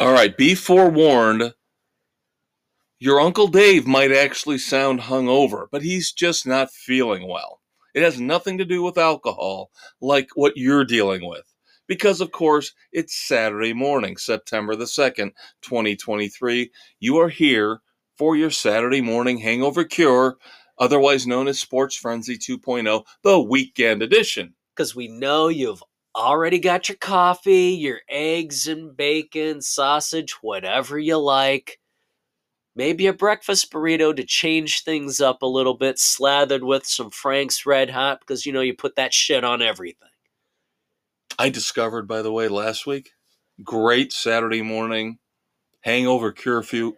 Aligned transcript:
All 0.00 0.12
right, 0.12 0.36
be 0.36 0.54
forewarned. 0.54 1.54
Your 3.00 3.20
Uncle 3.20 3.48
Dave 3.48 3.84
might 3.84 4.12
actually 4.12 4.58
sound 4.58 5.00
hungover, 5.00 5.66
but 5.72 5.82
he's 5.82 6.12
just 6.12 6.46
not 6.46 6.70
feeling 6.70 7.26
well. 7.26 7.60
It 7.94 8.04
has 8.04 8.20
nothing 8.20 8.58
to 8.58 8.64
do 8.64 8.80
with 8.80 8.96
alcohol, 8.96 9.72
like 10.00 10.28
what 10.36 10.56
you're 10.56 10.84
dealing 10.84 11.26
with. 11.26 11.52
Because, 11.88 12.20
of 12.20 12.30
course, 12.30 12.74
it's 12.92 13.16
Saturday 13.16 13.72
morning, 13.72 14.16
September 14.16 14.76
the 14.76 14.84
2nd, 14.84 15.32
2023. 15.62 16.70
You 17.00 17.18
are 17.18 17.28
here 17.28 17.80
for 18.16 18.36
your 18.36 18.50
Saturday 18.50 19.00
morning 19.00 19.38
hangover 19.38 19.82
cure, 19.82 20.36
otherwise 20.78 21.26
known 21.26 21.48
as 21.48 21.58
Sports 21.58 21.96
Frenzy 21.96 22.38
2.0, 22.38 23.02
the 23.24 23.40
weekend 23.40 24.02
edition. 24.02 24.54
Because 24.76 24.94
we 24.94 25.08
know 25.08 25.48
you've 25.48 25.82
already 26.18 26.58
got 26.58 26.88
your 26.88 26.98
coffee, 26.98 27.70
your 27.70 28.00
eggs 28.08 28.66
and 28.66 28.96
bacon, 28.96 29.62
sausage, 29.62 30.32
whatever 30.42 30.98
you 30.98 31.16
like. 31.16 31.78
Maybe 32.74 33.06
a 33.06 33.12
breakfast 33.12 33.72
burrito 33.72 34.14
to 34.14 34.24
change 34.24 34.82
things 34.82 35.20
up 35.20 35.42
a 35.42 35.46
little 35.46 35.74
bit, 35.74 35.98
slathered 35.98 36.64
with 36.64 36.86
some 36.86 37.10
Frank's 37.10 37.64
Red 37.64 37.90
Hot, 37.90 38.20
because 38.20 38.44
you 38.44 38.52
know 38.52 38.60
you 38.60 38.74
put 38.74 38.96
that 38.96 39.14
shit 39.14 39.44
on 39.44 39.62
everything. 39.62 40.08
I 41.38 41.50
discovered, 41.50 42.06
by 42.08 42.22
the 42.22 42.32
way, 42.32 42.48
last 42.48 42.86
week, 42.86 43.12
great 43.62 44.12
Saturday 44.12 44.62
morning 44.62 45.18
hangover 45.80 46.32
cure 46.32 46.62
for 46.62 46.92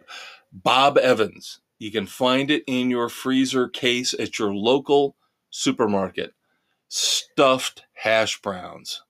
Bob 0.51 0.97
Evans. 0.97 1.61
You 1.79 1.91
can 1.91 2.05
find 2.05 2.51
it 2.51 2.63
in 2.67 2.89
your 2.89 3.09
freezer 3.09 3.67
case 3.67 4.13
at 4.13 4.37
your 4.37 4.53
local 4.53 5.15
supermarket. 5.49 6.33
Stuffed 6.89 7.83
hash 7.93 8.41
browns. 8.41 9.01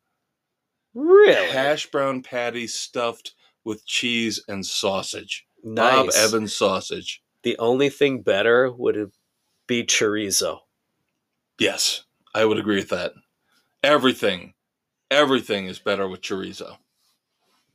Really? 0.94 1.52
Hash 1.52 1.90
brown 1.90 2.22
patties 2.22 2.74
stuffed 2.74 3.34
with 3.64 3.86
cheese 3.86 4.44
and 4.48 4.66
sausage. 4.66 5.46
nice. 5.64 5.94
Bob 5.94 6.10
Evans 6.16 6.56
sausage. 6.56 7.22
The 7.44 7.58
only 7.58 7.90
thing 7.90 8.22
better 8.22 8.72
would 8.72 9.12
be 9.68 9.84
chorizo. 9.84 10.60
Yes, 11.60 12.04
I 12.34 12.46
would 12.46 12.58
agree 12.60 12.78
with 12.78 12.90
that. 12.90 13.14
Everything, 13.84 14.54
everything 15.10 15.68
is 15.68 15.80
better 15.80 16.08
with 16.08 16.22
chorizo. 16.22 16.78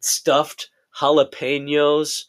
Stuffed 0.00 0.70
jalapenos 1.00 2.24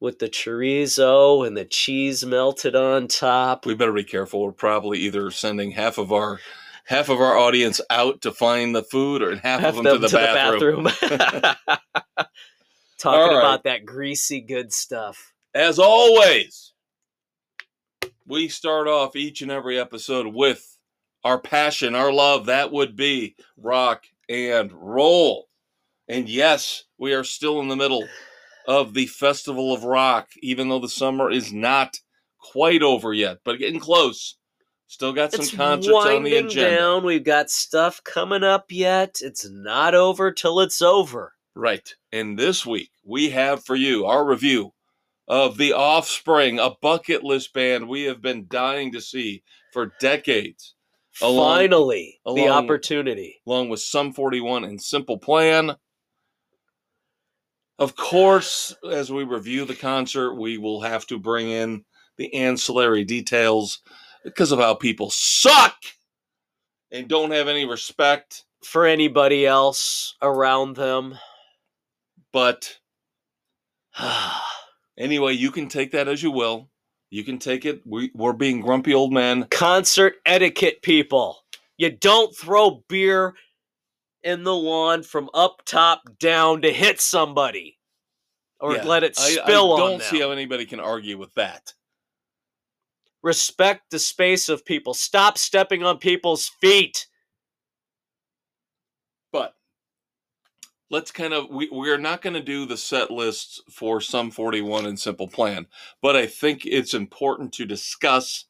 with 0.00 0.18
the 0.18 0.28
chorizo 0.28 1.46
and 1.46 1.56
the 1.56 1.64
cheese 1.64 2.24
melted 2.24 2.76
on 2.76 3.08
top. 3.08 3.64
We 3.64 3.74
better 3.74 3.92
be 3.92 4.04
careful. 4.04 4.42
We're 4.42 4.52
probably 4.52 4.98
either 5.00 5.30
sending 5.30 5.70
half 5.70 5.96
of 5.98 6.12
our 6.12 6.40
half 6.86 7.08
of 7.08 7.20
our 7.20 7.36
audience 7.36 7.80
out 7.90 8.22
to 8.22 8.32
find 8.32 8.74
the 8.74 8.82
food, 8.82 9.22
or 9.22 9.36
half, 9.36 9.60
Have 9.60 9.76
of 9.78 9.84
them, 9.84 10.00
to 10.00 10.08
the 10.08 10.16
bathroom. 10.16 10.84
bathroom. 10.84 11.18
Talking 12.98 13.36
right. 13.36 13.40
about 13.40 13.64
that 13.64 13.84
greasy 13.84 14.40
good 14.40 14.72
stuff. 14.72 15.32
As 15.54 15.78
always, 15.78 16.72
we 18.26 18.48
start 18.48 18.88
off 18.88 19.16
each 19.16 19.42
and 19.42 19.50
every 19.50 19.78
episode 19.78 20.28
with 20.28 20.78
our 21.24 21.38
passion, 21.38 21.94
our 21.94 22.12
love. 22.12 22.46
That 22.46 22.72
would 22.72 22.96
be 22.96 23.36
rock 23.56 24.04
and 24.28 24.72
roll. 24.72 25.48
And 26.08 26.28
yes, 26.28 26.84
we 26.98 27.12
are 27.14 27.24
still 27.24 27.60
in 27.60 27.68
the 27.68 27.76
middle 27.76 28.06
of 28.66 28.94
the 28.94 29.06
Festival 29.06 29.72
of 29.74 29.84
Rock, 29.84 30.28
even 30.40 30.68
though 30.68 30.78
the 30.78 30.88
summer 30.88 31.30
is 31.30 31.52
not 31.52 32.00
quite 32.38 32.82
over 32.82 33.12
yet, 33.12 33.38
but 33.44 33.58
getting 33.58 33.80
close. 33.80 34.36
Still 34.88 35.12
got 35.12 35.32
some 35.32 35.40
it's 35.40 35.54
concerts 35.54 35.94
on 35.96 36.22
the 36.22 36.36
agenda. 36.36 36.76
down. 36.76 37.04
We've 37.04 37.24
got 37.24 37.50
stuff 37.50 38.02
coming 38.04 38.44
up 38.44 38.66
yet. 38.70 39.18
It's 39.20 39.48
not 39.48 39.94
over 39.94 40.30
till 40.30 40.60
it's 40.60 40.80
over. 40.80 41.34
Right. 41.54 41.92
And 42.12 42.38
this 42.38 42.64
week, 42.64 42.90
we 43.04 43.30
have 43.30 43.64
for 43.64 43.74
you 43.74 44.06
our 44.06 44.24
review 44.24 44.72
of 45.26 45.56
The 45.56 45.72
Offspring, 45.72 46.60
a 46.60 46.70
bucket 46.80 47.24
list 47.24 47.52
band 47.52 47.88
we 47.88 48.04
have 48.04 48.22
been 48.22 48.46
dying 48.48 48.92
to 48.92 49.00
see 49.00 49.42
for 49.72 49.92
decades, 50.00 50.74
Along- 51.20 51.56
Finally, 51.56 52.20
the 52.24 52.48
opportunity. 52.48 53.40
along 53.46 53.70
with 53.70 53.80
Sum 53.80 54.12
41 54.12 54.64
and 54.64 54.80
Simple 54.80 55.18
Plan. 55.18 55.76
Of 57.78 57.96
course, 57.96 58.74
as 58.90 59.10
we 59.10 59.24
review 59.24 59.64
the 59.64 59.74
concert, 59.74 60.34
we 60.34 60.58
will 60.58 60.82
have 60.82 61.06
to 61.08 61.18
bring 61.18 61.48
in 61.48 61.84
the 62.16 62.32
ancillary 62.34 63.04
details 63.04 63.80
because 64.26 64.52
of 64.52 64.58
how 64.58 64.74
people 64.74 65.08
suck 65.10 65.76
and 66.90 67.08
don't 67.08 67.30
have 67.30 67.48
any 67.48 67.64
respect. 67.64 68.44
For 68.62 68.84
anybody 68.84 69.46
else 69.46 70.16
around 70.20 70.76
them. 70.76 71.16
But 72.32 72.78
Anyway, 74.98 75.34
you 75.34 75.50
can 75.50 75.68
take 75.68 75.92
that 75.92 76.08
as 76.08 76.22
you 76.22 76.30
will. 76.30 76.70
You 77.10 77.22
can 77.22 77.38
take 77.38 77.64
it. 77.64 77.82
We, 77.84 78.10
we're 78.14 78.32
being 78.32 78.60
grumpy 78.60 78.94
old 78.94 79.12
men. 79.12 79.44
Concert 79.50 80.14
etiquette, 80.24 80.82
people. 80.82 81.44
You 81.76 81.90
don't 81.90 82.34
throw 82.34 82.82
beer 82.88 83.34
in 84.22 84.42
the 84.42 84.54
lawn 84.54 85.02
from 85.02 85.28
up 85.34 85.62
top 85.66 86.02
down 86.18 86.62
to 86.62 86.72
hit 86.72 87.00
somebody 87.00 87.78
or 88.58 88.74
Yeah, 88.74 88.84
let 88.84 89.04
it 89.04 89.18
I, 89.18 89.26
I 89.26 89.30
spill 89.30 89.72
on 89.72 89.80
I 89.80 89.88
don't 89.90 90.02
see 90.02 90.20
how 90.20 90.30
anybody 90.30 90.64
can 90.64 90.80
argue 90.80 91.18
with 91.18 91.32
that. 91.34 91.74
Respect 93.22 93.90
the 93.90 93.98
space 93.98 94.48
of 94.48 94.64
people. 94.64 94.94
Stop 94.94 95.38
stepping 95.38 95.82
on 95.82 95.98
people's 95.98 96.48
feet. 96.60 97.06
But 99.32 99.54
let's 100.90 101.10
kind 101.10 101.32
of 101.32 101.48
we, 101.50 101.68
we're 101.70 101.98
not 101.98 102.22
going 102.22 102.34
to 102.34 102.42
do 102.42 102.66
the 102.66 102.76
set 102.76 103.10
lists 103.10 103.60
for 103.70 104.00
Sum 104.00 104.30
41 104.30 104.86
and 104.86 104.98
simple 104.98 105.28
plan 105.28 105.66
but 106.00 106.16
i 106.16 106.26
think 106.26 106.64
it's 106.64 106.94
important 106.94 107.52
to 107.52 107.64
discuss 107.64 108.46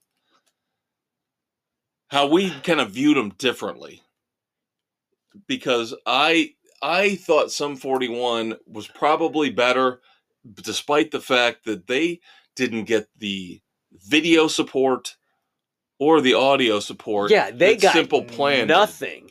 how 2.09 2.27
we 2.27 2.51
kind 2.61 2.81
of 2.81 2.91
viewed 2.91 3.17
them 3.17 3.31
differently 3.39 4.03
because 5.47 5.95
i 6.07 6.53
i 6.83 7.17
thought 7.17 7.51
Sum 7.51 7.77
41 7.77 8.55
was 8.67 8.87
probably 8.89 9.51
better 9.51 10.01
despite 10.63 11.11
the 11.11 11.21
fact 11.21 11.65
that 11.65 11.87
they 11.87 12.21
didn't 12.55 12.85
get 12.85 13.09
the 13.19 13.61
video 14.05 14.49
support 14.49 15.17
or 15.99 16.21
the 16.21 16.35
audio 16.35 16.81
support 16.81 17.31
Yeah, 17.31 17.51
they 17.51 17.77
got 17.77 17.93
simple 17.93 18.25
plan 18.25 18.69
nothing. 18.69 19.31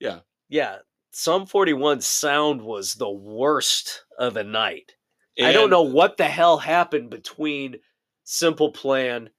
Yeah. 0.00 0.20
Yeah. 0.48 0.78
Sum 1.10 1.46
41 1.46 2.00
sound 2.00 2.62
was 2.62 2.94
the 2.94 3.10
worst 3.10 4.04
of 4.18 4.34
the 4.34 4.44
night. 4.44 4.92
I 5.40 5.52
don't 5.52 5.70
know 5.70 5.82
what 5.82 6.16
the 6.16 6.24
hell 6.24 6.58
happened 6.58 7.10
between 7.10 7.76
Simple 8.24 8.72
Plan 8.72 9.30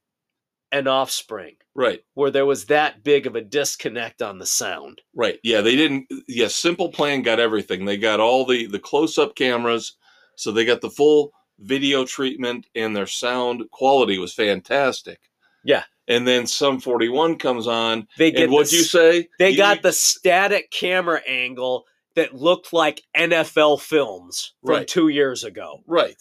and 0.72 0.88
Offspring, 0.88 1.56
right 1.76 2.02
where 2.14 2.32
there 2.32 2.46
was 2.46 2.66
that 2.66 3.04
big 3.04 3.28
of 3.28 3.36
a 3.36 3.42
disconnect 3.42 4.22
on 4.22 4.40
the 4.40 4.46
sound. 4.46 5.02
Right. 5.16 5.40
Yeah, 5.44 5.62
they 5.62 5.76
didn't 5.76 6.08
yeah, 6.28 6.48
Simple 6.48 6.90
Plan 6.90 7.22
got 7.22 7.40
everything. 7.40 7.86
They 7.86 7.98
got 7.98 8.20
all 8.20 8.46
the 8.46 8.68
the 8.68 8.80
close-up 8.80 9.36
cameras, 9.36 9.98
so 10.36 10.52
they 10.52 10.64
got 10.66 10.82
the 10.82 10.90
full 10.90 11.32
video 11.62 12.06
treatment 12.06 12.66
and 12.76 12.96
their 12.96 13.08
sound 13.08 13.70
quality 13.72 14.18
was 14.18 14.34
fantastic. 14.34 15.20
Yeah. 15.64 15.84
And 16.08 16.28
then 16.28 16.48
Sum 16.48 16.80
41 16.80 17.38
comes 17.38 17.68
on 17.68 18.08
They 18.18 18.32
get 18.32 18.50
the 18.50 18.56
you 18.56 18.64
say? 18.66 19.28
They 19.38 19.52
You- 19.52 19.58
got 19.58 19.82
the 19.82 19.94
static 19.94 20.72
camera 20.72 21.22
angle 21.28 21.86
that 22.16 22.34
looked 22.34 22.74
like 22.74 23.04
NFL 23.16 23.78
films 23.82 24.54
from 24.66 24.76
Right. 24.76 24.88
two 24.88 25.10
years 25.10 25.44
ago. 25.44 25.84
Right. 25.86 26.18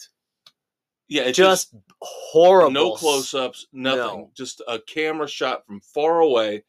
Yeah, 1.07 1.23
it 1.23 1.33
just, 1.33 1.71
Just 1.71 1.75
horrible. 2.01 2.71
no 2.71 2.91
close-ups, 2.93 3.65
nothing. 3.73 3.97
No. 3.99 4.31
Just 4.35 4.61
a 4.67 4.79
camera 4.79 5.27
shot 5.27 5.65
from 5.65 5.81
far 5.81 6.19
away. 6.19 6.63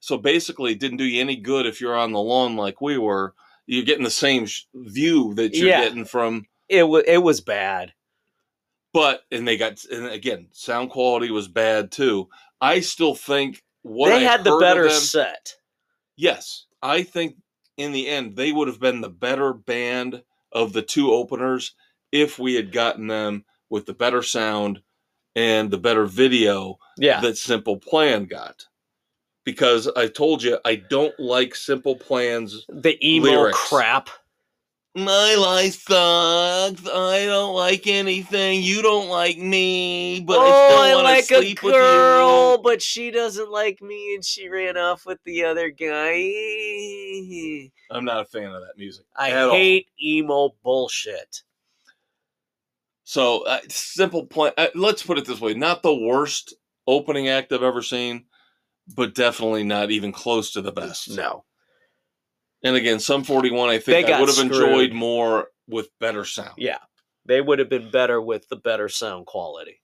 So 0.00 0.16
basically 0.18 0.72
it 0.72 0.80
didn't 0.80 0.96
do 0.98 1.04
you 1.04 1.20
any 1.20 1.36
good 1.36 1.66
if 1.66 1.80
you're 1.80 1.96
on 1.96 2.12
the 2.12 2.20
lawn 2.20 2.56
like 2.56 2.80
we 2.80 2.98
were. 2.98 3.34
You're 3.66 3.84
getting 3.84 4.04
the 4.04 4.10
same 4.10 4.46
sh- 4.46 4.62
view 4.74 5.34
that 5.34 5.54
you're 5.54 5.68
Yeah. 5.68 5.82
getting 5.84 6.04
from 6.04 6.46
It 6.68 6.84
was 6.84 7.04
it 7.06 7.18
was 7.18 7.40
bad. 7.40 7.92
But 8.96 9.20
and 9.30 9.46
they 9.46 9.56
got 9.58 9.84
and 9.92 10.06
again 10.06 10.46
sound 10.52 10.88
quality 10.90 11.30
was 11.30 11.48
bad 11.48 11.90
too 11.92 12.28
i 12.62 12.80
still 12.80 13.14
think 13.14 13.62
what 13.82 14.08
they 14.08 14.16
I 14.26 14.30
had 14.30 14.42
the 14.42 14.56
better 14.58 14.84
them- 14.88 14.92
set. 15.00 15.54
yes 16.16 16.64
i 16.82 17.02
think 17.02 17.36
in 17.76 17.92
the 17.92 18.08
end 18.08 18.36
they 18.36 18.52
would 18.52 18.68
have 18.68 18.80
been 18.80 19.02
the 19.02 19.10
better 19.10 19.52
band 19.52 20.22
of 20.52 20.72
the 20.72 20.80
two 20.82 21.12
openers 21.12 21.74
if 22.10 22.38
we 22.38 22.54
had 22.54 22.72
gotten 22.72 23.06
them 23.08 23.44
with 23.68 23.84
the 23.84 23.92
better 23.92 24.22
sound 24.22 24.80
and 25.34 25.70
the 25.70 25.76
better 25.78 26.06
video 26.06 26.78
Yeah. 26.96 27.20
that 27.20 27.36
simple 27.36 27.76
plan 27.76 28.24
got 28.24 28.64
because 29.44 29.88
i 29.94 30.06
told 30.08 30.42
you 30.42 30.58
i 30.64 30.76
don't 30.76 31.18
like 31.20 31.54
simple 31.54 31.96
plans 31.96 32.64
the 32.70 32.96
emo 33.06 33.28
lyrics. 33.28 33.68
crap. 33.68 34.08
My 34.96 35.34
life 35.34 35.82
sucks. 35.82 36.88
I 36.88 37.26
don't 37.26 37.54
like 37.54 37.86
anything. 37.86 38.62
You 38.62 38.80
don't 38.80 39.10
like 39.10 39.36
me, 39.36 40.20
but 40.20 40.38
I 40.38 40.44
oh, 40.46 40.68
still 40.68 40.78
want 40.78 40.98
to 40.98 41.02
like 41.02 41.24
a 41.24 41.44
sleep 41.44 41.62
with 41.62 41.74
girl, 41.74 42.52
you. 42.52 42.58
but 42.62 42.80
she 42.80 43.10
doesn't 43.10 43.50
like 43.50 43.82
me, 43.82 44.14
and 44.14 44.24
she 44.24 44.48
ran 44.48 44.78
off 44.78 45.04
with 45.04 45.22
the 45.24 45.44
other 45.44 45.68
guy. 45.68 46.22
I'm 47.90 48.06
not 48.06 48.22
a 48.22 48.24
fan 48.24 48.44
of 48.44 48.62
that 48.62 48.78
music. 48.78 49.04
I 49.14 49.32
at 49.32 49.42
all. 49.42 49.50
hate 49.50 49.88
emo 50.02 50.54
bullshit. 50.64 51.42
So 53.04 53.44
uh, 53.44 53.60
simple 53.68 54.24
point. 54.24 54.54
Uh, 54.56 54.68
let's 54.74 55.02
put 55.02 55.18
it 55.18 55.26
this 55.26 55.42
way: 55.42 55.52
not 55.52 55.82
the 55.82 55.94
worst 55.94 56.54
opening 56.86 57.28
act 57.28 57.52
I've 57.52 57.62
ever 57.62 57.82
seen, 57.82 58.24
but 58.96 59.14
definitely 59.14 59.64
not 59.64 59.90
even 59.90 60.10
close 60.10 60.52
to 60.52 60.62
the 60.62 60.72
best. 60.72 61.10
No, 61.10 61.44
And 62.62 62.74
again, 62.76 62.98
Sum 63.00 63.22
41, 63.24 63.68
I 63.68 63.72
They 63.74 63.80
think 63.80 64.08
I 64.08 64.20
would 64.20 64.28
have 64.28 64.38
enjoyed 64.44 64.92
more 64.92 65.48
with 65.68 65.88
better 66.00 66.24
sound. 66.24 66.54
yeah, 66.56 66.78
they 67.24 67.40
would 67.40 67.58
have 67.58 67.68
been 67.68 67.90
better 67.90 68.20
with 68.20 68.48
the 68.48 68.56
better 68.56 68.88
sound 68.88 69.26
quality. 69.26 69.80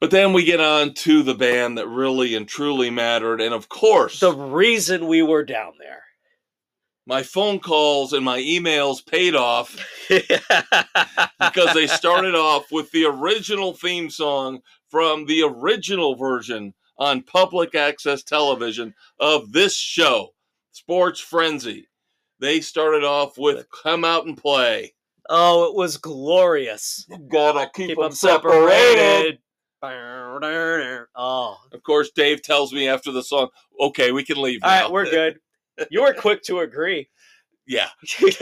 But 0.00 0.10
then 0.10 0.32
we 0.32 0.44
get 0.44 0.60
on 0.60 0.94
to 0.94 1.22
the 1.22 1.34
band 1.34 1.76
that 1.76 1.86
really 1.88 2.34
and 2.34 2.48
truly 2.48 2.88
mattered, 2.90 3.40
and 3.40 3.52
of 3.52 3.68
course, 3.68 4.20
The 4.20 4.32
reason 4.34 5.06
we 5.08 5.20
were 5.22 5.44
down 5.44 5.72
there. 5.78 6.02
my 7.06 7.22
phone 7.22 7.58
calls 7.58 8.12
and 8.14 8.24
my 8.24 8.38
emails 8.40 9.04
paid 9.04 9.34
off 9.34 9.76
because 10.08 11.74
they 11.74 11.86
started 11.86 12.34
off 12.34 12.70
with 12.72 12.90
the 12.92 13.04
original 13.04 13.74
theme 13.74 14.08
song 14.08 14.60
from 14.88 15.26
the 15.26 15.42
original 15.42 16.14
version 16.14 16.72
on 16.98 17.22
public 17.22 17.74
access 17.74 18.22
television 18.22 18.94
of 19.18 19.52
this 19.52 19.76
show, 19.76 20.28
Sports 20.72 21.20
Frenzy. 21.20 21.86
They 22.38 22.60
started 22.60 23.04
off 23.04 23.36
with 23.38 23.66
Come 23.82 24.04
Out 24.04 24.26
and 24.26 24.36
Play. 24.36 24.94
oh, 25.28 25.68
it 25.68 25.74
was 25.74 25.96
glorious. 25.96 27.06
Gotta 27.30 27.70
keep, 27.74 27.88
Keep 27.88 27.96
them 27.98 28.04
them 28.04 28.12
separated. 28.12 29.38
separated. 29.38 29.38
Oh, 31.16 31.56
Of 31.72 31.82
course, 31.82 32.10
Dave 32.10 32.42
tells 32.42 32.72
me 32.72 32.86
after 32.88 33.10
the 33.12 33.22
song, 33.22 33.48
okay, 33.80 34.12
we 34.12 34.22
can 34.24 34.40
leave 34.40 34.60
all 34.62 34.70
now. 34.70 34.82
right, 34.82 34.92
we're 34.92 35.04
good. 35.10 35.38
You 35.90 36.02
were 36.02 36.12
quick 36.12 36.42
to 36.44 36.60
agree. 36.60 37.08
yeah, 37.66 37.88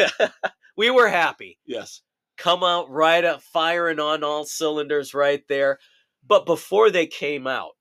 we 0.76 0.90
were 0.90 1.08
happy. 1.08 1.58
yes. 1.66 2.02
Come 2.36 2.62
out 2.64 2.88
right 2.90 3.24
up, 3.24 3.42
firing 3.42 3.98
on 4.00 4.22
all 4.24 4.44
cylinders 4.44 5.12
right 5.14 5.42
there. 5.48 5.78
But 6.26 6.46
before 6.46 6.90
they 6.90 7.06
came 7.06 7.46
out, 7.48 7.72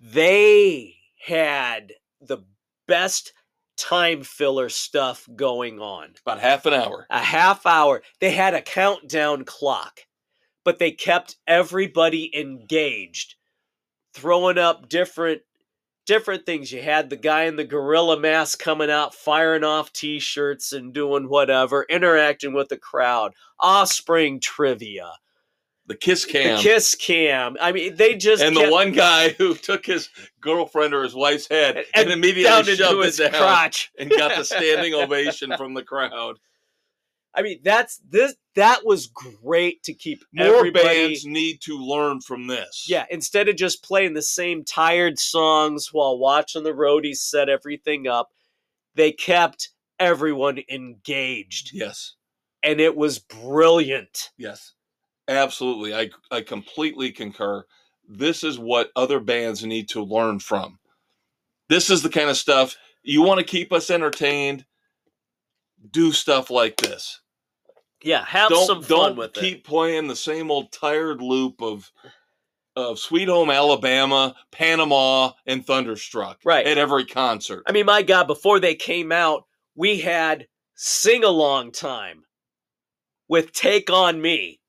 they 0.00 0.94
had 1.24 1.92
the 2.20 2.38
best 2.88 3.32
time 3.76 4.22
filler 4.24 4.68
stuff 4.68 5.28
going 5.36 5.78
on. 5.78 6.14
About 6.26 6.40
half 6.40 6.66
an 6.66 6.74
hour. 6.74 7.06
a 7.08 7.20
half 7.20 7.64
hour. 7.64 8.02
They 8.20 8.32
had 8.32 8.54
a 8.54 8.60
countdown 8.60 9.44
clock, 9.44 10.00
but 10.64 10.80
they 10.80 10.90
kept 10.90 11.36
everybody 11.46 12.36
engaged, 12.36 13.36
throwing 14.12 14.58
up 14.58 14.88
different 14.88 15.42
different 16.06 16.46
things. 16.46 16.72
You 16.72 16.82
had 16.82 17.10
the 17.10 17.16
guy 17.16 17.44
in 17.44 17.56
the 17.56 17.64
gorilla 17.64 18.18
mask 18.18 18.58
coming 18.58 18.90
out, 18.90 19.14
firing 19.14 19.62
off 19.62 19.92
t-shirts 19.92 20.72
and 20.72 20.92
doing 20.92 21.28
whatever, 21.28 21.84
interacting 21.88 22.54
with 22.54 22.70
the 22.70 22.78
crowd. 22.78 23.34
Offspring 23.60 24.40
trivia, 24.40 25.12
The 25.88 25.96
kiss 25.96 26.26
cam. 26.26 26.56
the 26.58 26.62
kiss 26.62 26.94
cam. 26.94 27.56
I 27.60 27.72
mean, 27.72 27.96
they 27.96 28.14
just 28.14 28.42
and 28.42 28.54
the 28.54 28.70
one 28.70 28.92
guy 28.92 29.30
who 29.38 29.54
took 29.54 29.86
his 29.86 30.10
girlfriend 30.40 30.92
or 30.92 31.02
his 31.02 31.14
wife's 31.14 31.48
head 31.48 31.78
and, 31.78 31.86
and 31.94 32.10
immediately 32.10 32.44
shoved 32.44 32.68
into 32.68 33.00
it 33.00 33.06
his 33.06 33.16
down 33.16 33.30
crotch. 33.30 33.90
and 33.98 34.10
got 34.10 34.36
the 34.36 34.44
standing 34.44 34.92
ovation 34.94 35.56
from 35.56 35.72
the 35.72 35.82
crowd. 35.82 36.36
I 37.34 37.42
mean, 37.42 37.60
that's 37.62 38.00
this. 38.08 38.34
That 38.54 38.84
was 38.84 39.06
great 39.06 39.82
to 39.84 39.94
keep 39.94 40.24
More 40.32 40.56
everybody. 40.56 40.84
bands 40.84 41.24
need 41.24 41.60
to 41.62 41.78
learn 41.78 42.20
from 42.20 42.48
this. 42.48 42.86
Yeah, 42.88 43.06
instead 43.10 43.48
of 43.48 43.56
just 43.56 43.82
playing 43.82 44.14
the 44.14 44.22
same 44.22 44.64
tired 44.64 45.18
songs 45.18 45.88
while 45.92 46.18
watching 46.18 46.64
the 46.64 46.72
roadies 46.72 47.18
set 47.18 47.48
everything 47.48 48.06
up, 48.08 48.30
they 48.94 49.12
kept 49.12 49.70
everyone 49.98 50.58
engaged. 50.68 51.70
Yes. 51.72 52.14
And 52.62 52.80
it 52.80 52.96
was 52.96 53.18
brilliant. 53.20 54.30
Yes. 54.36 54.74
Absolutely. 55.28 55.94
I 55.94 56.10
I 56.30 56.40
completely 56.40 57.12
concur. 57.12 57.64
This 58.08 58.42
is 58.42 58.58
what 58.58 58.90
other 58.96 59.20
bands 59.20 59.64
need 59.64 59.88
to 59.90 60.02
learn 60.02 60.38
from. 60.40 60.78
This 61.68 61.90
is 61.90 62.02
the 62.02 62.08
kind 62.08 62.30
of 62.30 62.36
stuff 62.36 62.76
you 63.02 63.22
want 63.22 63.38
to 63.38 63.44
keep 63.44 63.72
us 63.72 63.90
entertained. 63.90 64.64
Do 65.90 66.12
stuff 66.12 66.50
like 66.50 66.76
this. 66.76 67.20
Yeah, 68.02 68.24
have 68.24 68.48
don't 68.50 68.66
some 68.66 68.82
fun 68.82 68.88
don't 68.88 69.16
with 69.16 69.36
it. 69.36 69.40
keep 69.40 69.64
playing 69.66 70.06
the 70.08 70.16
same 70.16 70.50
old 70.50 70.72
tired 70.72 71.20
loop 71.20 71.60
of 71.62 71.90
of 72.76 72.98
Sweet 72.98 73.28
Home 73.28 73.50
Alabama, 73.50 74.34
Panama, 74.52 75.32
and 75.46 75.66
Thunderstruck 75.66 76.38
Right. 76.44 76.66
at 76.66 76.78
every 76.78 77.04
concert. 77.04 77.64
I 77.66 77.72
mean, 77.72 77.86
my 77.86 78.02
God, 78.02 78.26
before 78.28 78.60
they 78.60 78.76
came 78.76 79.10
out, 79.10 79.44
we 79.74 79.98
had 80.00 80.46
sing 80.76 81.24
along 81.24 81.72
time 81.72 82.22
with 83.28 83.52
Take 83.52 83.90
On 83.90 84.20
Me, 84.22 84.60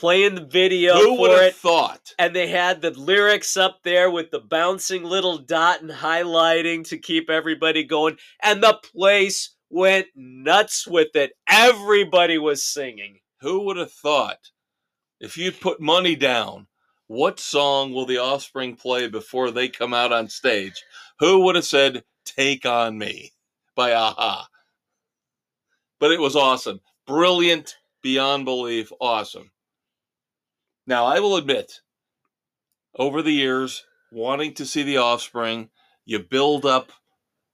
playing 0.00 0.34
the 0.34 0.44
video 0.44 0.94
Who 0.94 1.16
for 1.16 1.42
it. 1.42 1.54
thought? 1.54 2.14
and 2.18 2.34
they 2.34 2.48
had 2.48 2.80
the 2.80 2.90
lyrics 2.92 3.56
up 3.56 3.80
there 3.84 4.10
with 4.10 4.30
the 4.30 4.40
bouncing 4.40 5.04
little 5.04 5.36
dot 5.38 5.82
and 5.82 5.90
highlighting 5.90 6.86
to 6.88 6.96
keep 6.98 7.28
everybody 7.28 7.84
going 7.84 8.16
and 8.42 8.62
the 8.62 8.78
place 8.94 9.54
went 9.68 10.06
nuts 10.16 10.86
with 10.86 11.14
it 11.14 11.32
everybody 11.48 12.38
was 12.38 12.64
singing 12.64 13.18
Who 13.40 13.60
would 13.66 13.76
have 13.76 13.92
thought? 13.92 14.38
If 15.20 15.36
you'd 15.36 15.60
put 15.60 15.80
money 15.80 16.16
down, 16.16 16.66
what 17.08 17.38
song 17.38 17.92
will 17.92 18.06
the 18.06 18.16
Offspring 18.18 18.76
play 18.76 19.06
before 19.08 19.50
they 19.50 19.68
come 19.68 19.92
out 19.92 20.12
on 20.12 20.28
stage? 20.28 20.82
Who 21.18 21.40
would 21.44 21.56
have 21.56 21.64
said 21.66 22.04
"Take 22.24 22.64
on 22.64 22.96
Me" 22.96 23.32
by 23.76 23.90
a-ha? 23.90 24.48
But 25.98 26.12
it 26.12 26.20
was 26.20 26.36
awesome, 26.36 26.80
brilliant, 27.06 27.76
beyond 28.02 28.46
belief, 28.46 28.90
awesome. 29.00 29.50
Now 30.90 31.06
I 31.06 31.20
will 31.20 31.36
admit, 31.36 31.80
over 32.98 33.22
the 33.22 33.30
years, 33.30 33.84
wanting 34.10 34.54
to 34.54 34.66
see 34.66 34.82
the 34.82 34.96
Offspring, 34.96 35.70
you 36.04 36.18
build 36.18 36.66
up, 36.66 36.90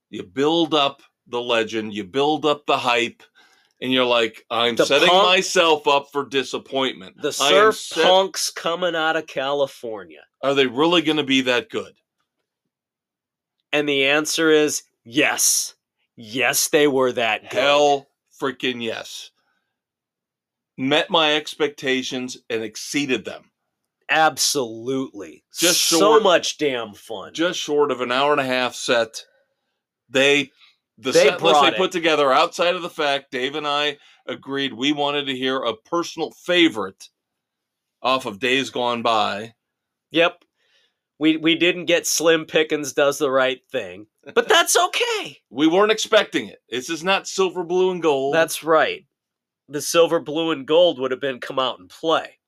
you 0.09 0.23
build 0.23 0.73
up 0.73 1.03
the 1.27 1.39
legend, 1.39 1.93
you 1.93 2.03
build 2.03 2.47
up 2.47 2.65
the 2.65 2.77
hype, 2.79 3.21
and 3.79 3.93
you're 3.93 4.05
like, 4.05 4.43
I'm 4.49 4.75
The 4.75 4.87
setting 4.87 5.09
punk- 5.09 5.27
myself 5.27 5.87
up 5.87 6.07
for 6.11 6.25
disappointment. 6.25 7.21
the 7.21 7.31
surf 7.31 7.75
set- 7.75 8.03
punks 8.05 8.49
coming 8.49 8.95
out 8.95 9.15
of 9.15 9.27
california 9.27 10.21
Are 10.41 10.55
they 10.55 10.65
really 10.65 11.03
going 11.03 11.17
to 11.17 11.23
be 11.23 11.41
that 11.41 11.69
good? 11.69 11.93
and 13.71 13.87
the 13.87 14.05
answer 14.07 14.49
is 14.49 14.81
yes 15.03 15.75
yes 16.15 16.69
they 16.69 16.87
were 16.87 17.11
that 17.11 17.51
good 17.51 17.59
Hell 17.59 18.07
freaking 18.41 18.81
yes. 18.81 19.29
Met 20.77 21.09
my 21.09 21.35
expectations 21.35 22.37
and 22.49 22.63
exceeded 22.63 23.25
them. 23.25 23.51
absolutely 24.09 25.43
Just 25.57 25.83
so 25.83 25.99
short- 25.99 26.23
much 26.23 26.57
damn 26.57 26.93
fun 26.93 27.33
Just 27.33 27.59
short 27.59 27.91
of 27.91 27.99
an 28.01 28.11
hour 28.11 28.31
and 28.31 28.39
a 28.41 28.45
half 28.45 28.73
set. 28.75 29.25
They 30.09 30.51
the 30.97 31.11
They 31.11 31.25
set 31.25 31.41
list 31.41 31.61
they 31.61 31.67
it. 31.69 31.77
put 31.77 31.91
together 31.91 32.31
outside 32.31 32.75
of 32.75 32.81
the 32.81 32.89
fact 32.89 33.31
Dave 33.31 33.55
and 33.55 33.67
I 33.67 33.97
agreed 34.25 34.73
we 34.73 34.91
wanted 34.93 35.25
to 35.27 35.35
hear 35.35 35.57
a 35.63 35.75
personal 35.75 36.31
favorite 36.31 37.09
off 38.01 38.25
of 38.25 38.39
Days 38.39 38.69
Gone 38.69 39.01
By. 39.01 39.55
yep 40.11 40.43
we 41.19 41.35
we 41.37 41.55
didn't 41.55 41.85
get 41.85 42.07
slim 42.07 42.45
pickens 42.45 42.93
does 42.93 43.17
the 43.17 43.29
right 43.31 43.61
thing 43.71 44.07
but 44.33 44.47
that's 44.47 44.77
okay 44.77 45.39
We 45.49 45.67
weren't 45.67 45.91
expecting 45.91 46.47
it. 46.47 46.59
This 46.69 46.89
is 46.89 47.03
not 47.03 47.27
silver, 47.27 47.63
blue, 47.63 47.91
and 47.91 48.01
gold. 48.01 48.33
That's 48.35 48.63
right. 48.63 49.05
The 49.69 49.81
silver, 49.81 50.19
blue, 50.19 50.51
and 50.51 50.65
gold 50.65 50.99
would 50.99 51.11
have 51.11 51.19
been 51.21 51.39
come 51.39 51.59
out 51.59 51.79
and 51.79 51.89
play. 51.89 52.39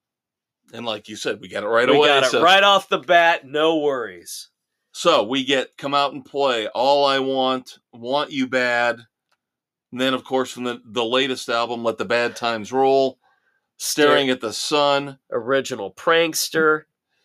and 0.74 0.86
like 0.86 1.10
you 1.10 1.16
said, 1.16 1.40
we 1.42 1.48
got 1.50 1.64
it 1.64 1.68
right 1.68 1.90
we 1.90 1.98
away. 1.98 2.08
got 2.08 2.24
it 2.24 2.32
so- 2.32 2.42
right 2.44 2.64
off 2.64 2.90
the 2.90 3.00
bat. 3.00 3.46
No 3.46 3.78
worries. 3.80 4.50
So 4.92 5.24
we 5.24 5.44
get 5.46 5.78
come 5.78 5.94
out 5.94 6.14
and 6.14 6.26
play 6.26 6.68
all 6.68 7.06
I 7.06 7.20
want, 7.20 7.80
want 7.94 8.32
you 8.32 8.48
bad. 8.48 9.00
And 9.92 10.00
then 10.02 10.14
of 10.14 10.24
course 10.24 10.52
from 10.52 10.64
the, 10.64 10.82
the 10.86 11.04
latest 11.06 11.48
album, 11.50 11.84
Let 11.84 11.98
the 11.98 12.06
Bad 12.06 12.36
Times 12.36 12.72
Roll, 12.72 13.20
Staring 13.78 14.30
at 14.30 14.42
the 14.42 14.52
Sun. 14.54 15.18
Original 15.32 15.92
prankster 15.94 16.84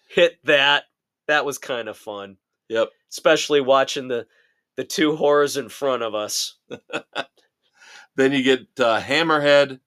hit 0.09 0.39
that. 0.45 0.85
That 1.27 1.45
was 1.47 1.59
kind 1.59 1.89
of 1.89 1.97
fun, 1.97 2.37
Yep. 2.69 2.91
especially 3.11 3.61
watching 3.61 4.09
the 4.09 4.27
the 4.77 4.85
two 4.85 5.17
horrors 5.17 5.57
in 5.57 5.69
front 5.69 6.03
of 6.03 6.15
us. 6.15 6.57
Then 8.17 8.31
you 8.33 8.43
get 8.45 8.61
uh, 8.79 9.01
Hammerhead, 9.01 9.81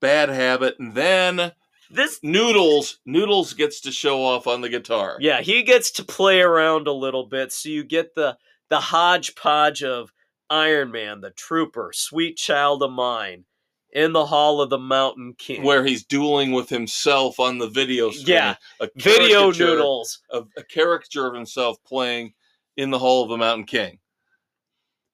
Bad 0.00 0.28
Habit, 0.28 0.78
and 0.78 0.94
then 0.94 1.52
This, 1.90 2.18
Noodles. 2.22 2.98
Noodles 3.06 3.52
gets 3.54 3.80
to 3.82 3.92
show 3.92 4.22
off 4.22 4.46
on 4.46 4.60
the 4.60 4.68
guitar. 4.68 5.16
yeah, 5.20 5.40
he 5.40 5.62
gets 5.62 5.90
to 5.92 6.04
play 6.04 6.40
around 6.40 6.86
a 6.86 6.92
little 6.92 7.24
bit, 7.26 7.52
so 7.52 7.68
you 7.68 7.84
get 7.84 8.14
the 8.14 8.36
the 8.68 8.80
hodgepodge 8.80 9.82
of 9.84 10.12
Iron 10.50 10.90
Man, 10.90 11.20
the 11.20 11.30
Trooper, 11.30 11.92
Sweet 11.94 12.36
Child 12.36 12.82
of 12.82 12.90
Mine, 12.90 13.44
in 13.92 14.12
the 14.12 14.26
Hall 14.26 14.60
of 14.60 14.70
the 14.70 14.78
Mountain 14.78 15.34
King. 15.38 15.62
where 15.62 15.84
he's 15.84 16.04
dueling 16.04 16.52
with 16.52 16.68
himself 16.68 17.38
on 17.40 17.58
the 17.58 17.68
video 17.68 18.10
screen. 18.10 18.26
Yeah, 18.36 18.54
a 18.80 18.88
Video 18.96 19.50
Noodles. 19.52 20.20
of 20.30 20.48
a 20.56 20.62
caricature 20.64 21.26
of 21.28 21.34
himself 21.34 21.78
playing 21.84 22.34
in 22.76 22.90
the 22.90 22.98
Hall 22.98 23.22
of 23.22 23.28
the 23.30 23.36
Mountain 23.38 23.66
King. 23.66 23.98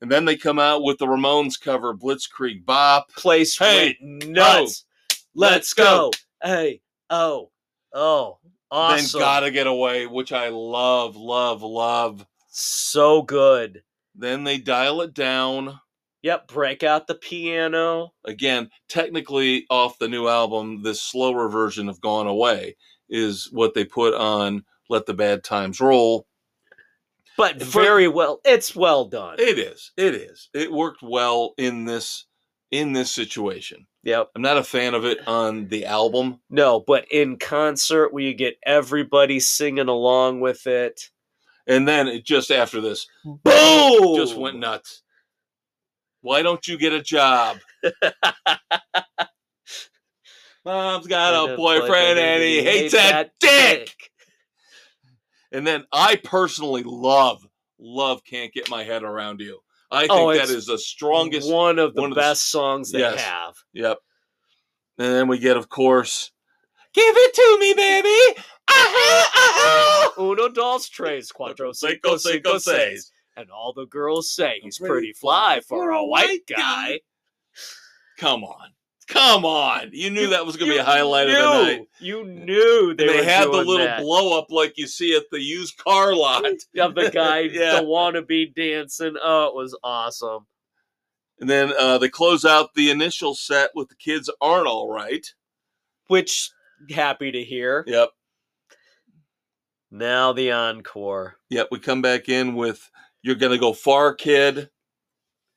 And 0.03 0.11
then 0.11 0.25
they 0.25 0.37
come 0.37 0.59
out 0.59 0.83
with 0.83 0.99
the 0.99 1.07
Ramones 1.07 1.59
cover, 1.61 1.95
Blitzkrieg 1.95 2.65
Bop. 2.67 3.13
Place 3.15 3.57
Hey, 3.57 3.97
nuts. 4.01 4.85
Let's 5.33 5.73
go. 5.75 6.11
Hey, 6.43 6.81
oh, 7.09 7.53
oh, 7.95 8.39
awesome. 8.69 9.21
Then 9.21 9.27
Gotta 9.27 9.51
Get 9.53 9.69
Away, 9.69 10.07
which 10.09 10.33
I 10.33 10.49
love, 10.49 11.15
love, 11.15 11.63
love. 11.63 12.27
so 12.49 13.23
good. 13.23 13.85
Then 14.17 14.43
they 14.43 14.59
dial 14.59 15.03
it 15.03 15.15
down. 15.15 15.79
Yep, 16.23 16.49
break 16.49 16.83
out 16.83 17.07
the 17.07 17.15
piano. 17.15 18.13
Again, 18.25 18.71
technically 18.89 19.67
off 19.71 20.01
the 20.01 20.09
new 20.09 20.27
album, 20.27 20.83
this 20.83 21.01
slower 21.01 21.49
version 21.49 21.89
of 21.89 22.01
Gone 22.01 22.27
Away 22.27 22.75
is 23.09 23.49
what 23.53 23.75
they 23.75 23.85
put 23.85 24.15
on 24.15 24.65
Let 24.89 25.07
the 25.07 25.15
Bad 25.15 25.45
Times 25.45 25.81
Roll. 25.81 26.27
But 27.37 27.63
For- 27.63 27.83
very 27.83 28.09
well. 28.09 28.41
It's 28.45 28.77
well 28.77 29.07
done. 29.07 29.37
It 29.39 29.59
is. 29.59 29.93
It 29.97 30.15
is. 30.15 30.49
It 30.55 30.73
worked 30.73 31.03
well 31.03 31.55
in 31.57 31.85
this 31.85 32.27
in 32.71 32.93
this 32.95 33.11
situation. 33.11 33.87
yep. 34.03 34.31
I'm 34.35 34.43
not 34.43 34.57
a 34.57 34.65
fan 34.65 34.95
of 34.95 35.05
it 35.05 35.19
on 35.29 35.69
the 35.69 35.85
album. 35.85 36.41
No, 36.49 36.81
but 36.81 37.05
in 37.11 37.37
concert 37.37 38.13
where 38.13 38.25
you 38.25 38.33
get 38.35 38.57
everybody 38.65 39.41
singing 39.41 39.89
along 39.89 40.41
with 40.41 40.67
it. 40.67 41.11
And 41.67 41.87
then 41.87 42.09
it 42.09 42.25
just 42.25 42.51
after 42.51 42.81
this, 42.81 43.07
mm-hmm. 43.25 43.37
Boom! 43.45 44.17
just 44.17 44.37
went 44.37 44.59
nuts. 44.59 45.03
Why 46.23 46.43
don't 46.43 46.67
you 46.67 46.79
get 46.79 46.93
a 46.93 47.03
job? 47.03 47.59
Mom's 50.65 51.07
got 51.09 51.51
a 51.51 51.57
boyfriend 51.57 52.19
and 52.19 52.43
he 52.43 52.63
hates 52.63 52.95
that 52.95 53.33
dick. 53.41 53.95
And 55.53 55.67
then 55.67 55.85
I 55.93 56.17
personally 56.17 56.83
love, 56.85 57.47
love 57.79 58.25
Can't 58.25 58.53
Get 58.53 58.71
My 58.71 58.85
Head 58.85 59.03
Around 59.03 59.41
You. 59.41 59.61
I 59.91 60.05
oh, 60.05 60.33
think 60.33 60.43
Oh, 60.43 60.47
that 60.47 60.51
is 60.51 60.67
the 60.67 60.79
strongest. 60.79 61.51
One 61.51 61.79
of 61.79 61.95
the 61.95 62.01
one 62.01 62.11
of 62.11 62.15
the 62.17 62.21
best 62.21 62.51
songs 62.51 62.91
they 62.91 63.01
Yes. 63.01 63.21
have. 63.21 63.55
Yep. 63.75 63.99
And 64.99 65.15
then 65.15 65.29
we 65.29 65.39
get, 65.39 65.57
of 65.57 65.69
course, 65.69 66.33
Give 66.95 67.15
it 67.17 67.35
to 67.35 67.57
me, 67.59 67.73
baby. 67.73 68.41
Ah-ha, 68.69 69.31
ah-ha. 69.35 70.13
Uno, 70.23 70.49
dos, 70.51 70.89
tres, 70.91 71.33
cuatro, 71.33 71.75
cinco, 71.75 72.17
cinco, 72.19 72.59
seis. 72.59 73.11
And 73.37 73.51
all 73.51 73.73
the 73.73 73.87
girls 73.87 74.31
say 74.31 74.61
he's 74.63 74.79
pretty 74.79 75.15
fly 75.15 75.61
for 75.67 75.91
a 75.91 76.05
white 76.05 76.43
guy. 76.47 77.01
Come 78.19 78.45
on. 78.45 78.72
Come 79.09 79.45
on. 79.45 79.91
You 79.93 80.11
knew 80.11 80.29
that 80.29 80.47
was 80.47 80.57
going 80.57 80.69
to 80.71 80.75
be 80.75 80.79
a 80.79 80.83
You 80.83 80.87
highlight 80.87 81.29
of 81.29 81.35
the 81.35 81.39
knew- 81.41 81.73
night. 81.79 81.89
You 81.99 82.25
knew 82.25 82.95
they, 82.97 83.07
they 83.07 83.25
had 83.25 83.47
the 83.47 83.51
little 83.51 83.79
that. 83.87 84.01
blow 84.01 84.39
up 84.39 84.47
like 84.51 84.79
you 84.79 84.87
see 84.87 85.15
at 85.17 85.25
the 85.31 85.41
used 85.41 85.77
car 85.77 86.15
lot. 86.15 86.45
of 86.79 86.95
the 86.95 87.11
guy, 87.13 87.41
Yeah. 87.53 87.81
the 87.81 87.87
wannabe 87.87 88.55
dancing. 88.55 89.15
Oh, 89.23 89.47
it 89.49 89.55
was 89.55 89.77
awesome. 89.83 90.47
And 91.41 91.51
then 91.51 91.73
uh, 91.79 91.99
they 91.99 92.09
close 92.09 92.45
out 92.45 92.75
the 92.75 92.91
initial 92.91 93.35
set 93.35 93.71
with 93.75 93.89
the 93.89 93.97
kids 93.97 94.31
aren't 94.41 94.67
all 94.69 94.89
right. 94.89 95.27
Which 96.07 96.51
happy 96.91 97.33
to 97.33 97.43
hear. 97.43 97.85
Yep. 97.89 98.11
Now 99.91 100.33
the 100.33 100.53
encore. 100.53 101.37
Yep. 101.51 101.69
We 101.71 101.79
come 101.79 102.03
back 102.03 102.29
in 102.29 102.55
with 102.55 102.89
You're 103.23 103.35
Gonna 103.35 103.59
Go 103.59 103.73
Far, 103.73 104.15
Kid. 104.15 104.71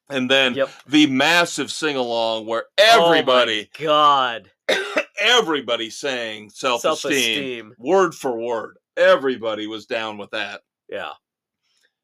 And 0.10 0.30
then 0.30 0.54
Yep. 0.54 0.70
the 0.88 1.08
massive 1.08 1.72
sing 1.72 1.96
along 1.96 2.46
where 2.46 2.66
Oh 2.80 3.06
everybody, 3.12 3.70
God. 3.80 4.52
everybody 5.20 5.90
sang 5.90 6.50
self 6.50 6.86
esteem, 6.86 7.74
word 7.80 8.14
for 8.14 8.38
word. 8.38 8.78
Everybody 8.98 9.68
was 9.68 9.86
down 9.88 10.18
with 10.18 10.30
that. 10.32 10.62
Yeah. 10.90 11.12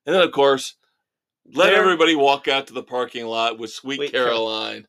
And 0.06 0.16
then, 0.16 0.24
of 0.24 0.32
course, 0.32 0.76
let 1.54 1.70
There- 1.70 1.80
everybody 1.80 2.16
walk 2.16 2.48
out 2.48 2.68
to 2.68 2.74
the 2.74 2.84
parking 2.84 3.26
lot 3.28 3.60
with 3.60 3.72
Sweet 3.72 3.98
Sweet 3.98 4.12
Carol- 4.12 4.28
Caroline. 4.30 4.88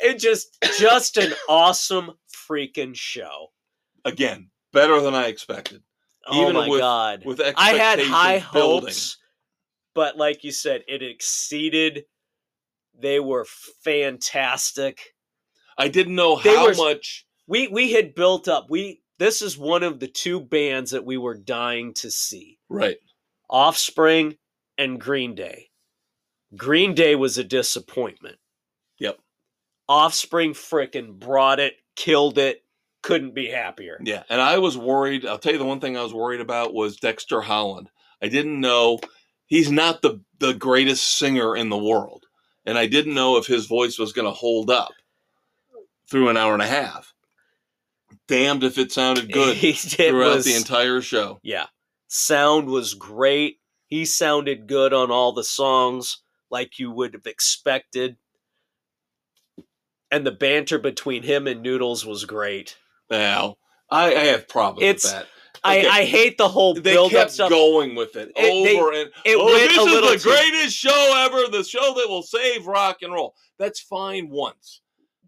It 0.00 0.18
just 0.18 0.58
just 0.78 1.16
an 1.18 1.32
awesome 1.48 2.10
freaking 2.50 2.96
show. 2.96 3.52
Again, 4.04 4.50
better 4.72 5.00
than 5.00 5.14
I 5.14 5.26
expected. 5.26 5.82
Oh 6.26 6.42
Even 6.42 6.54
my 6.54 6.68
with- 6.68 6.80
god. 6.80 7.24
With 7.24 7.40
I 7.56 7.74
had 7.74 8.00
high 8.00 8.44
building. 8.52 8.86
hopes, 8.88 9.16
but 9.94 10.16
like 10.16 10.42
you 10.42 10.50
said, 10.50 10.82
it 10.88 11.02
exceeded. 11.04 12.04
They 12.98 13.20
were 13.20 13.44
fantastic. 13.84 15.14
I 15.78 15.88
didn't 15.88 16.14
know 16.14 16.40
They 16.40 16.54
how 16.54 16.66
were- 16.66 16.74
much. 16.74 17.26
We 17.46 17.68
we 17.68 17.92
had 17.92 18.14
built 18.14 18.46
up. 18.48 18.66
We 18.70 19.02
this 19.18 19.42
is 19.42 19.58
one 19.58 19.82
of 19.82 20.00
the 20.00 20.08
two 20.08 20.40
bands 20.40 20.90
that 20.92 21.04
we 21.04 21.16
were 21.16 21.34
dying 21.36 21.92
to 21.94 22.10
see. 22.10 22.58
Right. 22.68 22.96
Offspring 23.50 24.36
and 24.78 25.00
Green 25.00 25.34
Day. 25.34 25.70
Green 26.56 26.94
Day 26.94 27.14
was 27.14 27.38
a 27.38 27.44
disappointment. 27.44 28.36
Yep. 28.98 29.18
Offspring 29.88 30.52
frickin' 30.54 31.18
brought 31.18 31.60
it, 31.60 31.74
killed 31.96 32.38
it, 32.38 32.64
couldn't 33.02 33.34
be 33.34 33.48
happier. 33.48 33.98
Yeah. 34.02 34.22
And 34.30 34.40
I 34.40 34.58
was 34.58 34.78
worried. 34.78 35.26
I'll 35.26 35.38
tell 35.38 35.52
you 35.52 35.58
the 35.58 35.64
one 35.64 35.80
thing 35.80 35.96
I 35.96 36.02
was 36.02 36.14
worried 36.14 36.40
about 36.40 36.72
was 36.72 36.96
Dexter 36.96 37.40
Holland. 37.40 37.90
I 38.22 38.28
didn't 38.28 38.60
know 38.60 39.00
he's 39.46 39.70
not 39.70 40.02
the 40.02 40.20
the 40.38 40.54
greatest 40.54 41.18
singer 41.18 41.56
in 41.56 41.68
the 41.68 41.76
world, 41.78 42.24
and 42.66 42.78
I 42.78 42.86
didn't 42.86 43.14
know 43.14 43.36
if 43.36 43.46
his 43.46 43.66
voice 43.66 43.98
was 43.98 44.12
going 44.12 44.26
to 44.26 44.32
hold 44.32 44.70
up 44.70 44.92
through 46.08 46.28
an 46.28 46.36
hour 46.36 46.52
and 46.52 46.62
a 46.62 46.66
half. 46.66 47.12
Damned 48.28 48.64
if 48.64 48.78
it 48.78 48.92
sounded 48.92 49.32
good 49.32 49.56
it 49.62 49.76
throughout 49.76 50.36
was, 50.36 50.44
the 50.44 50.54
entire 50.54 51.00
show. 51.00 51.40
Yeah. 51.42 51.66
Sound 52.08 52.68
was 52.68 52.94
great. 52.94 53.58
He 53.86 54.04
sounded 54.04 54.66
good 54.66 54.92
on 54.92 55.10
all 55.10 55.32
the 55.32 55.44
songs 55.44 56.18
like 56.50 56.78
you 56.78 56.90
would 56.90 57.14
have 57.14 57.26
expected. 57.26 58.16
And 60.10 60.26
the 60.26 60.30
banter 60.32 60.78
between 60.78 61.22
him 61.22 61.46
and 61.46 61.62
Noodles 61.62 62.04
was 62.04 62.24
great. 62.26 62.76
Now, 63.10 63.56
I, 63.90 64.14
I 64.14 64.24
have 64.26 64.48
problems 64.48 64.82
It's- 64.82 65.04
with 65.04 65.12
that. 65.12 65.26
I. 65.64 65.86
I 65.86 66.04
hate 66.04 66.38
the 66.38 66.48
whole 66.48 66.74
They 66.74 66.80
build 66.80 67.12
up 67.14 67.20
kept 67.20 67.30
stuff. 67.32 67.50
going 67.50 67.94
with 67.94 68.16
it, 68.16 68.30
It- 68.34 68.64
they- 68.64 68.76
over 68.76 68.92
and 68.92 69.10
it 69.24 69.36
oh, 69.36 69.44
went 69.46 69.70
this 69.70 69.78
is 69.78 70.00
the 70.00 70.16
too- 70.18 70.30
greatest 70.30 70.76
show 70.76 71.14
ever, 71.24 71.48
the 71.48 71.62
show 71.64 71.94
that 71.94 72.08
will 72.08 72.22
save 72.22 72.66
rock 72.66 73.02
and 73.02 73.12
roll. 73.12 73.34
That's 73.58 73.78
fine 73.80 74.28
once, 74.28 74.80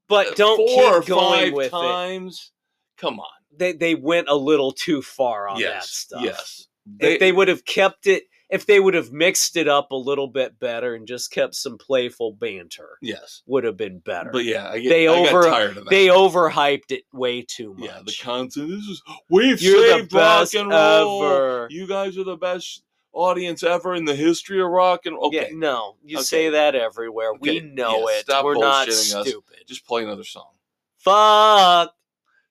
but 0.09 0.35
don't 0.37 0.61
Uh, 0.61 0.75
four 0.75 0.97
or 0.97 1.01
keep 1.01 1.09
going 1.11 1.45
five 1.47 1.53
with 1.53 1.67
it. 1.67 1.71
times. 1.71 2.51
Come 2.97 3.21
on, 3.21 3.27
They 3.57 3.73
they 3.73 3.95
went 3.95 4.29
a 4.29 4.35
little 4.35 4.73
too 4.73 5.03
far 5.03 5.49
on 5.49 5.61
that 5.61 5.85
stuff. 5.85 6.23
yes. 6.23 6.67
if 7.01 7.19
they 7.21 7.33
would 7.33 7.49
have 7.49 7.65
kept 7.65 8.07
it, 8.07 8.25
if 8.51 8.67
they 8.67 8.79
would 8.79 8.95
have 8.95 9.11
mixed 9.13 9.57
it 9.57 9.67
up 9.69 9.91
a 9.91 9.97
little 9.97 10.29
bit 10.29 10.59
better 10.59 10.95
and 10.95 11.07
just 11.09 11.31
kept 11.31 11.55
some 11.55 11.79
playful 11.79 12.33
banter, 12.33 12.99
yes, 13.03 13.43
would 13.47 13.65
have 13.65 13.77
been 13.77 13.99
better. 14.01 14.31
but 14.31 14.45
yeah, 14.45 14.69
I 14.71 14.79
get, 14.81 14.89
They 14.91 15.09
I 15.09 15.11
over- 15.13 15.43
got 15.43 15.51
tired 15.51 15.77
of 15.79 15.85
that. 15.85 15.91
they 15.91 16.07
overhyped 16.09 16.91
it 16.91 17.05
way 17.13 17.43
too 17.43 17.75
much. 17.75 17.89
yeah, 17.89 18.01
the 18.05 18.15
content. 18.21 18.69
This 18.69 18.85
is 18.87 19.03
we've 19.31 19.61
You're 19.63 19.81
the 19.81 19.89
saved 20.01 20.13
rock 20.13 20.55
and 20.55 20.71
roll. 20.71 21.25
ever. 21.25 21.67
You 21.71 21.87
guys 21.87 22.17
are 22.19 22.25
the 22.25 22.37
best 22.37 22.83
audience 23.13 23.63
ever 23.63 23.95
in 23.95 24.05
the 24.05 24.15
history 24.15 24.61
of 24.61 24.69
rock 24.69 25.07
and 25.07 25.17
okay. 25.17 25.49
Yeah, 25.51 25.57
no, 25.57 25.97
you 26.05 26.17
Okay. 26.19 26.25
say 26.25 26.49
that 26.51 26.75
everywhere. 26.75 27.33
We 27.35 27.61
know 27.61 28.09
yeah, 28.11 28.17
it. 28.19 28.23
stop 28.23 28.45
We're 28.45 28.55
not 28.57 28.89
bullshitting 28.89 29.15
us. 29.17 29.29
stupid. 29.29 29.57
Just 29.67 29.87
play 29.87 30.03
another 30.03 30.25
song. 30.25 30.51
Fuck. 30.99 31.95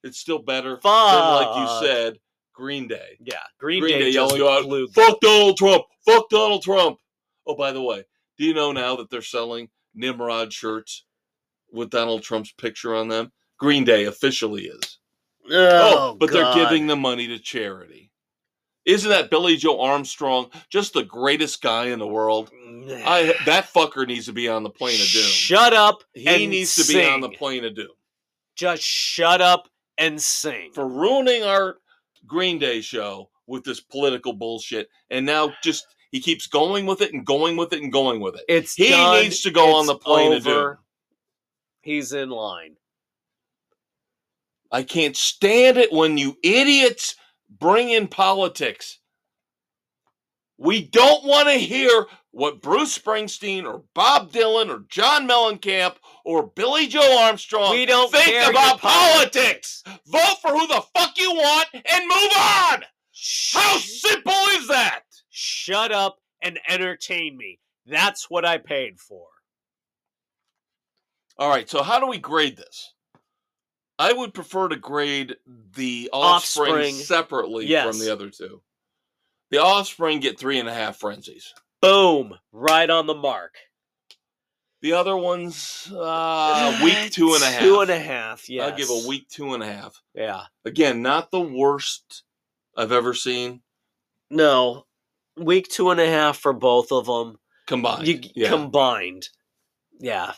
It's 0.03 0.17
still 0.19 0.39
better 0.39 0.77
Fuck. 0.77 0.83
than 0.83 1.47
like 1.47 1.57
you 1.57 1.87
said, 1.87 2.19
Green 2.53 2.87
Day. 2.87 3.17
Yeah, 3.19 3.35
Green, 3.59 3.81
Green 3.81 3.99
Day, 3.99 4.05
Day 4.05 4.09
yelling 4.11 4.41
out. 4.41 4.89
Fuck 4.93 5.19
Donald 5.21 5.57
Trump! 5.57 5.83
Fuck 6.05 6.29
Donald 6.29 6.63
Trump! 6.63 6.97
Oh, 7.45 7.55
by 7.55 7.71
the 7.71 7.81
way, 7.81 8.03
do 8.37 8.45
you 8.45 8.53
know 8.53 8.71
now 8.71 8.95
that 8.95 9.09
they're 9.09 9.21
selling 9.21 9.69
Nimrod 9.95 10.53
shirts 10.53 11.05
with 11.71 11.89
Donald 11.89 12.23
Trump's 12.23 12.51
picture 12.51 12.95
on 12.95 13.07
them? 13.07 13.31
Green 13.57 13.83
Day 13.83 14.05
officially 14.05 14.63
is. 14.65 14.99
Oh, 15.51 16.11
oh 16.11 16.17
but 16.19 16.29
God. 16.29 16.55
they're 16.55 16.63
giving 16.63 16.87
the 16.87 16.95
money 16.95 17.27
to 17.27 17.39
charity. 17.39 18.11
Isn't 18.85 19.09
that 19.09 19.29
Billie 19.29 19.55
Joe 19.55 19.79
Armstrong 19.79 20.49
just 20.69 20.93
the 20.93 21.03
greatest 21.03 21.61
guy 21.61 21.85
in 21.87 21.99
the 21.99 22.07
world? 22.07 22.51
I 23.05 23.33
that 23.45 23.71
fucker 23.73 24.05
needs 24.05 24.25
to 24.25 24.33
be 24.33 24.49
on 24.49 24.63
the 24.63 24.69
plane 24.69 24.99
of 24.99 25.07
doom. 25.07 25.23
Shut 25.23 25.73
up. 25.73 26.03
He 26.13 26.47
needs 26.47 26.75
to 26.75 26.93
be 26.93 27.05
on 27.05 27.21
the 27.21 27.29
plane 27.29 27.63
of 27.63 27.75
doom 27.75 27.87
Just 28.55 28.83
shut 28.83 29.41
up 29.41 29.69
and 29.97 30.21
sing. 30.21 30.71
for 30.73 30.87
ruining 30.87 31.43
our 31.43 31.77
Green 32.25 32.59
Day 32.59 32.81
show 32.81 33.29
with 33.47 33.63
this 33.63 33.79
political 33.79 34.33
bullshit. 34.33 34.89
And 35.09 35.25
now 35.25 35.53
just 35.63 35.85
he 36.11 36.19
keeps 36.19 36.47
going 36.47 36.85
with 36.85 37.01
it 37.01 37.13
and 37.13 37.25
going 37.25 37.57
with 37.57 37.73
it 37.73 37.81
and 37.81 37.91
going 37.91 38.19
with 38.21 38.35
it. 38.35 38.43
It's 38.47 38.75
He 38.75 38.89
done. 38.89 39.21
needs 39.21 39.41
to 39.41 39.51
go 39.51 39.75
on 39.75 39.85
the 39.85 39.95
plane 39.95 40.33
over. 40.33 40.79
He's 41.81 42.13
in 42.13 42.29
line. 42.29 42.75
I 44.71 44.83
can't 44.83 45.15
stand 45.15 45.77
it 45.77 45.91
when 45.91 46.17
you 46.17 46.37
idiots 46.43 47.15
bring 47.59 47.89
in 47.89 48.07
politics. 48.07 48.99
We 50.57 50.81
don't 50.81 51.25
want 51.25 51.47
to 51.49 51.55
hear 51.55 52.05
what 52.33 52.61
Bruce 52.61 52.97
Springsteen 52.97 53.63
or 53.63 53.83
Bob 53.93 54.31
Dylan 54.31 54.69
or 54.69 54.83
John 54.89 55.27
Mellencamp 55.27 55.95
or 56.25 56.47
Billie 56.47 56.87
Joe 56.87 57.19
Armstrong 57.21 57.71
We 57.71 57.85
don't 57.85 58.11
think 58.11 58.49
about 58.49 58.69
your 58.69 58.77
politics. 58.79 59.83
Vote 60.07 60.37
for 60.41 60.49
who 60.49 60.65
the 60.67 60.83
fuck 60.95 61.17
you 61.17 61.31
want 61.31 61.67
and 61.73 62.07
move 62.07 62.31
on. 62.35 62.83
How 63.53 63.77
simple 63.77 64.33
is 64.53 64.67
that? 64.67 65.03
Shut 65.29 65.91
up 65.91 66.17
and 66.41 66.59
entertain 66.67 67.37
me. 67.37 67.59
That's 67.85 68.29
what 68.31 68.45
I 68.45 68.57
paid 68.57 68.99
for. 68.99 69.27
All 71.37 71.49
right, 71.49 71.69
so 71.69 71.83
how 71.83 71.99
do 71.99 72.07
we 72.07 72.17
grade 72.17 72.57
this? 72.57 72.93
I 73.99 74.11
would 74.11 74.33
prefer 74.33 74.69
to 74.69 74.75
grade 74.75 75.35
the 75.75 76.09
offspring, 76.11 76.71
Offspring. 76.73 76.95
separately 76.95 77.67
Yes. 77.67 77.85
from 77.87 77.99
the 78.03 78.11
other 78.11 78.29
two. 78.31 78.63
The 79.51 79.59
offspring 79.59 80.19
get 80.19 80.39
three 80.39 80.59
and 80.59 80.67
a 80.67 80.73
half 80.73 80.97
frenzies. 80.97 81.53
Boom. 81.83 82.35
Right 82.53 82.89
on 82.89 83.07
the 83.07 83.13
mark. 83.13 83.55
The 84.81 84.93
other 84.93 85.17
ones, 85.17 85.91
uh, 85.93 86.79
week 86.83 87.11
two 87.11 87.33
and 87.33 87.43
a 87.43 87.45
half. 87.45 87.61
Two 87.61 87.81
and 87.81 87.91
a 87.91 87.99
half, 87.99 88.49
yes. 88.49 88.71
I'll 88.71 88.77
give 88.77 88.89
a 88.89 89.05
week 89.05 89.27
two 89.27 89.53
and 89.53 89.61
a 89.61 89.65
half. 89.65 90.01
Yeah. 90.15 90.43
Again, 90.63 91.01
not 91.01 91.29
the 91.29 91.41
worst 91.41 92.23
I've 92.77 92.93
ever 92.93 93.13
seen 93.13 93.63
No. 94.29 94.85
Week 95.35 95.67
two 95.67 95.89
and 95.89 95.99
a 95.99 96.07
half 96.07 96.37
for 96.37 96.53
both 96.53 96.93
of 96.93 97.05
them. 97.05 97.37
combined. 97.67 98.07
You 98.07 98.21
yeah. 98.33 98.47
combined. 98.47 99.27
Yeah. 99.99 100.33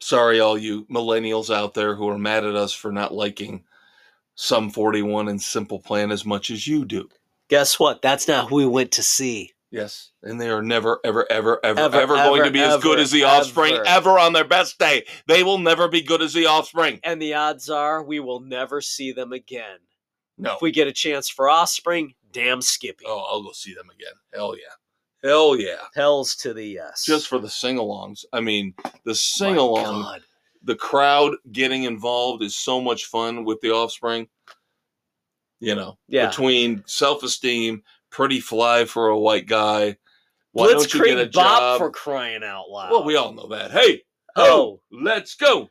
Sorry, 0.00 0.40
all 0.40 0.58
you 0.58 0.86
millennials 0.86 1.54
out 1.54 1.74
there 1.74 1.94
who 1.94 2.08
are 2.08 2.18
mad 2.18 2.44
at 2.44 2.56
us 2.56 2.72
for 2.72 2.90
not 2.90 3.14
liking 3.14 3.62
Sum 4.34 4.70
41 4.70 5.28
and 5.28 5.40
Simple 5.40 5.78
Plan 5.78 6.10
as 6.10 6.24
much 6.24 6.50
as 6.50 6.66
you 6.66 6.84
do. 6.84 7.08
Guess 7.48 7.78
what? 7.78 8.02
That's 8.02 8.26
not 8.26 8.48
who 8.48 8.56
we 8.56 8.66
went 8.66 8.90
to 8.92 9.04
see. 9.04 9.52
Yes, 9.70 10.12
and 10.22 10.40
they 10.40 10.48
are 10.48 10.62
never, 10.62 11.00
ever, 11.04 11.26
ever, 11.30 11.58
ever, 11.64 11.80
Ever, 11.80 11.96
ever, 12.00 12.14
going 12.14 12.40
ever, 12.40 12.44
to 12.48 12.52
be 12.52 12.60
as 12.60 12.80
good 12.82 13.00
as 13.00 13.10
the 13.10 13.24
Offspring 13.24 13.74
ever. 13.74 13.86
ever 13.86 14.18
on 14.18 14.32
their 14.32 14.44
best 14.44 14.78
day. 14.78 15.04
They 15.26 15.42
will 15.42 15.58
never 15.58 15.88
be 15.88 16.02
good 16.02 16.22
as 16.22 16.32
the 16.32 16.46
Offspring. 16.46 17.00
And 17.02 17.20
the 17.20 17.34
odds 17.34 17.68
are 17.68 18.02
we 18.02 18.20
will 18.20 18.40
never 18.40 18.80
see 18.80 19.10
them 19.12 19.32
again. 19.32 19.78
No. 20.38 20.54
If 20.54 20.62
we 20.62 20.70
get 20.70 20.86
a 20.86 20.92
chance 20.92 21.28
for 21.28 21.48
Offspring, 21.48 22.14
damn 22.32 22.62
Skippy. 22.62 23.04
Oh, 23.08 23.26
I'll 23.28 23.42
go 23.42 23.52
see 23.52 23.74
them 23.74 23.90
again. 23.90 24.12
Hell 24.32 24.54
yeah. 24.56 25.28
Hell 25.28 25.56
yeah. 25.56 25.82
Hells 25.96 26.36
to 26.36 26.54
the 26.54 26.64
yes. 26.64 27.04
Just 27.04 27.26
for 27.26 27.38
the 27.40 27.48
sing-alongs. 27.48 28.24
I 28.32 28.40
mean, 28.40 28.72
the 29.04 29.14
sing-along, 29.14 30.20
the 30.62 30.76
crowd 30.76 31.34
getting 31.50 31.84
involved 31.84 32.42
is 32.44 32.54
so 32.54 32.80
much 32.80 33.06
fun 33.06 33.44
with 33.44 33.60
the 33.62 33.70
Offspring. 33.72 34.28
You 35.58 35.74
know, 35.74 35.98
Yeah. 36.06 36.28
between 36.28 36.84
self-esteem, 36.86 37.82
pretty 38.16 38.40
fly 38.40 38.86
for 38.86 39.08
a 39.08 39.18
white 39.18 39.46
guy. 39.46 39.94
Why 40.52 40.68
don't 40.68 40.92
you 40.94 41.04
get 41.04 41.18
a 41.18 41.26
Bop 41.26 41.32
job? 41.32 41.78
for 41.78 41.90
crying 41.90 42.42
out 42.42 42.70
loud. 42.70 42.90
well, 42.90 43.04
we 43.04 43.14
all 43.14 43.34
know 43.34 43.48
that. 43.48 43.70
Hey, 43.72 44.02
Oh, 44.34 44.80
let's 44.90 45.34
go. 45.34 45.68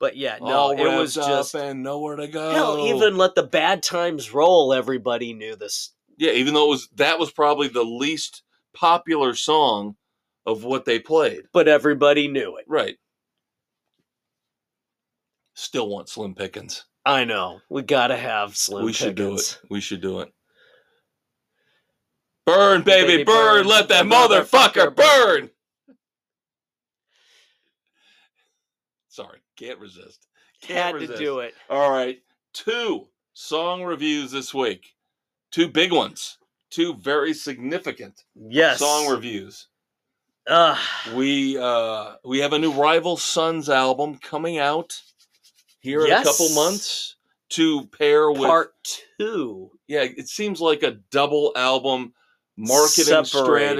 but 0.00 0.16
yeah, 0.16 0.38
no, 0.40 0.46
All 0.46 0.70
it 0.72 0.96
was 0.98 1.14
just 1.14 1.54
and 1.54 1.82
nowhere 1.82 2.16
to 2.16 2.28
go. 2.28 2.50
hell. 2.50 2.86
Even 2.86 3.18
let 3.18 3.34
the 3.34 3.42
bad 3.42 3.82
times 3.82 4.32
roll. 4.32 4.72
Everybody 4.72 5.34
knew 5.34 5.54
this. 5.54 5.92
yeah, 6.16 6.32
even 6.32 6.54
though 6.54 6.64
it 6.66 6.70
was 6.70 6.88
that 6.96 7.18
was 7.18 7.30
probably 7.30 7.68
the 7.68 7.84
least 7.84 8.42
popular 8.74 9.34
song 9.34 9.96
of 10.46 10.64
what 10.64 10.86
they 10.86 10.98
played. 10.98 11.42
but 11.52 11.68
everybody 11.68 12.26
knew 12.26 12.56
it. 12.56 12.64
Right. 12.66 12.96
Still 15.54 15.88
want 15.90 16.08
Slim 16.08 16.34
Pickens. 16.34 16.84
I 17.04 17.24
know. 17.24 17.60
We 17.68 17.82
gotta 17.82 18.16
have 18.16 18.56
Slim. 18.56 18.84
we 18.86 18.92
should 18.94 19.14
do 19.14 19.34
it. 19.34 19.60
We 19.68 19.80
should 19.82 20.00
do 20.00 20.20
it. 20.20 20.32
Burn, 22.46 22.82
baby, 22.82 23.22
burn. 23.24 23.66
Let 23.66 23.88
that 23.88 24.06
motherfucker 24.06 24.94
burn. 24.94 25.50
Sorry, 29.08 29.40
can't 29.56 29.78
resist. 29.78 30.26
Can't 30.62 30.98
Had 31.00 31.08
to 31.08 31.16
do 31.18 31.40
it. 31.40 31.54
All 31.68 31.90
right, 31.90 32.20
two 32.52 33.08
song 33.34 33.82
reviews 33.84 34.30
this 34.30 34.52
week. 34.54 34.94
Two 35.50 35.68
big 35.68 35.92
ones. 35.92 36.38
Two 36.70 36.94
very 36.94 37.34
significant 37.34 38.24
Yes. 38.34 38.78
song 38.78 39.08
reviews. 39.08 39.68
Ugh. 40.48 40.78
We 41.14 41.58
uh 41.58 42.14
we 42.24 42.38
have 42.40 42.54
a 42.54 42.58
new 42.58 42.72
Rival 42.72 43.16
Sons 43.16 43.68
album 43.68 44.18
coming 44.18 44.58
out 44.58 45.00
here 45.80 46.06
in 46.06 46.12
a 46.12 46.22
couple 46.24 46.48
months 46.54 47.16
to 47.50 47.86
pair 47.88 48.30
with 48.30 48.40
Part 48.48 48.74
two. 49.18 49.70
yeah, 49.86 50.02
it 50.02 50.28
seems 50.28 50.60
like 50.60 50.82
a 50.82 50.92
double 51.10 51.52
album 51.54 52.14
marketing 52.56 53.24
Separated. 53.24 53.28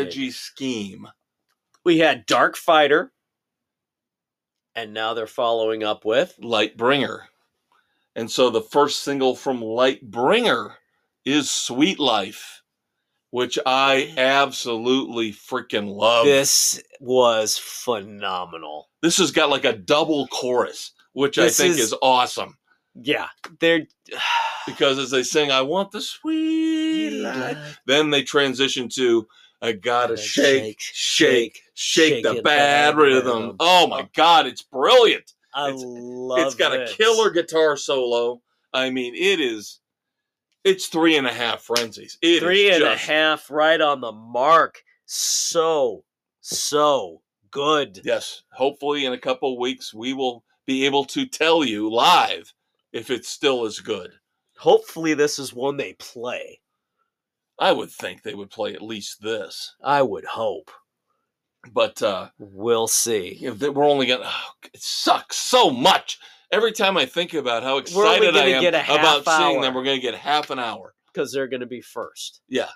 strategy 0.05 0.31
scheme. 0.31 1.09
We 1.85 1.99
had 1.99 2.27
Darkfighter, 2.27 3.11
and 4.75 4.95
now 4.95 5.15
they're 5.15 5.27
following 5.27 5.83
up 5.83 6.05
with 6.05 6.35
Lightbringer. 6.43 7.21
And 8.15 8.31
so 8.31 8.51
the 8.51 8.61
first 8.63 9.03
single 9.03 9.35
from 9.35 9.61
Lightbringer 9.61 10.75
is 11.25 11.51
Sweet 11.51 11.99
Life, 11.99 12.63
which 13.31 13.59
I 13.65 14.13
absolutely 14.17 15.33
freaking 15.33 15.89
love. 15.95 16.27
this 16.27 16.83
was 17.01 17.59
phenomenal. 17.59 18.91
This 19.03 19.17
has 19.19 19.31
got 19.31 19.51
like 19.51 19.65
a 19.65 19.73
double 19.73 20.27
chorus, 20.29 20.93
which 21.15 21.37
This 21.37 21.59
I 21.59 21.63
think 21.65 21.75
is- 21.79 21.87
is 21.87 21.95
awesome. 22.03 22.57
Yeah, 22.95 23.29
they're 23.61 23.87
Because 24.67 24.99
as 24.99 25.11
they 25.11 25.23
sing, 25.25 25.51
I 25.51 25.63
want 25.63 25.91
the 25.91 26.01
sweet 26.01 26.92
Then 27.87 28.11
they 28.11 28.23
transition 28.23 28.89
to 28.95 29.27
I 29.61 29.73
gotta 29.73 30.17
shake, 30.17 30.81
shake, 30.81 31.55
shake, 31.73 32.23
shake 32.23 32.25
the 32.25 32.43
bad 32.43 32.97
rhythm. 32.97 33.27
rhythm. 33.43 33.57
Oh 33.61 33.87
my 33.87 34.09
god, 34.15 34.47
it's 34.47 34.63
brilliant. 34.63 35.33
I 35.55 35.69
It's- 35.69 35.83
love. 35.87 36.39
it. 36.41 36.47
It's 36.47 36.55
got 36.57 36.75
a 36.75 36.87
killer 36.87 37.31
guitar 37.31 37.77
solo. 37.77 38.43
I 38.73 38.91
mean, 38.91 39.15
it 39.15 39.39
is 39.41 39.79
it's 40.65 40.87
three 40.87 41.17
and 41.17 41.27
a 41.27 41.33
half 41.33 41.63
frenzies. 41.63 42.19
It 42.23 42.27
is 42.35 42.41
Three 42.41 42.71
and 42.71 42.83
a 42.85 42.97
half, 42.97 43.51
right 43.51 43.81
on 43.81 44.01
the 44.01 44.13
mark. 44.13 44.83
So, 45.07 46.05
so 46.41 47.21
good. 47.51 48.01
Yes. 48.05 48.43
Hopefully 48.53 49.05
in 49.05 49.13
a 49.13 49.19
couple 49.19 49.59
weeks 49.59 49.93
we 49.93 50.13
will 50.13 50.45
be 50.67 50.87
able 50.87 51.05
to 51.07 51.27
tell 51.27 51.65
you 51.65 51.91
live 51.91 52.53
if 52.93 53.11
it's 53.11 53.29
still 53.29 53.65
as 53.67 53.79
good. 53.81 54.13
Hopefully, 54.57 55.15
this 55.15 55.39
is 55.41 55.53
one 55.53 55.77
they 55.77 55.95
play. 55.95 56.61
I 57.59 57.73
would 57.73 57.91
think 57.91 58.23
they 58.23 58.35
would 58.35 58.51
play 58.51 58.75
at 58.75 58.83
least 58.83 59.21
this. 59.23 59.75
I 59.83 60.03
would 60.03 60.25
hope. 60.25 60.71
But 61.73 62.03
uh 62.03 62.29
We'll 62.39 62.89
see. 62.89 63.35
you 63.35 63.49
know, 63.51 63.55
that 63.55 63.73
we're 63.75 63.85
only 63.89 64.07
gonna 64.07 64.25
oh, 64.27 64.51
it 64.73 64.83
sucks 64.83 65.37
so 65.37 65.71
much. 65.71 66.19
Every 66.51 66.73
time 66.73 66.97
I 66.97 67.07
think 67.07 67.35
about 67.35 67.63
how 67.63 67.79
excited 67.79 68.37
I 68.37 68.47
am 68.49 68.61
get 68.61 68.75
a 68.75 68.79
half 68.81 68.99
about 68.99 69.39
seeing 69.39 69.61
them, 69.61 69.75
we're 69.75 69.85
gonna 69.85 69.99
get 70.01 70.15
half 70.15 70.51
an 70.51 70.59
hour. 70.59 70.95
Because 71.13 71.33
they're 71.33 71.47
going 71.47 71.61
to 71.61 71.67
be 71.67 71.83
first. 71.83 72.41
Yeah, 72.49 72.71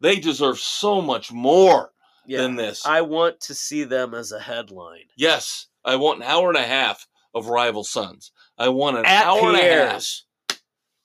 They 0.00 0.16
deserve 0.16 0.58
so 0.58 1.02
much 1.02 1.30
more 1.30 1.92
Yeah. 2.26 2.40
than 2.42 2.56
this. 2.56 2.84
I 2.86 3.02
want 3.02 3.38
to 3.42 3.54
see 3.54 3.84
them 3.84 4.14
as 4.14 4.32
a 4.32 4.40
headline. 4.40 5.04
yes, 5.16 5.66
I 5.84 5.96
want 5.96 6.20
an 6.20 6.24
hour 6.28 6.48
and 6.48 6.56
a 6.58 6.66
half 6.66 7.06
of 7.34 7.48
Rival 7.48 7.84
Sons. 7.84 8.32
I 8.58 8.68
want 8.70 8.96
an 8.98 9.04
At 9.06 9.26
hour 9.26 9.48
and 9.48 9.56
a 9.58 9.62
half. 9.92 10.04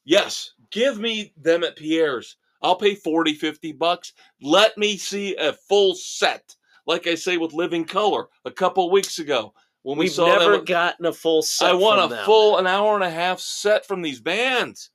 Yes, 0.05 0.51
give 0.71 0.97
me 0.97 1.33
them 1.37 1.63
at 1.63 1.75
Pierre's. 1.75 2.37
I'll 2.61 2.75
pay 2.75 2.95
40, 2.95 3.33
50 3.33 3.71
bucks. 3.73 4.13
Let 4.41 4.77
me 4.77 4.97
see 4.97 5.35
a 5.35 5.53
full 5.53 5.95
set. 5.95 6.55
Like 6.87 7.07
I 7.07 7.15
say 7.15 7.37
with 7.37 7.53
Living 7.53 7.85
Colour 7.85 8.27
a 8.45 8.51
couple 8.51 8.91
weeks 8.91 9.19
ago 9.19 9.53
when 9.83 9.97
we 9.97 10.05
We've 10.05 10.11
saw 10.11 10.27
never 10.27 10.61
gotten 10.61 11.05
a 11.05 11.13
full 11.13 11.41
set. 11.41 11.71
I 11.71 11.73
want 11.73 12.03
a 12.03 12.15
them. 12.15 12.25
full 12.25 12.57
an 12.57 12.67
hour 12.67 12.95
and 12.95 13.03
a 13.03 13.09
half 13.09 13.39
set 13.39 13.85
from 13.85 14.01
these 14.01 14.19
bands 14.19 14.91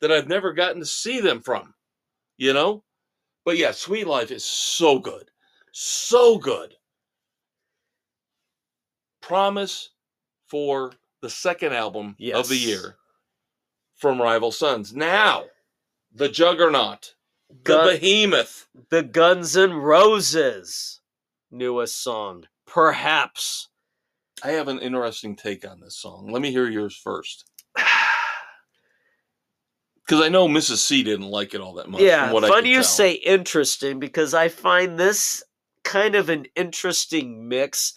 that 0.00 0.12
I've 0.12 0.28
never 0.28 0.52
gotten 0.52 0.80
to 0.80 0.86
see 0.86 1.20
them 1.20 1.40
from. 1.40 1.74
You 2.36 2.52
know? 2.52 2.82
But 3.44 3.56
yeah, 3.56 3.72
Sweet 3.72 4.06
Life 4.06 4.30
is 4.30 4.44
so 4.44 4.98
good. 4.98 5.30
So 5.72 6.38
good. 6.38 6.74
Promise 9.22 9.90
for 10.48 10.92
the 11.22 11.30
second 11.30 11.74
album 11.74 12.16
of 12.34 12.48
the 12.48 12.56
year 12.56 12.96
from 13.96 14.20
Rival 14.20 14.52
Sons. 14.52 14.94
Now, 14.94 15.44
the 16.16 16.28
Juggernaut, 16.28 17.14
the 17.64 17.98
Behemoth. 18.00 18.66
the 18.90 19.02
Guns 19.02 19.56
N' 19.56 19.74
Roses 19.74 21.00
newest 21.50 22.02
song. 22.02 22.44
Perhaps. 22.66 23.68
I 24.42 24.50
have 24.52 24.68
an 24.68 24.78
interesting 24.78 25.36
take 25.36 25.68
on 25.68 25.80
this 25.80 25.96
song. 25.96 26.30
Let 26.30 26.42
me 26.42 26.50
hear 26.50 26.68
yours 26.68 26.96
first. 26.96 27.44
Because 30.08 30.24
I 30.24 30.28
know 30.28 30.46
Mrs. 30.46 30.76
C 30.76 31.02
didn't 31.02 31.26
like 31.26 31.52
it 31.52 31.60
all 31.60 31.74
that 31.74 31.88
much. 31.90 32.00
yeah, 32.00 32.30
funny 32.30 32.68
you 32.68 32.76
tell. 32.76 32.84
say 32.84 33.12
interesting 33.14 33.98
because 33.98 34.34
I 34.34 34.46
find 34.46 34.96
this 34.96 35.42
kind 35.82 36.14
of 36.14 36.28
an 36.28 36.46
interesting 36.54 37.48
mix. 37.48 37.94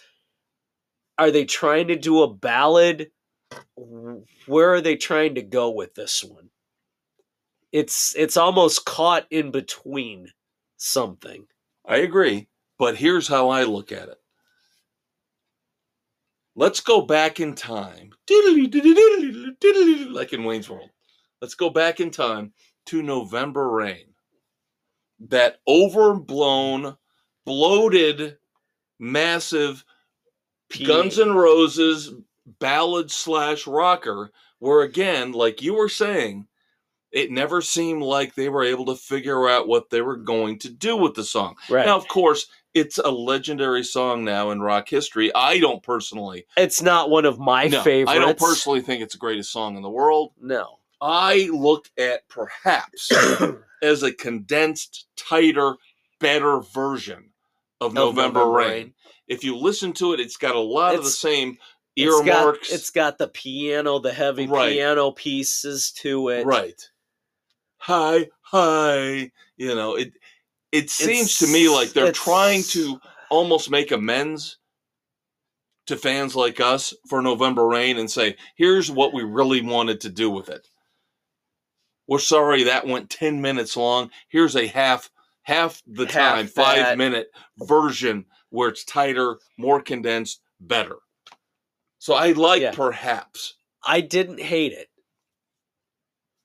Are 1.19 1.29
they 1.29 1.45
trying 1.45 1.89
to 1.89 1.95
do 1.95 2.23
a 2.23 2.33
ballad? 2.33 3.11
Where 4.47 4.73
are 4.73 4.81
they 4.81 4.95
trying 4.95 5.35
to 5.35 5.43
go 5.43 5.69
with 5.69 5.93
this 5.93 6.23
one? 6.23 6.49
It's 7.71 8.15
it's 8.15 8.37
almost 8.37 8.85
caught 8.85 9.27
in 9.29 9.51
between 9.51 10.31
something. 10.77 11.45
I 11.85 11.97
agree. 11.97 12.47
But 12.77 12.95
here's 12.95 13.27
how 13.27 13.49
I 13.49 13.63
look 13.63 13.91
at 13.91 14.09
it. 14.09 14.17
Let's 16.55 16.79
go 16.79 17.01
back 17.01 17.39
in 17.39 17.55
time. 17.55 18.11
Like 20.11 20.33
in 20.33 20.43
Wayne's 20.43 20.69
World. 20.69 20.89
Let's 21.41 21.55
go 21.55 21.69
back 21.69 21.99
in 21.99 22.11
time 22.11 22.53
to 22.87 23.01
November 23.01 23.69
Rain. 23.69 24.13
That 25.27 25.59
overblown, 25.67 26.97
bloated, 27.45 28.37
massive 28.99 29.83
P- 30.69 30.85
Guns 30.85 31.19
N' 31.19 31.33
Roses 31.33 32.13
ballad 32.59 33.11
slash 33.11 33.67
rocker, 33.67 34.31
where 34.59 34.81
again, 34.81 35.31
like 35.31 35.61
you 35.61 35.75
were 35.75 35.89
saying, 35.89 36.47
it 37.11 37.31
never 37.31 37.61
seemed 37.61 38.03
like 38.03 38.35
they 38.35 38.49
were 38.49 38.63
able 38.63 38.85
to 38.85 38.95
figure 38.95 39.49
out 39.49 39.67
what 39.67 39.89
they 39.89 40.01
were 40.01 40.17
going 40.17 40.59
to 40.59 40.69
do 40.69 40.95
with 40.95 41.15
the 41.15 41.23
song. 41.23 41.55
Right. 41.69 41.85
Now, 41.85 41.97
of 41.97 42.07
course, 42.07 42.47
it's 42.73 42.99
a 42.99 43.09
legendary 43.09 43.83
song 43.83 44.23
now 44.23 44.51
in 44.51 44.61
rock 44.61 44.87
history. 44.87 45.33
I 45.33 45.59
don't 45.59 45.81
personally, 45.81 46.45
it's 46.55 46.81
not 46.81 47.09
one 47.09 47.25
of 47.25 47.39
my 47.39 47.67
no, 47.67 47.81
favorites. 47.81 48.11
I 48.15 48.19
don't 48.19 48.37
personally 48.37 48.81
think 48.81 49.01
it's 49.01 49.13
the 49.15 49.19
greatest 49.19 49.51
song 49.51 49.75
in 49.75 49.81
the 49.81 49.89
world. 49.89 50.33
No. 50.39 50.77
I 51.01 51.49
look 51.51 51.89
at 51.97 52.27
perhaps 52.29 53.09
as 53.81 54.03
a 54.03 54.11
condensed, 54.13 55.07
tighter, 55.15 55.75
better 56.19 56.59
version 56.59 57.31
of 57.81 57.93
November, 57.93 58.45
Rain. 58.49 58.93
If 59.27 59.43
you 59.43 59.55
listen 59.55 59.93
to 59.93 60.13
it, 60.13 60.19
it's 60.19 60.37
got 60.37 60.55
a 60.55 60.59
lot 60.59 60.95
of 60.95 61.01
the 61.01 61.07
It's- 61.07 61.17
same 61.17 61.57
It's 61.95 62.13
got, 62.21 62.27
earmarks. 62.27 62.71
it's 62.71 62.89
got 62.91 63.17
the 63.17 63.27
piano, 63.29 63.99
the 63.99 64.11
heavy 64.13 64.47
Right. 64.47 64.73
piano 64.73 65.11
pieces 65.11 65.91
to 65.99 66.29
it. 66.29 66.45
right. 66.45 66.81
Hi, 67.79 68.29
hi. 68.41 69.31
You 69.57 69.75
know, 69.75 69.95
it 69.95 70.13
it 70.71 70.89
seems 70.89 71.39
to 71.39 71.47
me 71.47 71.69
like 71.69 71.89
they're 71.89 72.11
trying 72.11 72.63
to 72.63 72.99
almost 73.31 73.71
make 73.71 73.91
amends 73.91 74.57
to 75.87 75.97
fans 75.97 76.35
like 76.35 76.59
us 76.59 76.93
for 77.07 77.21
November 77.21 77.67
Rain 77.67 77.97
and 77.97 78.09
say, 78.09 78.35
here's 78.55 78.91
what 78.91 79.13
we 79.13 79.23
really 79.23 79.61
wanted 79.61 80.01
to 80.01 80.09
do 80.09 80.29
with 80.29 80.49
it. 80.49 80.67
We're 82.07 82.19
sorry 82.19 82.63
that 82.63 82.85
went 82.85 83.09
10 83.09 83.41
minutes 83.41 83.75
long. 83.75 84.11
Here's 84.29 84.55
a 84.55 84.67
half 84.67 85.09
half 85.43 85.81
the 85.87 86.05
Half 86.05 86.13
time, 86.13 86.45
that. 86.45 86.53
five 86.53 86.97
minute 86.97 87.31
version 87.57 88.25
where 88.49 88.69
it's 88.69 88.83
tighter, 88.83 89.39
more 89.57 89.81
condensed, 89.81 90.41
better. 90.59 90.97
So 91.97 92.13
I 92.13 92.31
like 92.33 92.61
Yeah. 92.61 92.71
perhaps. 92.71 93.55
I 93.83 94.01
didn't 94.01 94.39
hate 94.39 94.73
it. 94.73 94.89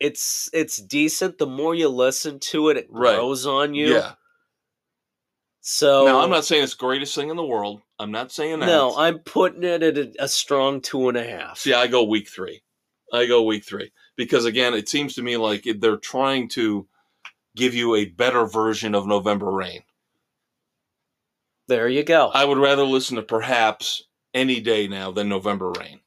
It's 0.01 0.51
it's 0.53 0.77
decent. 0.79 1.39
The 1.39 1.47
more 1.47 1.75
you 1.75 1.89
listen 1.89 2.39
to 2.41 2.69
it, 2.71 2.77
it 2.77 2.87
Right. 2.91 3.17
grows 3.17 3.47
on 3.47 3.75
you. 3.75 3.95
Yeah. 3.95 4.13
So 5.61 6.05
Now 6.05 6.21
I'm 6.21 6.31
not 6.31 6.45
saying 6.45 6.65
it's 6.65 6.75
the 6.75 6.81
greatest 6.81 7.15
thing 7.15 7.31
in 7.31 7.37
the 7.37 7.45
world. 7.45 7.81
I'm 7.99 8.11
not 8.11 8.31
saying 8.33 8.61
that. 8.61 8.67
No, 8.67 8.95
I'm 8.97 9.21
putting 9.21 9.63
it 9.63 9.83
at 9.83 9.97
a, 9.97 10.13
a 10.19 10.29
strong 10.29 10.81
two 10.83 11.09
and 11.09 11.17
a 11.17 11.25
half. 11.25 11.59
See, 11.59 11.73
I 11.73 11.87
go 11.87 12.05
week 12.05 12.29
three. 12.29 12.63
I 13.13 13.27
go 13.27 13.43
week 13.43 13.65
three 13.65 13.93
because 14.17 14.45
again, 14.45 14.75
it 14.75 14.89
seems 14.89 15.15
to 15.15 15.23
me 15.23 15.37
like 15.37 15.67
it- 15.67 15.81
they're 15.81 15.97
trying 15.97 16.49
to 16.51 16.87
give 17.57 17.73
you 17.75 17.95
a 17.95 18.05
better 18.05 18.45
version 18.47 18.95
of 18.95 19.07
November 19.07 19.51
Rain. 19.51 19.83
There 21.69 21.89
you 21.89 22.03
go. 22.03 22.29
I, 22.29 22.43
I 22.43 22.45
would 22.45 22.59
rather 22.59 22.85
listen 22.85 23.17
to 23.17 23.23
perhaps 23.23 24.03
any 24.35 24.61
day 24.61 24.87
now 24.89 25.13
than 25.13 25.29
November 25.29 25.71
Rain 25.79 26.01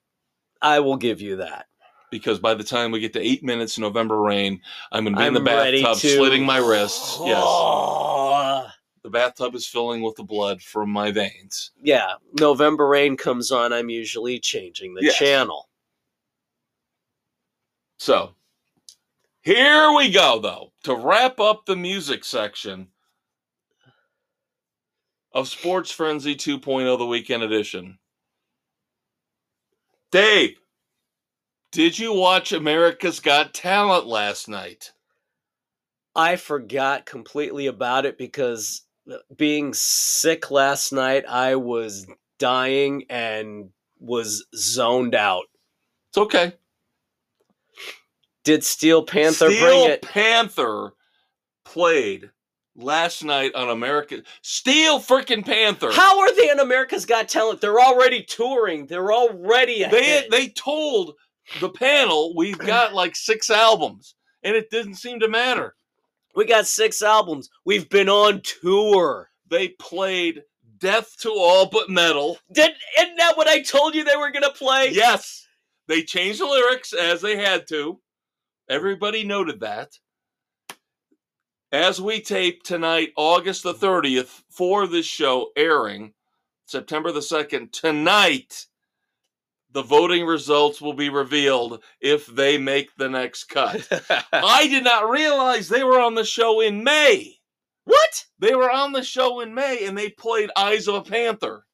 I 0.61 0.81
will 0.81 0.97
give 0.97 1.21
you 1.21 1.37
that. 1.37 1.67
Because 2.11 2.39
by 2.39 2.53
the 2.53 2.63
time 2.63 2.91
we 2.91 2.99
get 2.99 3.13
to 3.13 3.19
eight 3.21 3.43
minutes 3.43 3.77
of 3.77 3.81
November 3.81 4.19
Rain, 4.21 4.61
I'm 4.91 5.03
going 5.03 5.15
to 5.15 5.19
be 5.19 5.25
in 5.27 5.35
I'm 5.35 5.43
the 5.43 5.51
ready 5.51 5.81
bathtub 5.83 6.01
to- 6.01 6.15
slitting 6.15 6.45
my 6.45 6.57
wrists. 6.57 7.17
Yes, 7.25 8.73
the 9.03 9.09
bathtub 9.09 9.55
is 9.55 9.65
filling 9.67 10.01
with 10.01 10.15
the 10.15 10.23
blood 10.23 10.61
from 10.61 10.89
my 10.89 11.11
veins. 11.11 11.71
yeah. 11.81 12.13
November 12.33 12.87
rain 12.87 13.15
comes 13.15 13.51
on. 13.51 13.71
I'm 13.71 13.89
usually 13.89 14.37
changing 14.39 14.93
the 14.95 15.03
Yes. 15.03 15.17
channel. 15.17 15.69
So 17.99 18.35
here 19.41 19.93
we 19.93 20.11
go, 20.11 20.39
though, 20.39 20.73
to 20.83 20.93
wrap 20.95 21.39
up 21.39 21.65
the 21.65 21.75
music 21.77 22.25
section 22.25 22.89
of 25.31 25.47
Sports 25.47 25.89
Frenzy 25.91 26.35
2.0, 26.35 26.97
the 26.97 27.05
weekend 27.05 27.43
edition. 27.43 27.97
Dave, 30.11 30.57
did 31.77 31.99
you 31.99 32.11
watch 32.11 32.53
America's 32.53 33.19
Got 33.19 33.53
Talent 33.53 34.07
last 34.07 34.49
night? 34.49 34.93
I 36.15 36.35
forgot 36.35 37.05
completely 37.05 37.67
about 37.67 38.07
it 38.07 38.17
because 38.17 38.81
uh, 39.07 39.17
being 39.35 39.75
sick 39.75 40.49
last 40.49 40.91
night, 40.91 41.25
I 41.29 41.55
was 41.57 42.07
dying 42.39 43.03
and 43.11 43.69
was 43.99 44.43
zoned 44.55 45.13
out. 45.13 45.43
It's 46.09 46.17
okay. 46.17 46.53
Did 48.43 48.63
Steel 48.63 49.03
Panther 49.03 49.51
Steel 49.51 49.63
bring 49.63 49.91
it? 49.91 50.01
Panther 50.01 50.93
played 51.63 52.31
last 52.75 53.23
night 53.23 53.53
on 53.53 53.69
America. 53.69 54.23
Steel 54.41 54.99
freaking 54.99 55.45
Panther. 55.45 55.91
How 55.91 56.21
are 56.21 56.35
they 56.35 56.49
in 56.49 56.59
America's 56.59 57.05
Got 57.05 57.29
Talent? 57.29 57.61
They're 57.61 57.79
already 57.79 58.23
touring. 58.23 58.87
They're 58.87 59.11
already 59.11 59.83
they 59.83 60.25
they 60.31 60.47
told 60.47 61.13
the 61.59 61.69
panel 61.69 62.35
we've 62.35 62.57
got 62.75 62.93
like 62.93 63.15
six 63.15 63.49
albums, 63.49 64.15
and 64.43 64.55
it 64.55 64.69
didn't 64.69 64.95
seem 64.95 65.19
to 65.21 65.27
matter. 65.27 65.75
we 66.35 66.45
got 66.45 66.67
six 66.67 67.01
albums. 67.01 67.49
We've 67.65 67.89
been 67.89 68.09
on 68.09 68.41
tour. 68.61 69.29
They 69.49 69.69
played 69.69 70.43
"Death 70.79 71.15
to 71.21 71.29
All 71.31 71.67
But 71.67 71.89
Metal." 71.89 72.37
Did 72.51 72.71
isn't 72.99 73.17
that 73.17 73.37
what 73.37 73.47
I 73.47 73.61
told 73.61 73.95
you 73.95 74.03
they 74.03 74.17
were 74.17 74.31
gonna 74.31 74.51
play? 74.51 74.89
Yes, 74.91 75.47
they 75.87 76.03
changed 76.03 76.39
the 76.41 76.45
lyrics 76.45 76.93
as 76.93 77.21
they 77.21 77.37
had 77.37 77.67
to. 77.69 77.99
Everybody 78.69 79.23
noted 79.23 79.61
that. 79.61 79.93
As 81.71 81.99
we 82.01 82.21
tape 82.21 82.63
tonight, 82.63 83.11
August 83.17 83.63
the 83.63 83.73
30th, 83.73 84.43
for 84.49 84.87
this 84.87 85.05
show 85.05 85.49
airing 85.57 86.13
September 86.65 87.11
the 87.11 87.19
2nd, 87.19 87.71
tonight, 87.73 88.66
the 89.71 89.83
voting 89.83 90.25
results 90.25 90.81
will 90.81 90.93
be 90.93 91.09
revealed 91.09 91.83
if 91.99 92.25
they 92.27 92.57
make 92.57 92.95
the 92.95 93.09
next 93.09 93.45
cut. 93.45 93.87
I 94.33 94.67
did 94.67 94.83
not 94.83 95.09
realize 95.09 95.67
they 95.67 95.83
were 95.83 95.99
on 95.99 96.15
the 96.15 96.23
show 96.23 96.61
in 96.61 96.83
May. 96.83 97.35
what? 97.83 98.25
They 98.39 98.55
were 98.55 98.71
on 98.71 98.91
the 98.91 99.03
show 99.03 99.41
in 99.41 99.53
May 99.53 99.85
and 99.85 99.97
they 99.97 100.09
played 100.09 100.49
Eyes 100.57 100.87
of 100.87 100.95
a 100.95 101.01
Panther. 101.01 101.65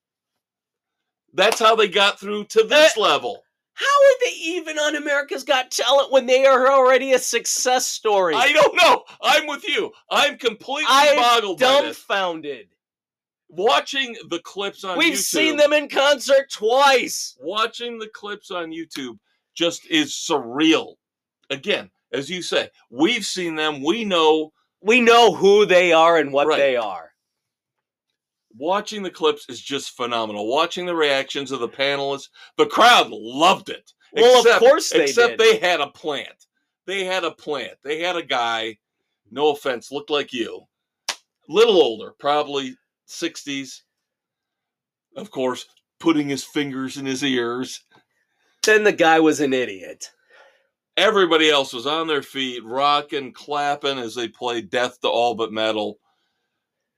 That's 1.34 1.60
how 1.60 1.76
they 1.76 1.88
got 1.88 2.20
through 2.20 2.46
to 2.46 2.64
this 2.64 2.98
uh, 2.98 3.02
level. 3.02 3.44
How 3.76 3.86
are 3.86 4.20
they 4.26 4.36
even 4.38 4.78
on 4.78 4.96
America's 4.96 5.44
Got 5.44 5.72
Talent 5.72 6.12
when 6.12 6.28
they 6.28 6.46
are 6.46 6.72
already 6.72 7.14
a 7.14 7.20
success 7.20 7.88
story? 7.88 8.36
I 8.36 8.52
don't 8.54 8.76
know. 8.76 9.04
I'm 9.22 9.48
with 9.48 9.68
you. 9.68 9.92
I'm 10.12 10.38
completely 10.38 10.86
I'm 10.90 11.16
boggled 11.18 11.60
dumbfounded. 11.60 12.68
Watching 13.56 14.16
the 14.30 14.40
clips 14.40 14.84
on 14.84 14.98
We've 14.98 15.14
YouTube. 15.14 15.18
seen 15.18 15.58
them 15.58 15.74
in 15.74 15.88
concert 15.88 16.50
twice. 16.52 17.38
Watching 17.40 18.00
the 18.00 18.08
clips 18.10 18.50
on 18.50 18.72
YouTube 18.72 19.20
just 19.54 19.86
is 19.92 20.12
surreal. 20.12 20.96
Again, 21.52 21.92
as 22.12 22.30
you 22.32 22.42
say, 22.42 22.70
we've 22.90 23.26
seen 23.26 23.56
them. 23.56 23.84
We 23.84 24.06
know 24.06 24.52
We 24.82 25.00
know 25.00 25.34
who 25.34 25.66
they 25.66 25.94
are 25.94 26.18
and 26.18 26.34
what 26.34 26.48
Right. 26.48 26.58
they 26.58 26.76
are. 26.76 27.12
watching 28.56 29.02
the 29.02 29.10
clips 29.10 29.50
is 29.50 29.60
just 29.62 29.92
phenomenal. 29.96 30.46
Watching 30.48 30.86
the 30.86 30.96
reactions 30.96 31.52
of 31.52 31.60
the 31.60 31.68
panelists, 31.70 32.30
the 32.58 32.68
crowd 32.68 33.10
loved 33.10 33.70
it. 33.70 33.92
Well, 34.12 34.42
Except- 34.42 34.62
of 34.62 34.70
course 34.70 34.90
they 34.92 35.04
Except 35.06 35.38
did. 35.38 35.40
they 35.40 35.58
had 35.58 35.82
a 35.82 35.88
plant. 35.88 36.46
They 36.86 37.04
had 37.04 37.24
a 37.24 37.32
plant. 37.32 37.80
They 37.84 38.00
had 38.00 38.16
a 38.16 38.22
guy, 38.22 38.78
no 39.32 39.50
offense, 39.52 39.92
looked 39.92 40.12
like 40.12 40.34
you. 40.34 40.68
Little 41.48 41.82
older, 41.82 42.12
probably 42.20 42.78
60s. 43.08 43.82
Of 45.16 45.32
course, 45.32 45.66
putting 46.00 46.28
his 46.28 46.44
fingers 46.44 46.98
in 46.98 47.06
his 47.06 47.24
ears. 47.24 47.82
then 48.64 48.84
the 48.84 48.92
guy 48.92 49.20
was 49.20 49.40
an 49.40 49.54
idiot. 49.54 50.10
Everybody 50.96 51.50
else 51.50 51.74
was 51.74 51.88
on 51.88 52.08
their 52.08 52.22
feet, 52.22 52.64
rocking, 52.64 53.34
clapping 53.34 53.98
as 53.98 54.14
they 54.16 54.28
played 54.28 54.70
Death 54.70 55.02
to 55.02 55.08
All 55.08 55.34
But 55.36 55.52
Metal. 55.52 56.00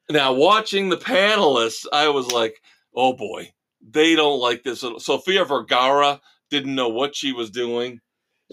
Now, 0.09 0.33
watching 0.33 0.89
the 0.89 0.97
panelists, 0.97 1.85
I 1.91 2.09
was 2.09 2.31
like, 2.31 2.61
oh 2.93 3.13
boy, 3.13 3.53
they 3.81 4.15
don't 4.15 4.39
like 4.39 4.63
this. 4.63 4.83
Sofia 4.99 5.45
Vergara 5.45 6.19
didn't 6.49 6.75
know 6.75 6.89
what 6.89 7.15
she 7.15 7.31
was 7.31 7.49
doing. 7.49 8.01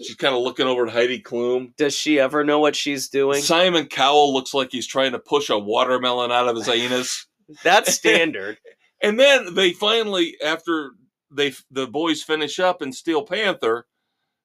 She's 0.01 0.15
kind 0.15 0.33
of 0.35 0.41
looking 0.41 0.65
over 0.65 0.87
at 0.87 0.93
Heidi 0.93 1.21
Klum. 1.21 1.75
Does 1.77 1.93
she 1.93 2.19
ever 2.19 2.43
know 2.43 2.59
what 2.59 2.75
she's 2.75 3.09
doing? 3.09 3.41
Simon 3.41 3.85
Cowell 3.85 4.33
looks 4.33 4.53
like 4.53 4.71
he's 4.71 4.87
trying 4.87 5.11
to 5.11 5.19
push 5.19 5.49
a 5.49 5.59
watermelon 5.59 6.31
out 6.31 6.47
of 6.47 6.55
his 6.55 6.67
anus. 6.67 7.27
That's 7.63 7.93
standard. 7.95 8.57
And 9.01 9.19
then 9.19 9.53
they 9.53 9.73
finally, 9.73 10.37
after 10.43 10.91
they 11.31 11.53
the 11.71 11.87
boys 11.87 12.23
finish 12.23 12.59
up 12.59 12.81
in 12.81 12.91
Steel 12.91 13.23
Panther, 13.23 13.85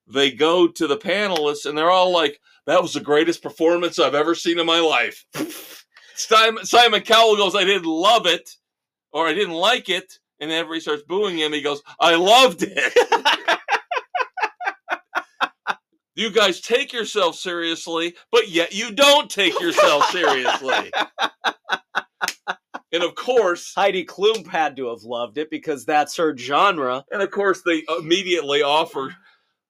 they 0.07 0.31
go 0.31 0.67
to 0.67 0.87
the 0.87 0.97
panelists 0.97 1.67
and 1.67 1.77
they're 1.77 1.91
all 1.91 2.13
like, 2.13 2.41
"That 2.67 2.83
was 2.83 2.95
the 2.95 3.01
greatest 3.01 3.43
performance 3.43 3.99
I've 3.99 4.15
ever 4.15 4.35
seen 4.35 4.59
in 4.59 4.67
my 4.67 4.81
life." 4.81 5.25
Simon, 6.19 6.65
Simon 6.67 7.01
Cowell 7.03 7.37
goes, 7.37 7.55
I 7.55 7.65
didn't 7.65 7.87
love 7.87 8.27
it, 8.27 8.57
or 9.13 9.29
I 9.29 9.35
didn't 9.35 9.55
like 9.55 9.89
it. 9.89 10.19
And 10.41 10.51
everybody 10.51 10.81
starts 10.81 11.05
booing 11.05 11.39
him. 11.39 11.53
He 11.53 11.63
goes, 11.63 11.81
I 12.01 12.17
loved 12.17 12.63
it. 12.63 13.59
you 16.17 16.31
guys 16.31 16.61
take 16.61 16.93
yourself 16.93 17.37
seriously, 17.37 18.17
but 18.33 18.49
yet 18.49 18.73
you 18.75 18.93
don't 18.93 19.31
take 19.31 19.59
yourself 19.61 20.07
seriously. 20.11 20.91
And 22.93 23.03
of 23.03 23.15
course, 23.15 23.73
Heidi 23.77 24.05
Klum 24.05 24.47
had 24.47 24.77
to 24.77 24.89
have 24.89 25.03
loved 25.03 25.39
it 25.39 25.51
because 25.51 25.85
that's 25.85 26.17
her 26.17 26.37
genre. 26.37 27.05
and 27.13 27.23
of 27.23 27.31
course, 27.31 27.63
they 27.65 27.83
immediately 27.99 28.63
offer 28.63 29.15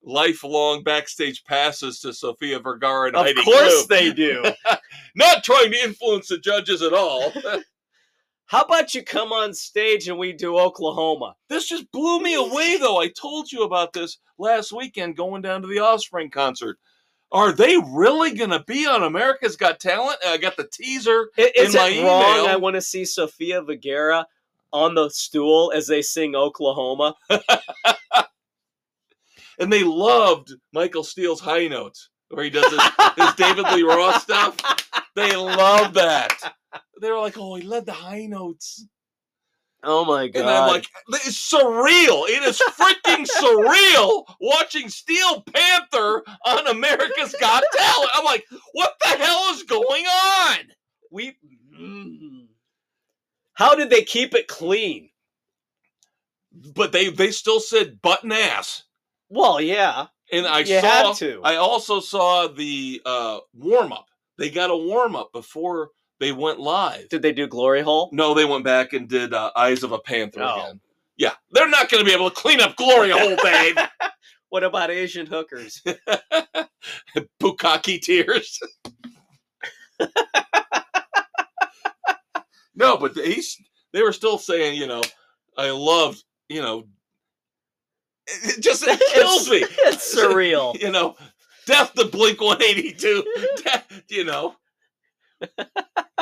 lifelong 0.03 0.83
backstage 0.83 1.45
passes 1.45 2.01
to 2.01 2.13
Sofia 2.13 2.61
Vergara 2.61 3.09
and 3.09 3.17
Heidi. 3.17 3.41
Of 3.41 3.45
course 3.45 3.87
they 3.87 4.13
do. 4.13 4.45
Not 5.15 5.45
trying 5.45 5.73
to 5.73 5.85
influence 5.85 6.29
the 6.29 6.39
judges 6.39 6.83
at 6.83 6.93
all. 6.93 7.33
How 8.47 8.63
about 8.63 8.95
you 8.95 9.03
come 9.03 9.31
on 9.31 9.53
stage 9.53 10.09
and 10.09 10.19
we 10.19 10.33
do 10.33 10.59
Oklahoma? 10.59 11.35
This 11.51 11.69
just 11.69 11.91
blew 11.93 12.21
me 12.21 12.35
away, 12.35 12.79
though. 12.79 12.99
I 12.99 13.09
told 13.09 13.53
you 13.53 13.63
about 13.65 13.93
this 13.93 14.19
last 14.39 14.73
weekend 14.73 15.19
going 15.19 15.43
down 15.43 15.61
to 15.61 15.69
the 15.69 15.81
Offspring 15.81 16.31
concert. 16.31 16.79
Are 17.31 17.53
they 17.53 17.77
really 17.77 18.33
going 18.35 18.51
to 18.51 18.65
be 18.67 18.87
on 18.87 19.03
America's 19.03 19.57
Got 19.57 19.81
Talent? 19.81 20.19
I 20.27 20.39
got 20.39 20.57
the 20.57 20.67
teaser. 20.73 21.31
I- 21.39 21.53
Is 21.55 21.75
In 21.75 21.81
my 21.81 21.89
it 21.89 22.03
wrong? 22.05 22.23
email- 22.41 22.47
I 22.47 22.57
want 22.57 22.75
to 22.77 22.81
see 22.81 23.05
Sofia 23.05 23.61
Vergara 23.63 24.27
on 24.73 24.95
the 24.95 25.09
stool 25.11 25.73
as 25.75 25.87
they 25.87 26.03
sing 26.03 26.35
Oklahoma. 26.35 27.15
And 29.61 29.73
they 29.73 29.83
loved 29.83 30.53
Michael 30.73 31.03
Steele's 31.03 31.41
high 31.41 31.67
notes, 31.67 32.11
where 32.29 32.45
he 32.45 32.51
does 32.51 32.71
his, 32.73 32.81
his 33.17 33.35
David 33.35 33.65
Lee 33.73 33.83
Roth 33.83 34.23
stuff. 34.23 34.57
They 35.17 35.35
love 35.35 35.95
that. 35.95 36.31
They 37.01 37.11
were 37.11 37.19
like, 37.19 37.37
oh, 37.37 37.57
he 37.57 37.63
led 37.65 37.85
the 37.85 37.93
high 37.93 38.27
notes. 38.27 38.87
Oh 39.85 40.05
my 40.05 40.27
god! 40.27 40.41
And 40.41 40.51
I'm 40.51 40.69
like, 40.69 40.87
it's 41.09 41.53
surreal. 41.53 42.29
It 42.29 42.43
is 42.43 42.61
freaking 42.77 43.27
surreal 43.27 44.25
watching 44.41 44.89
Steel 44.89 45.43
Panther 45.43 46.25
on 46.45 46.67
America's 46.67 47.35
Got 47.41 47.63
Talent. 47.77 48.11
I'm 48.15 48.25
like, 48.25 48.45
what 48.73 48.95
the 49.01 49.09
hell 49.09 49.55
is 49.55 49.63
going 49.63 50.05
on? 50.05 50.59
we. 51.11 51.37
Mm. 51.79 52.47
How 53.55 53.75
did 53.75 53.91
they 53.91 54.03
keep 54.03 54.35
it 54.35 54.49
clean? 54.49 55.11
But 56.75 56.93
they 56.93 57.11
they 57.11 57.31
still 57.31 57.61
said 57.61 58.01
butt 58.03 58.25
and 58.25 58.33
ass. 58.33 58.85
Well, 59.29 59.61
yeah, 59.61 60.07
And 60.33 60.47
I 60.47 60.61
you 60.61 60.81
saw. 60.81 61.15
I 61.45 61.57
also 61.57 62.01
saw 62.01 62.49
the 62.49 63.03
uh, 63.05 63.39
warm 63.53 63.93
up. 63.93 64.07
They 64.39 64.51
got 64.51 64.71
a 64.71 64.77
warm 64.77 65.17
up 65.17 65.33
before 65.33 65.91
they 66.21 66.33
went 66.33 66.59
live. 66.61 67.09
did 67.09 67.23
they 67.23 67.33
do 67.33 67.47
Glory 67.47 67.81
Hole? 67.83 68.11
No, 68.13 68.35
they 68.35 68.45
went 68.45 68.65
back 68.65 68.93
and 68.93 69.09
did 69.09 69.33
uh, 69.35 69.51
Eyes 69.57 69.83
of 69.83 69.93
a 69.93 69.99
Panther 69.99 70.43
Oh. 70.43 70.61
again. 70.61 70.81
Yeah, 71.17 71.33
they're 71.51 71.69
not 71.69 71.89
going 71.91 72.03
to 72.05 72.09
be 72.09 72.15
able 72.15 72.31
to 72.31 72.37
clean 72.37 72.61
up 72.61 72.77
Glory 72.77 73.11
Hole, 73.11 73.37
babe. 73.43 73.77
What 74.51 74.65
about 74.65 74.91
Asian 74.91 75.27
hookers? 75.27 75.83
Bukkake 77.39 78.01
tears. 78.01 78.59
no, 82.75 82.97
but 82.97 83.15
they 83.15 83.37
they 83.93 84.03
were 84.03 84.13
still 84.15 84.39
saying, 84.39 84.81
you 84.81 84.87
know, 84.87 85.03
I 85.59 85.71
loved, 85.71 86.23
you 86.49 86.63
know, 86.63 86.85
it 88.27 88.57
it 88.59 88.63
just 88.63 88.85
it 88.87 89.01
kills 89.13 89.51
me. 89.51 89.65
It's 89.87 90.15
surreal. 90.17 90.81
You 90.81 90.93
know, 90.93 91.17
death 91.67 91.93
to 91.95 92.07
Blink 92.07 92.41
182. 92.41 93.25
Death, 93.65 94.03
you 94.09 94.25
know, 94.25 94.57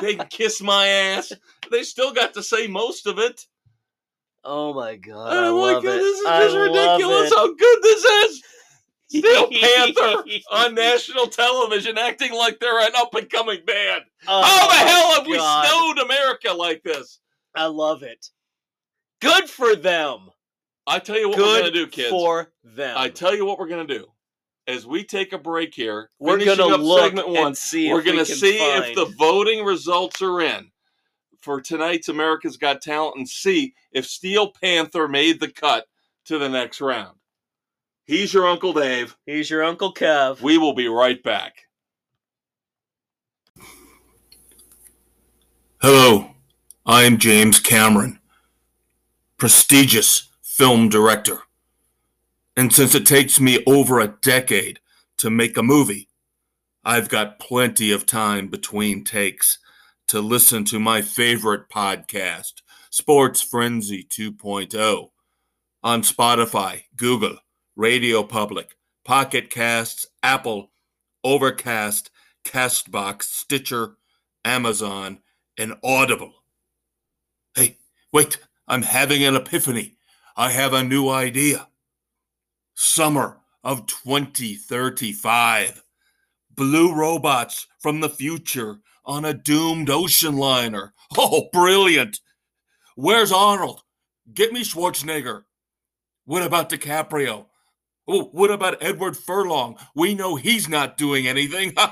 they 0.00 0.14
can 0.16 0.26
kiss 0.28 0.60
my 0.62 0.86
ass. 0.86 1.32
They 1.70 1.82
still 1.82 2.12
got 2.12 2.34
to 2.34 2.42
say 2.42 2.66
most 2.66 3.06
of 3.06 3.18
it. 3.18 3.46
Oh 4.44 4.72
my 4.74 4.96
god! 4.96 5.32
I 5.32 5.48
I'm 5.48 5.54
love 5.54 5.76
"Oh, 5.76 5.78
it. 5.78 5.82
this 5.82 6.18
is 6.20 6.26
I 6.26 6.40
just 6.44 6.56
ridiculous 6.56 7.32
it. 7.32 7.36
how 7.36 7.54
good 7.54 7.78
this 7.82 8.04
is. 8.04 8.42
Steel 9.08 9.48
Panther 9.60 10.24
on 10.52 10.74
national 10.74 11.26
television 11.28 11.96
acting 11.98 12.32
like 12.32 12.58
they're 12.60 12.80
an 12.80 12.92
up 12.96 13.14
and 13.14 13.28
coming 13.30 13.60
band. 13.66 14.02
Oh 14.28 14.42
How 14.42 14.68
the 14.68 14.90
hell 14.90 15.14
have 15.14 15.26
we 15.26 15.38
snowed 15.38 15.98
America 16.04 16.52
like 16.52 16.82
this? 16.82 17.20
I 17.54 17.66
love 17.66 18.02
it. 18.02 18.26
Good 19.20 19.48
for 19.48 19.74
them. 19.76 20.28
I 20.86 20.98
tell 21.00 21.18
you 21.18 21.28
what 21.28 21.38
we're 21.38 21.58
gonna 21.60 21.70
do, 21.72 21.86
kids. 21.88 22.10
for 22.10 22.52
them. 22.62 22.96
I 22.98 23.08
tell 23.08 23.34
you 23.34 23.44
what 23.46 23.58
we're 23.58 23.68
gonna 23.68 23.86
do. 23.86 24.06
As 24.68 24.84
we 24.84 25.04
take 25.04 25.32
a 25.32 25.38
break 25.38 25.74
here, 25.74 26.10
we're 26.18 26.44
gonna 26.44 26.76
look 26.76 27.00
segment 27.00 27.28
one. 27.28 27.46
and 27.48 27.56
see. 27.56 27.92
We're 27.92 28.02
gonna 28.02 28.24
can 28.24 28.36
see 28.36 28.58
find... 28.58 28.84
if 28.84 28.94
the 28.96 29.14
voting 29.16 29.64
results 29.64 30.20
are 30.22 30.40
in 30.40 30.70
for 31.40 31.60
tonight's 31.60 32.08
America's 32.08 32.56
Got 32.56 32.82
Talent 32.82 33.16
and 33.16 33.28
see 33.28 33.74
if 33.92 34.06
Steel 34.06 34.50
Panther 34.50 35.06
made 35.06 35.38
the 35.38 35.48
cut 35.48 35.86
to 36.24 36.38
the 36.38 36.48
next 36.48 36.80
round. 36.80 37.16
He's 38.06 38.34
your 38.34 38.48
Uncle 38.48 38.72
Dave. 38.72 39.16
He's 39.26 39.48
your 39.48 39.62
Uncle 39.62 39.94
Kev. 39.94 40.40
We 40.40 40.58
will 40.58 40.74
be 40.74 40.88
right 40.88 41.22
back. 41.22 41.66
Hello, 45.80 46.32
I'm 46.84 47.18
James 47.18 47.60
Cameron, 47.60 48.18
prestigious 49.38 50.30
film 50.42 50.88
director. 50.88 51.45
And 52.56 52.72
since 52.72 52.94
it 52.94 53.04
takes 53.04 53.38
me 53.38 53.62
over 53.66 54.00
a 54.00 54.16
decade 54.22 54.80
to 55.18 55.28
make 55.28 55.58
a 55.58 55.62
movie, 55.62 56.08
I've 56.84 57.08
got 57.08 57.38
plenty 57.38 57.92
of 57.92 58.06
time 58.06 58.48
between 58.48 59.04
takes 59.04 59.58
to 60.08 60.20
listen 60.20 60.64
to 60.66 60.80
my 60.80 61.02
favorite 61.02 61.68
podcast, 61.68 62.62
Sports 62.90 63.42
Frenzy 63.42 64.04
2.0, 64.04 65.10
on 65.82 66.02
Spotify, 66.02 66.84
Google, 66.96 67.36
Radio 67.74 68.22
Public, 68.22 68.76
Pocket 69.04 69.50
Casts, 69.50 70.06
Apple, 70.22 70.70
Overcast, 71.22 72.10
Castbox, 72.44 73.24
Stitcher, 73.24 73.96
Amazon, 74.44 75.18
and 75.58 75.74
Audible. 75.84 76.32
Hey, 77.54 77.78
wait, 78.12 78.38
I'm 78.66 78.82
having 78.82 79.24
an 79.24 79.36
epiphany. 79.36 79.96
I 80.36 80.50
have 80.52 80.72
a 80.72 80.84
new 80.84 81.08
idea. 81.08 81.68
Summer 82.76 83.38
of 83.64 83.86
2035. 83.86 85.82
Blue 86.54 86.94
robots 86.94 87.66
from 87.80 88.00
the 88.00 88.08
future 88.08 88.78
on 89.04 89.24
a 89.24 89.34
doomed 89.34 89.90
ocean 89.90 90.36
liner. 90.36 90.92
Oh, 91.16 91.48
brilliant. 91.52 92.18
Where's 92.96 93.30
Arnold? 93.30 93.82
Get 94.34 94.52
me 94.52 94.62
Schwarzenegger. 94.64 95.44
What 96.24 96.42
about 96.42 96.68
DiCaprio? 96.68 97.46
Oh, 98.08 98.24
what 98.32 98.50
about 98.50 98.82
Edward 98.82 99.16
Furlong? 99.16 99.78
We 99.94 100.14
know 100.16 100.34
he's 100.34 100.68
not 100.68 100.98
doing 100.98 101.28
anything. 101.28 101.74
All 101.78 101.88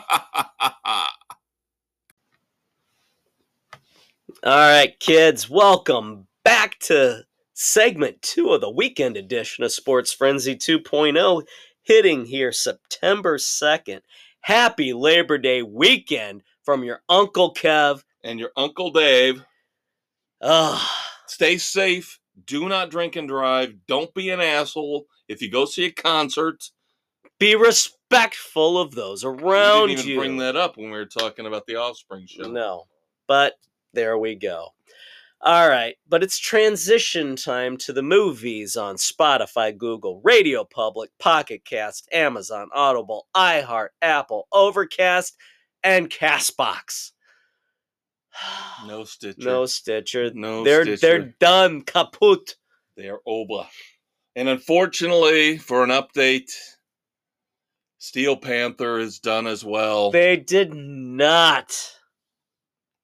right, 4.44 4.98
kids, 4.98 5.48
welcome 5.48 6.26
back 6.44 6.78
to 6.80 7.22
segment 7.54 8.20
two 8.20 8.50
of 8.50 8.60
the 8.60 8.70
weekend 8.70 9.16
edition 9.16 9.64
of 9.64 9.72
Sports 9.72 10.12
Frenzy 10.12 10.56
2.0, 10.56 11.46
hitting 11.82 12.26
here 12.26 12.52
September 12.52 13.38
2nd. 13.38 14.00
Happy 14.40 14.92
Labor 14.92 15.38
Day 15.38 15.62
weekend 15.62 16.42
from 16.62 16.84
your 16.84 17.00
Uncle 17.08 17.54
Kev. 17.54 18.02
and 18.22 18.38
your 18.38 18.50
Uncle 18.56 18.90
Dave. 18.90 19.44
Ugh. 20.42 20.80
Stay 21.26 21.56
safe. 21.56 22.20
Do 22.46 22.68
not 22.68 22.90
drink 22.90 23.16
and 23.16 23.28
drive. 23.28 23.86
Don't 23.86 24.12
be 24.12 24.30
an 24.30 24.40
asshole. 24.40 25.06
If 25.28 25.40
you 25.40 25.50
go 25.50 25.64
see 25.64 25.86
a 25.86 25.92
concert, 25.92 26.70
be 27.38 27.54
respectful 27.54 28.78
of 28.78 28.94
those 28.94 29.24
around 29.24 29.88
didn't 29.88 30.00
even 30.00 30.10
you. 30.10 30.18
bring 30.18 30.36
that 30.38 30.56
up 30.56 30.76
when 30.76 30.86
we 30.86 30.98
were 30.98 31.06
talking 31.06 31.46
about 31.46 31.66
the 31.66 31.76
Offspring 31.76 32.26
show. 32.26 32.50
No, 32.50 32.84
but 33.26 33.54
there 33.94 34.18
we 34.18 34.34
go. 34.34 34.68
All 35.46 35.68
right, 35.68 35.94
but 36.08 36.22
it's 36.22 36.38
transition 36.38 37.36
time 37.36 37.76
to 37.76 37.92
the 37.92 38.02
movies 38.02 38.76
on 38.76 38.96
Spotify, 38.96 39.76
Google, 39.76 40.22
Radio 40.24 40.64
Public, 40.64 41.10
Pocket 41.18 41.66
Cast, 41.66 42.08
Amazon, 42.10 42.70
Audible, 42.72 43.26
iHeart, 43.36 43.88
Apple, 44.00 44.48
Overcast, 44.52 45.36
and 45.82 46.08
Castbox. 46.08 47.10
No 48.86 49.04
Stitcher. 49.04 49.44
No 49.44 49.66
Stitcher. 49.66 50.30
No 50.34 50.64
they're 50.64 50.82
Stitcher. 50.82 51.00
they're 51.00 51.34
done. 51.38 51.82
Kaput. 51.82 52.56
They 52.96 53.08
are 53.08 53.20
Oba. 53.26 53.68
And 54.34 54.48
unfortunately, 54.48 55.58
for 55.58 55.84
an 55.84 55.90
update, 55.90 56.50
Steel 57.98 58.36
Panther 58.36 58.98
is 58.98 59.18
done 59.18 59.46
as 59.46 59.62
well. 59.62 60.10
They 60.10 60.36
did 60.36 60.74
not 60.74 61.76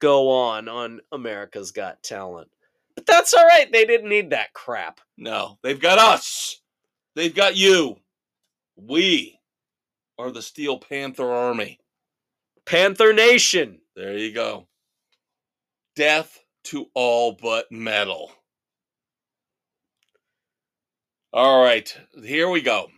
go 0.00 0.30
on 0.30 0.68
on 0.68 1.00
America's 1.12 1.70
Got 1.72 2.02
Talent. 2.02 2.50
But 2.96 3.06
that's 3.06 3.34
all 3.34 3.46
right. 3.46 3.70
They 3.72 3.84
didn't 3.86 4.08
need 4.10 4.30
that 4.30 4.52
crap. 4.54 5.00
no, 5.16 5.58
they've 5.62 5.80
got 5.80 5.98
us. 5.98 6.60
They've 7.16 7.34
got 7.34 7.56
you. 7.56 7.96
We 8.76 9.38
are 10.18 10.30
the 10.30 10.42
Steel 10.42 10.78
Panther 10.78 11.30
Army. 11.30 11.78
Panther 12.66 13.12
Nation. 13.12 13.80
There 13.96 14.16
you 14.18 14.32
go. 14.32 14.66
death 15.96 16.38
to 16.64 16.86
all 16.94 17.32
but 17.40 17.70
metal. 17.72 18.32
All 21.32 21.62
right, 21.62 21.94
here 22.24 22.48
we 22.50 22.60
go. 22.62 22.88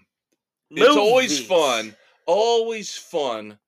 It's 0.71 0.97
always 0.97 1.39
fun, 1.45 1.95
always 2.27 2.97
fun 2.97 3.59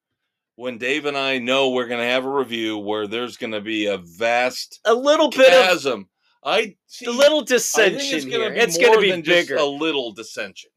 when 0.56 0.78
Dave 0.78 1.06
and 1.06 1.16
I 1.16 1.38
know 1.38 1.70
we're 1.70 1.86
going 1.88 2.00
to 2.00 2.06
have 2.06 2.24
a 2.24 2.30
review 2.30 2.78
where 2.78 3.06
there's 3.06 3.36
going 3.36 3.52
to 3.52 3.60
be 3.60 3.86
a 3.86 3.98
vast 3.98 4.80
A 4.84 4.94
little 4.94 5.30
bit 5.30 5.52
of 5.52 5.68
chasm. 5.68 6.08
I 6.44 6.76
see. 6.86 7.06
a 7.06 7.10
little 7.10 7.40
dissension 7.42 8.16
it's 8.18 8.24
gonna 8.26 8.36
here. 8.44 8.50
be 8.54 8.60
It's 8.60 8.76
going 8.78 8.92
to 8.94 9.00
be 9.00 9.10
than 9.10 9.22
just 9.22 9.48
bigger. 9.48 9.58
a 9.60 9.64
little 9.64 10.12
dissension. 10.12 10.70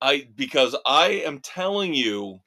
I 0.00 0.28
because 0.36 0.76
I 0.86 1.22
am 1.26 1.40
telling 1.40 1.92
you, 1.92 2.40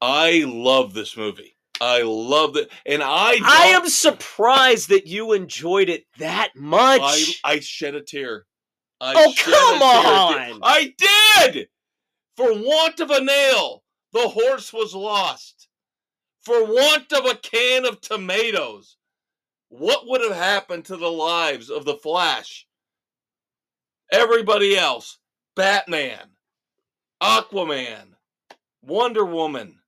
I 0.00 0.44
love 0.46 0.94
this 0.94 1.16
movie. 1.16 1.56
I 1.80 2.02
love 2.02 2.56
it, 2.56 2.70
and 2.86 3.02
I 3.02 3.38
I 3.44 3.66
am 3.76 3.88
surprised 3.88 4.88
that 4.88 5.06
you 5.06 5.32
enjoyed 5.32 5.88
it 5.88 6.04
that 6.18 6.50
much. 6.56 7.00
I, 7.44 7.52
I 7.52 7.60
shed 7.60 7.94
a 7.94 8.00
tear. 8.02 8.46
I 9.00 9.12
Oh, 9.16 9.32
come 9.38 9.78
tear. 9.78 10.54
on! 10.54 10.60
I 10.62 10.94
did. 11.44 11.68
For 12.36 12.52
want 12.52 12.98
of 13.00 13.10
a 13.10 13.20
nail, 13.22 13.82
the 14.16 14.28
horse 14.28 14.72
was 14.72 14.94
lost. 14.94 15.68
For 16.42 16.64
want 16.64 17.12
of 17.12 17.26
a 17.26 17.34
can 17.34 17.84
of 17.84 18.00
tomatoes, 18.00 18.96
what 19.68 20.06
would 20.06 20.22
have 20.22 20.36
happened 20.36 20.84
to 20.86 20.96
the 20.96 21.10
lives 21.10 21.70
of 21.70 21.84
the 21.84 21.96
Flash? 21.96 22.66
Everybody 24.12 24.76
else, 24.76 25.18
Batman, 25.56 26.30
Aquaman, 27.22 28.14
Wonder 28.82 29.24
Woman, 29.24 29.80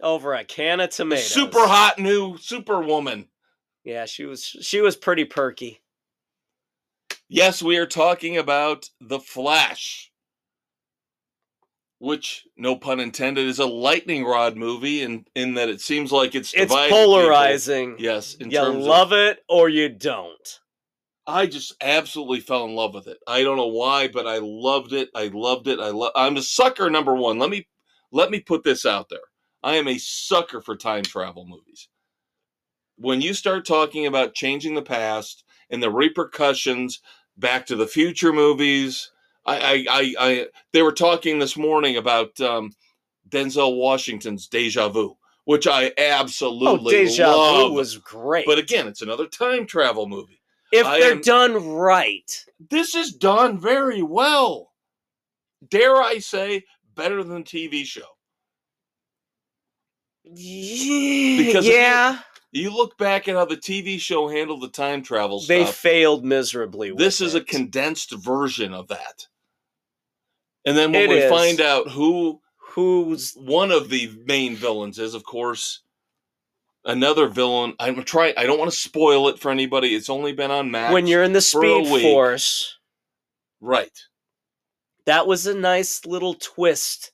Over 0.00 0.34
a 0.34 0.44
can 0.44 0.80
of 0.80 0.90
tomatoes. 0.90 1.26
super 1.26 1.66
hot 1.66 1.98
new 1.98 2.38
Superwoman. 2.38 3.28
Yeah, 3.82 4.06
she 4.06 4.24
was 4.24 4.44
she 4.44 4.80
was 4.80 4.96
pretty 4.96 5.24
perky. 5.24 5.82
Yes, 7.28 7.62
we 7.62 7.76
are 7.78 7.86
talking 7.86 8.38
about 8.38 8.88
The 9.00 9.18
Flash, 9.18 10.10
which, 12.04 12.46
no 12.56 12.76
pun 12.76 13.00
intended, 13.00 13.46
is 13.46 13.58
a 13.58 13.66
lightning 13.66 14.24
rod 14.24 14.56
movie 14.56 15.02
in, 15.02 15.24
in 15.34 15.54
that 15.54 15.68
it 15.68 15.80
seems 15.80 16.12
like 16.12 16.34
it's 16.34 16.52
It's 16.52 16.70
dividing 16.70 16.90
people. 16.90 17.14
polarizing. 17.14 17.96
Yes, 17.98 18.34
in 18.34 18.50
you 18.50 18.60
love 18.62 19.12
of, 19.12 19.18
it 19.18 19.38
or 19.48 19.68
you 19.68 19.88
don't. 19.88 20.60
I 21.26 21.46
just 21.46 21.74
absolutely 21.80 22.40
fell 22.40 22.66
in 22.66 22.74
love 22.74 22.94
with 22.94 23.06
it. 23.06 23.18
I 23.26 23.42
don't 23.42 23.56
know 23.56 23.68
why, 23.68 24.08
but 24.08 24.26
I 24.26 24.38
loved 24.42 24.92
it. 24.92 25.08
I 25.14 25.28
loved 25.32 25.68
it. 25.68 25.80
I 25.80 25.88
love. 25.88 26.12
I'm 26.14 26.36
a 26.36 26.42
sucker 26.42 26.90
number 26.90 27.14
one. 27.14 27.38
Let 27.38 27.48
me 27.48 27.66
let 28.12 28.30
me 28.30 28.40
put 28.40 28.62
this 28.62 28.84
out 28.84 29.08
there. 29.08 29.20
I 29.62 29.76
am 29.76 29.88
a 29.88 29.96
sucker 29.98 30.60
for 30.60 30.76
time 30.76 31.02
travel 31.02 31.46
movies. 31.46 31.88
When 32.96 33.22
you 33.22 33.32
start 33.32 33.64
talking 33.64 34.06
about 34.06 34.34
changing 34.34 34.74
the 34.74 34.82
past 34.82 35.44
and 35.70 35.82
the 35.82 35.90
repercussions, 35.90 37.00
Back 37.36 37.66
to 37.66 37.76
the 37.76 37.86
Future 37.88 38.32
movies. 38.32 39.10
I, 39.46 39.56
I, 39.56 39.84
I, 39.90 40.14
I 40.18 40.46
they 40.72 40.82
were 40.82 40.92
talking 40.92 41.38
this 41.38 41.56
morning 41.56 41.96
about 41.96 42.40
um, 42.40 42.72
Denzel 43.28 43.76
Washington's 43.76 44.48
Deja 44.48 44.88
Vu, 44.88 45.16
which 45.44 45.66
I 45.66 45.88
Oh, 45.88 45.92
absolutely 45.98 46.92
Deja 46.94 47.28
love. 47.30 47.68
Vu 47.70 47.74
was 47.74 47.98
great. 47.98 48.46
but 48.46 48.58
again, 48.58 48.86
it's 48.86 49.02
another 49.02 49.26
time 49.26 49.66
travel 49.66 50.08
movie. 50.08 50.40
if 50.72 50.86
I 50.86 50.98
they're 51.00 51.12
am- 51.12 51.20
done 51.20 51.68
right, 51.68 52.44
This 52.70 52.94
is 52.94 53.12
done 53.12 53.58
very 53.60 54.02
well. 54.02 54.72
Dare 55.68 55.96
I 56.02 56.18
say, 56.18 56.64
better 56.94 57.22
than 57.22 57.36
the 57.36 57.42
TV 57.42 57.84
show. 57.84 58.02
because 60.24 61.66
yeah, 61.66 62.18
You 62.52 62.70
look 62.74 62.96
back 62.98 63.28
at 63.28 63.34
how 63.36 63.44
the 63.44 63.56
TV 63.56 63.98
show 64.00 64.28
handled 64.28 64.62
the 64.62 64.68
time 64.68 65.02
travel 65.02 65.38
stuff. 65.40 65.48
they 65.48 65.64
failed 65.66 66.24
miserably. 66.24 66.90
With 66.92 66.98
this 66.98 67.20
is 67.20 67.34
a 67.34 67.40
condensed 67.42 68.12
version 68.12 68.72
of 68.72 68.88
that. 68.88 69.26
And 70.64 70.76
then 70.76 70.92
when 70.92 71.02
It 71.02 71.08
we 71.10 71.18
is. 71.18 71.30
find 71.30 71.60
out 71.60 71.90
who 71.90 72.40
who's 72.70 73.32
one 73.34 73.70
of 73.70 73.88
the 73.88 74.10
main 74.26 74.56
villains 74.56 74.98
is, 74.98 75.14
of 75.14 75.22
course, 75.24 75.80
another 76.84 77.28
villain. 77.28 77.74
I'm 77.78 78.02
try. 78.04 78.34
I 78.36 78.44
don't 78.46 78.58
want 78.58 78.70
to 78.72 78.76
spoil 78.76 79.28
it 79.28 79.38
for 79.38 79.50
anybody. 79.50 79.94
It's 79.94 80.10
only 80.10 80.32
been 80.32 80.50
on 80.50 80.70
Max. 80.70 80.92
when 80.92 81.06
you're 81.06 81.22
in 81.22 81.32
the 81.32 81.40
Speed. 81.40 81.86
Force. 82.02 82.78
right. 83.60 83.96
That 85.06 85.26
was 85.26 85.46
a 85.46 85.54
nice 85.54 86.06
little 86.06 86.32
twist 86.34 87.12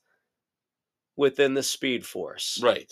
within 1.17 1.53
the 1.55 1.63
Speed 1.63 2.05
Force. 2.05 2.59
Right. 2.63 2.91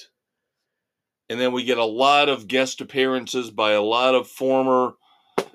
And 1.30 1.40
then 1.40 1.54
we 1.54 1.64
get 1.64 1.78
a 1.78 1.86
lot 1.86 2.28
of 2.28 2.48
guest 2.50 2.82
appearances 2.82 3.50
by 3.50 3.72
a 3.72 3.82
lot 3.82 4.14
of 4.16 4.28
former 4.28 4.94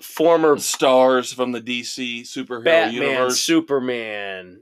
Former 0.00 0.58
stars 0.58 1.32
from 1.32 1.52
the 1.52 1.60
DC 1.60 2.22
superhero 2.22 2.64
Batman, 2.64 2.94
universe. 3.02 3.40
Superman. 3.40 4.60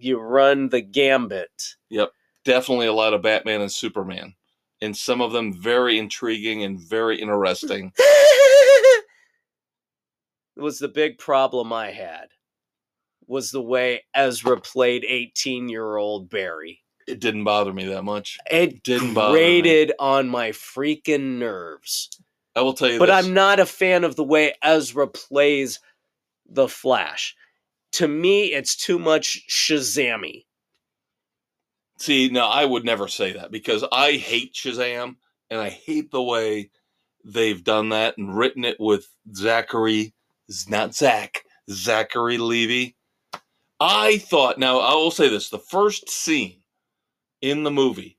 You 0.00 0.18
run 0.20 0.68
the 0.68 0.80
gambit. 0.80 1.76
Yep. 1.90 2.10
Definitely 2.44 2.86
a 2.86 2.92
lot 2.92 3.14
of 3.14 3.22
Batman 3.22 3.60
and 3.60 3.70
Superman. 3.72 4.34
And 4.80 4.96
some 4.96 5.20
of 5.20 5.32
them 5.32 5.52
very 5.52 5.98
intriguing 5.98 6.62
and 6.64 6.78
very 6.78 7.20
interesting. 7.20 7.92
it 7.98 9.04
was 10.56 10.78
the 10.78 10.88
big 10.88 11.18
problem 11.18 11.72
I 11.72 11.90
had. 11.90 12.28
Was 13.26 13.50
the 13.50 13.60
way 13.62 14.04
Ezra 14.14 14.60
played 14.60 15.04
18 15.04 15.68
year 15.68 15.96
old 15.96 16.30
Barry. 16.30 16.80
It 17.06 17.20
didn't 17.20 17.44
bother 17.44 17.72
me 17.72 17.86
that 17.86 18.02
much. 18.04 18.38
It 18.50 18.82
Didn't 18.82 19.14
bother 19.14 19.32
me. 19.34 19.38
grated 19.38 19.92
on 19.98 20.28
my 20.28 20.50
freaking 20.50 21.38
nerves. 21.38 22.10
I 22.54 22.60
will 22.60 22.74
tell 22.74 22.90
you 22.90 22.98
But 22.98 23.06
this. 23.06 23.24
I'm 23.26 23.32
not 23.34 23.60
a 23.60 23.66
fan 23.66 24.04
of 24.04 24.16
the 24.16 24.24
way 24.24 24.54
Ezra 24.62 25.06
plays 25.06 25.80
the 26.46 26.68
Flash. 26.68 27.34
To 27.92 28.08
me, 28.08 28.52
it's 28.52 28.76
too 28.76 28.98
much 28.98 29.44
Shazammy. 29.48 30.44
See, 31.98 32.28
no, 32.28 32.46
I 32.46 32.64
would 32.64 32.84
never 32.84 33.08
say 33.08 33.32
that 33.32 33.50
because 33.50 33.84
I 33.90 34.12
hate 34.12 34.54
Shazam 34.54 35.16
and 35.50 35.60
I 35.60 35.68
hate 35.68 36.10
the 36.10 36.22
way 36.22 36.70
they've 37.24 37.62
done 37.62 37.88
that 37.88 38.16
and 38.18 38.36
written 38.36 38.64
it 38.64 38.78
with 38.78 39.08
Zachary, 39.34 40.14
not 40.68 40.94
Zach, 40.94 41.44
Zachary 41.70 42.38
Levi. 42.38 42.92
I 43.80 44.18
thought, 44.18 44.58
now 44.58 44.78
I 44.78 44.94
will 44.94 45.10
say 45.10 45.28
this 45.28 45.50
the 45.50 45.58
first 45.58 46.08
scene 46.08 46.62
in 47.40 47.64
the 47.64 47.70
movie 47.70 48.18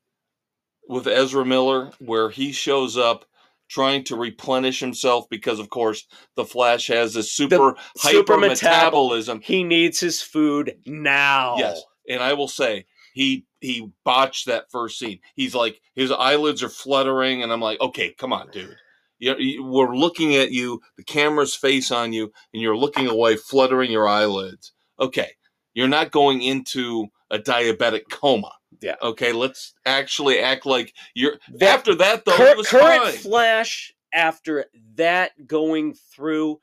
with 0.88 1.08
Ezra 1.08 1.45
Miller 1.45 1.91
where 1.99 2.29
he 2.29 2.51
shows 2.51 2.97
up 2.97 3.25
trying 3.69 4.03
to 4.05 4.15
replenish 4.15 4.79
himself 4.79 5.25
because, 5.29 5.60
of 5.60 5.69
course, 5.69 6.05
the 6.36 6.45
Flash 6.45 6.88
has 6.88 7.15
a 7.15 7.23
super 7.23 7.55
super 7.55 7.77
hyper 7.97 8.36
metabol- 8.36 8.49
metabolism. 8.49 9.41
He 9.41 9.63
needs 9.63 9.99
his 9.99 10.21
food 10.21 10.77
now. 10.86 11.55
Yes, 11.58 11.82
and 12.10 12.21
I 12.21 12.34
will 12.34 12.47
say 12.47 12.86
he 13.13 13.45
he 13.62 13.89
botched 14.03 14.47
that 14.47 14.71
first 14.71 14.99
scene. 14.99 15.19
He's 15.36 15.55
like 15.55 15.82
his 15.95 16.12
eyelids 16.12 16.63
are 16.63 16.69
fluttering, 16.69 17.43
and 17.43 17.51
I'm 17.51 17.62
like, 17.62 17.79
okay, 17.82 18.13
come 18.17 18.34
on, 18.34 18.49
dude. 18.51 18.75
You, 19.19 19.36
you, 19.38 19.63
we're 19.65 19.95
looking 19.95 20.36
at 20.36 20.51
you. 20.51 20.82
The 20.97 21.03
camera's 21.03 21.55
face 21.55 21.91
on 21.91 22.13
you, 22.13 22.32
and 22.53 22.62
you're 22.62 22.77
looking 22.77 23.08
away, 23.08 23.36
fluttering 23.36 23.91
your 23.91 24.08
eyelids. 24.08 24.71
Okay, 24.99 25.32
you're 25.73 25.88
not 25.88 26.12
going 26.12 26.41
into 26.41 27.08
a 27.29 27.38
diabetic 27.38 28.03
coma. 28.10 28.51
Yeah. 28.82 28.95
Okay, 29.01 29.34
let's 29.34 29.73
actually 29.86 30.39
act 30.39 30.65
like 30.65 30.93
you're. 31.13 31.38
That- 31.55 31.79
after 31.79 31.95
that, 31.95 32.25
though, 32.25 32.36
Cur- 32.38 32.63
current 32.63 33.03
fine. 33.03 33.13
Flash, 33.13 33.93
after 34.13 34.65
that 34.95 35.47
going 35.47 35.93
through 35.93 36.60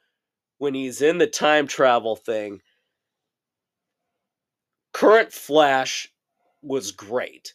when 0.59 0.75
he's 0.75 1.03
in 1.03 1.19
the 1.19 1.27
time 1.27 1.67
travel 1.67 2.17
thing, 2.17 2.61
current 4.93 5.33
Flash 5.33 6.09
was 6.63 6.93
great. 6.93 7.53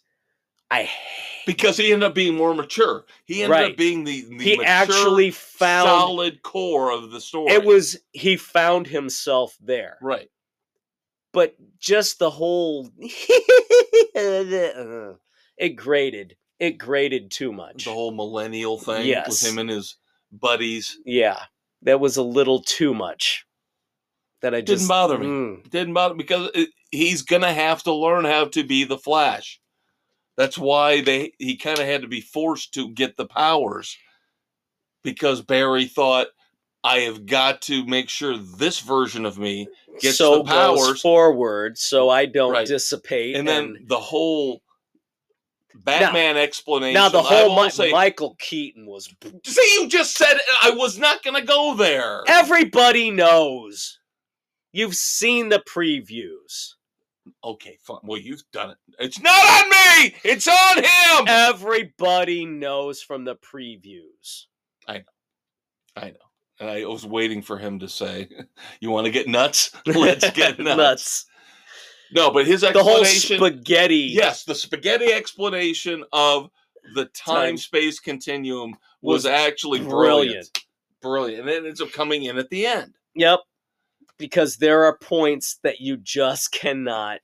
I 0.69 0.83
hate 0.83 1.45
because 1.45 1.75
he 1.75 1.91
ended 1.91 2.07
up 2.07 2.15
being 2.15 2.35
more 2.35 2.53
mature. 2.53 3.03
He 3.25 3.43
ended 3.43 3.51
Right. 3.59 3.71
up 3.71 3.77
being 3.77 4.05
the, 4.05 4.21
the 4.21 4.37
he 4.43 4.57
mature, 4.57 4.65
actually 4.65 5.31
found 5.31 5.87
solid 5.87 6.41
core 6.43 6.91
of 6.91 7.11
the 7.11 7.19
story. 7.19 7.51
it 7.51 7.65
was 7.65 7.97
he 8.13 8.37
found 8.37 8.87
himself 8.87 9.57
there. 9.61 9.97
right. 10.01 10.29
But 11.33 11.55
just 11.79 12.19
the 12.19 12.29
whole 12.29 12.89
it 15.57 15.69
grated. 15.75 16.35
It 16.59 16.77
grated 16.77 17.31
too 17.31 17.51
much. 17.51 17.85
the 17.85 17.91
whole 17.91 18.11
millennial 18.11 18.77
thing 18.77 19.05
Yes. 19.07 19.27
with 19.29 19.51
him 19.51 19.57
and 19.59 19.69
his 19.69 19.97
buddies 20.31 20.97
yeah. 21.05 21.39
That 21.83 21.99
was 21.99 22.15
a 22.17 22.21
little 22.23 22.61
too 22.61 22.93
much. 22.93 23.45
That 24.41 24.53
I 24.55 24.61
Didn't 24.61 24.87
bother 24.87 25.17
me. 25.17 25.25
Mm. 25.25 25.69
didn't 25.69 25.93
bother 25.93 26.13
because 26.15 26.49
it, 26.53 26.69
he's 26.91 27.21
gonna 27.23 27.53
have 27.53 27.81
to 27.83 27.93
learn 27.93 28.25
how 28.25 28.45
to 28.45 28.63
be 28.63 28.83
the 28.83 28.97
Flash. 28.97 29.59
That's 30.37 30.57
why 30.57 31.01
they 31.01 31.33
he 31.39 31.57
kind 31.57 31.79
of 31.79 31.85
had 31.85 32.01
to 32.03 32.07
be 32.07 32.21
forced 32.21 32.73
to 32.75 32.89
get 32.93 33.17
the 33.17 33.25
powers 33.25 33.97
because 35.03 35.41
Barry 35.41 35.85
thought 35.85 36.27
I 36.83 36.99
have 37.01 37.25
got 37.25 37.61
to 37.63 37.85
make 37.85 38.09
sure 38.09 38.37
this 38.37 38.79
version 38.79 39.25
of 39.25 39.37
me 39.37 39.67
gets 39.99 40.17
so 40.17 40.37
the 40.39 40.43
powers. 40.45 41.01
forward 41.01 41.77
so 41.77 42.09
I 42.09 42.25
don't 42.25 42.51
Right. 42.53 42.67
dissipate. 42.67 43.35
and 43.35 43.47
then 43.47 43.85
the 43.87 43.99
whole 43.99 44.61
Batman 45.75 46.37
explanation. 46.37 46.93
now 46.95 47.07
the 47.09 47.21
whole 47.21 47.63
Mi- 47.63 47.69
say, 47.69 47.91
Michael 47.91 48.35
Keaton 48.39 48.85
was. 48.85 49.13
See, 49.45 49.77
you 49.79 49.87
just 49.87 50.15
said 50.17 50.37
I 50.61 50.71
was 50.71 50.97
not 50.97 51.23
going 51.23 51.39
to 51.39 51.45
go 51.47 51.75
there. 51.75 52.23
Everybody 52.27 53.09
knows. 53.11 53.99
You've 54.73 54.95
seen 54.95 55.49
the 55.49 55.59
previews. 55.59 56.73
Okay, 57.43 57.77
fine. 57.83 57.99
Well, 58.03 58.19
you've 58.19 58.43
done 58.51 58.71
it. 58.71 58.77
It's 58.99 59.19
not 59.19 59.45
on 59.45 59.69
me. 59.69 60.15
It's 60.23 60.47
on 60.47 60.77
him. 60.77 61.27
Everybody 61.27 62.45
knows 62.45 63.01
from 63.01 63.23
the 63.25 63.35
previews. 63.35 64.45
I 64.87 64.97
know. 64.97 65.03
And 65.95 66.15
I 66.61 66.85
was 66.85 67.05
waiting 67.05 67.41
for 67.41 67.57
him 67.57 67.79
to 67.79 67.89
say, 67.89 68.29
"You 68.79 68.91
want 68.91 69.05
to 69.05 69.11
get 69.11 69.27
nuts? 69.27 69.71
Let's 69.85 70.29
get 70.31 70.59
nuts." 70.59 71.25
No, 72.13 72.29
but 72.29 72.45
his 72.45 72.63
explanation, 72.63 73.37
The 73.37 73.39
whole 73.39 73.49
spaghetti. 73.51 73.95
yes, 74.11 74.43
the 74.43 74.53
spaghetti 74.55 75.13
explanation 75.13 76.03
of 76.11 76.49
the 76.95 77.05
Time. 77.05 77.35
time 77.35 77.57
space 77.57 77.99
continuum 77.99 78.75
was, 79.01 79.23
Was 79.23 79.25
actually 79.27 79.79
brilliant. 79.79 80.49
brilliant. 80.51 80.59
Brilliant, 81.01 81.41
and 81.41 81.49
it 81.49 81.65
ends 81.65 81.81
up 81.81 81.91
coming 81.93 82.23
in 82.23 82.37
at 82.37 82.49
the 82.49 82.65
end. 82.65 82.93
Yep. 83.15 83.39
Because 84.17 84.57
there 84.57 84.83
are 84.83 84.97
points 84.97 85.57
that 85.63 85.79
you 85.79 85.97
just 85.97 86.51
cannot 86.51 87.19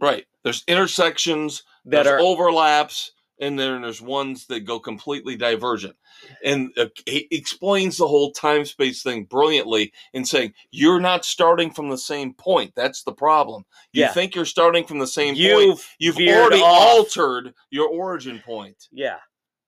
Right. 0.00 0.24
There's 0.42 0.64
intersections 0.68 1.62
that 1.86 2.04
there's 2.04 2.20
are 2.20 2.24
overlaps 2.24 3.12
and 3.40 3.58
then 3.58 3.82
there's 3.82 4.00
ones 4.00 4.46
that 4.46 4.60
go 4.60 4.78
completely 4.78 5.36
divergent. 5.36 5.96
And 6.44 6.70
uh, 6.78 6.86
he 7.06 7.26
explains 7.30 7.96
the 7.96 8.06
whole 8.06 8.30
time 8.32 8.64
space 8.64 9.02
thing 9.02 9.24
brilliantly 9.24 9.92
in 10.12 10.24
saying 10.24 10.54
you're 10.70 11.00
not 11.00 11.24
starting 11.24 11.70
from 11.70 11.88
the 11.88 11.98
same 11.98 12.32
point. 12.34 12.72
That's 12.76 13.02
the 13.02 13.12
problem. 13.12 13.64
You 13.92 14.02
Yeah. 14.02 14.12
think 14.12 14.34
you're 14.34 14.44
starting 14.44 14.84
from 14.84 14.98
the 14.98 15.06
same 15.06 15.34
point. 15.34 15.80
You've 15.98 16.16
already 16.18 16.60
off. 16.62 16.96
altered 16.96 17.54
your 17.70 17.88
origin 17.88 18.38
point. 18.44 18.88
Yeah. 18.92 19.18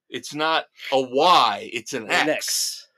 It's 0.08 0.32
not 0.34 0.66
a 0.92 1.00
y 1.00 1.68
it's 1.72 1.92
an 1.92 2.08
x, 2.08 2.28
X. 2.28 2.88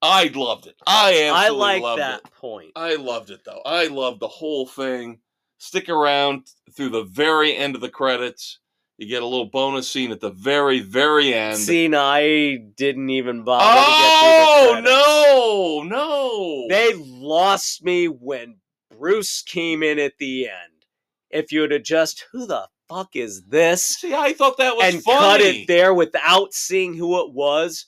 i 0.00 0.28
loved 0.34 0.66
it. 0.66 0.74
I 0.86 1.24
absolutely 1.30 1.34
I 1.34 1.48
like 1.50 1.82
loved 1.82 2.00
that 2.00 2.20
it. 2.24 2.32
point. 2.32 2.72
i 2.74 2.94
loved 2.96 3.30
it 3.30 3.40
though. 3.44 3.60
I 3.66 3.86
loved 3.88 4.20
the 4.20 4.28
whole 4.28 4.66
thing. 4.66 5.18
Stick 5.58 5.88
around 5.90 6.46
through 6.72 6.90
the 6.90 7.04
very 7.04 7.54
end 7.56 7.74
of 7.74 7.80
the 7.82 7.88
credits 7.90 8.58
you 8.98 9.06
get 9.06 9.22
a 9.22 9.26
little 9.26 9.46
bonus 9.46 9.90
scene 9.90 10.10
at 10.10 10.20
the 10.20 10.30
very 10.30 10.80
very 10.80 11.34
end 11.34 11.58
Scene 11.58 11.94
I 11.94 12.56
didn't 12.76 13.10
even 13.10 13.44
bother 13.44 13.64
Oh 13.66 14.76
to 14.76 14.82
get 14.82 14.84
the 14.84 14.90
oh, 14.90 15.82
no, 15.84 15.96
no! 15.96 16.66
They 16.68 16.94
lost 16.94 17.84
me 17.84 18.06
when 18.06 18.56
Bruce 18.90 19.42
came 19.42 19.82
in 19.82 19.98
at 19.98 20.18
the 20.18 20.46
end. 20.46 20.86
If 21.30 21.52
you 21.52 21.60
would 21.60 21.72
have 21.72 21.82
just, 21.82 22.24
who 22.32 22.46
the 22.46 22.68
fuck 22.88 23.14
is 23.14 23.46
this? 23.46 23.84
See, 23.84 24.14
I 24.14 24.32
thought 24.32 24.58
that 24.58 24.76
was 24.76 24.94
and 24.94 25.02
funny. 25.02 25.18
cut 25.18 25.40
it 25.40 25.66
there 25.66 25.92
without 25.92 26.54
seeing 26.54 26.94
who 26.94 27.20
it 27.24 27.32
was, 27.32 27.86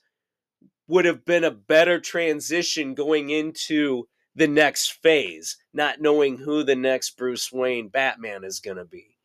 would 0.86 1.04
have 1.04 1.24
been 1.24 1.44
a 1.44 1.50
better 1.50 2.00
transition 2.00 2.94
going 2.94 3.30
into 3.30 4.08
the 4.34 4.48
next 4.48 4.92
phase, 5.02 5.56
not 5.72 6.00
knowing 6.00 6.38
who 6.38 6.62
the 6.62 6.76
next 6.76 7.16
Bruce 7.16 7.52
Wayne 7.52 7.88
Batman 7.88 8.44
is 8.44 8.60
going 8.60 8.76
to 8.76 8.84
be. 8.84 9.16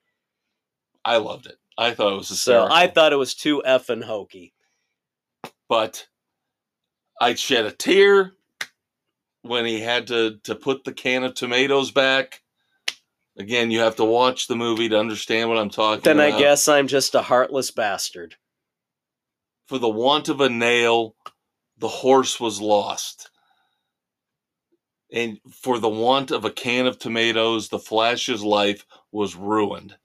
I 1.06 1.18
loved 1.18 1.48
it. 1.48 1.58
I 1.78 1.92
thought 1.94 2.14
it 2.14 2.18
was 2.18 2.28
So 2.28 2.34
hysterical. 2.34 2.76
I 2.76 2.88
thought 2.88 3.14
it 3.14 3.18
was 3.18 3.34
too 3.36 3.62
effing 3.66 4.04
hokey. 4.04 4.54
but 5.68 6.08
I 7.22 7.36
shed 7.36 7.66
a 7.66 7.72
tear 7.72 8.34
when 9.44 9.66
he 9.66 9.80
had 9.80 10.08
to 10.08 10.40
to 10.44 10.56
put 10.56 10.84
the 10.84 10.94
can 10.94 11.24
of 11.24 11.34
tomatoes 11.36 11.92
back. 11.92 12.42
Again, 13.38 13.72
you 13.72 13.80
have 13.80 13.96
to 13.96 14.06
watch 14.06 14.48
the 14.48 14.56
movie 14.56 14.90
to 14.90 15.00
understand 15.00 15.50
what 15.50 15.58
I'm 15.58 15.70
talking 15.72 16.04
Then 16.04 16.20
about. 16.20 16.38
I 16.38 16.40
guess 16.40 16.68
I'm 16.68 16.88
just 16.88 17.16
a 17.16 17.22
heartless 17.24 17.72
bastard. 17.72 18.36
for 19.66 19.80
the 19.80 19.90
want 19.90 20.30
of 20.30 20.40
a 20.42 20.50
nail, 20.50 21.16
the 21.80 21.88
horse 21.88 22.40
was 22.40 22.62
lost. 22.62 23.32
And 25.12 25.40
for 25.52 25.80
the 25.80 25.90
want 25.90 26.30
of 26.32 26.46
a 26.46 26.52
can 26.52 26.86
of 26.86 27.00
tomatoes, 27.00 27.70
the 27.70 27.80
Flash's 27.80 28.44
life 28.44 28.86
was 29.12 29.36
ruined. 29.36 29.96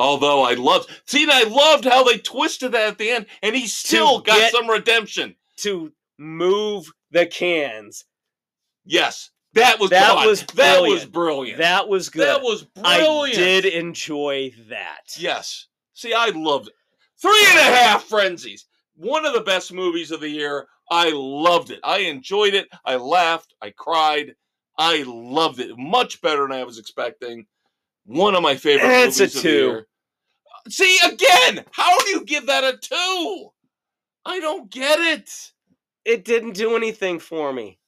Although 0.00 0.42
I 0.42 0.54
loved, 0.54 0.90
see, 1.04 1.28
I 1.30 1.42
loved 1.44 1.84
how 1.84 2.02
they 2.04 2.18
twisted 2.18 2.72
that 2.72 2.88
at 2.88 2.98
the 2.98 3.10
end, 3.10 3.26
and 3.42 3.54
he 3.54 3.66
still 3.66 4.20
got 4.20 4.50
some 4.50 4.68
redemption. 4.68 5.36
To 5.58 5.92
move 6.18 6.90
the 7.10 7.26
cans. 7.26 8.06
Yes, 8.86 9.30
that 9.52 9.78
was 9.78 9.90
That 9.90 10.08
God, 10.14 10.26
was 10.26 10.40
that 10.54 10.80
was 10.80 11.04
brilliant. 11.04 11.12
brilliant. 11.12 11.58
That 11.58 11.88
was 11.88 12.08
good. 12.08 12.26
That 12.26 12.42
was 12.42 12.64
brilliant. 12.64 13.00
I 13.02 13.04
brilliant. 13.04 13.34
did 13.36 13.64
enjoy 13.66 14.54
that. 14.70 15.16
Yes. 15.18 15.66
See, 15.92 16.14
I 16.14 16.30
loved 16.34 16.68
it. 16.68 16.74
Three 17.20 17.44
and 17.50 17.58
a 17.58 17.62
half 17.76 18.04
frenzies. 18.04 18.64
One 18.96 19.26
of 19.26 19.34
the 19.34 19.42
best 19.42 19.70
movies 19.72 20.10
of 20.10 20.20
the 20.20 20.28
year. 20.30 20.66
I 20.90 21.10
loved 21.14 21.70
it. 21.70 21.80
I 21.84 21.98
enjoyed 21.98 22.54
it. 22.54 22.68
I 22.84 22.96
laughed. 22.96 23.54
I 23.60 23.70
cried. 23.70 24.34
I 24.78 25.04
loved 25.06 25.60
it. 25.60 25.76
Much 25.76 26.22
better 26.22 26.42
than 26.42 26.52
I 26.52 26.64
was 26.64 26.78
expecting. 26.78 27.46
One 28.10 28.34
of 28.34 28.42
my 28.42 28.56
favorite 28.56 28.88
It's 28.90 29.20
a 29.20 29.22
movies 29.22 29.36
of 29.36 29.42
the 29.42 29.48
two. 29.48 29.56
year. 29.56 29.86
See, 30.68 30.98
again, 31.04 31.64
how 31.70 31.96
do 32.00 32.08
you 32.10 32.24
give 32.24 32.46
that 32.46 32.64
a 32.64 32.76
two? 32.76 33.50
I 34.26 34.40
don't 34.40 34.68
get 34.70 34.98
it. 34.98 35.30
It 36.04 36.24
didn't 36.24 36.52
do 36.52 36.74
anything 36.76 37.20
for 37.20 37.52
me. 37.52 37.78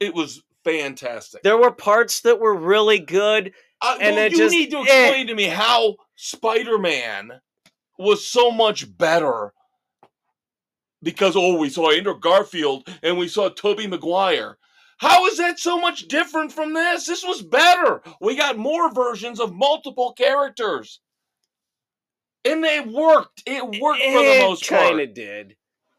It 0.00 0.14
was 0.14 0.42
fantastic. 0.64 1.42
There 1.42 1.56
were 1.56 1.70
parts 1.70 2.20
that 2.20 2.38
were 2.40 2.54
really 2.54 2.98
good. 2.98 3.54
Uh, 3.80 3.96
and 4.00 4.16
well, 4.16 4.30
you 4.30 4.36
just- 4.36 4.52
need 4.52 4.70
to 4.70 4.78
eh. 4.78 4.82
explain 4.82 5.26
to 5.28 5.34
me 5.34 5.44
how 5.44 5.96
Spider-Man 6.16 7.32
was 7.98 8.26
so 8.26 8.50
much 8.50 8.96
better 8.98 9.54
because 11.02 11.36
oh, 11.36 11.56
we 11.56 11.70
saw 11.70 11.90
Andrew 11.90 12.18
Garfield 12.18 12.86
and 13.02 13.16
we 13.16 13.28
saw 13.28 13.48
Tobey 13.48 13.86
Maguire. 13.86 14.58
How 15.04 15.26
is 15.26 15.36
that 15.36 15.58
so 15.58 15.78
much 15.78 16.08
different 16.08 16.50
from 16.50 16.72
this? 16.72 17.06
This 17.06 17.22
was 17.22 17.42
better. 17.42 18.00
We 18.20 18.36
got 18.36 18.56
more 18.56 18.90
versions 18.90 19.38
of 19.38 19.54
multiple 19.54 20.14
characters. 20.14 21.00
And 22.44 22.64
they 22.64 22.80
worked. 22.80 23.42
It 23.46 23.62
worked 23.80 24.02
for 24.02 24.22
the 24.22 24.38
most 24.40 24.66
part. 24.68 24.80
kind 24.82 25.00
of 25.00 25.12
did. 25.14 25.56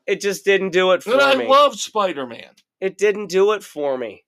It 0.07 0.21
just 0.21 0.43
didn't 0.43 0.71
do 0.71 0.91
it 0.91 1.03
for 1.03 1.09
me. 1.09 1.15
And 1.15 1.23
I 1.23 1.35
me. 1.35 1.47
love 1.47 1.79
Spider-Man. 1.79 2.49
it 2.81 2.97
didn't 2.97 3.27
do 3.27 3.51
it 3.53 3.63
for 3.63 3.97
me. 3.97 4.23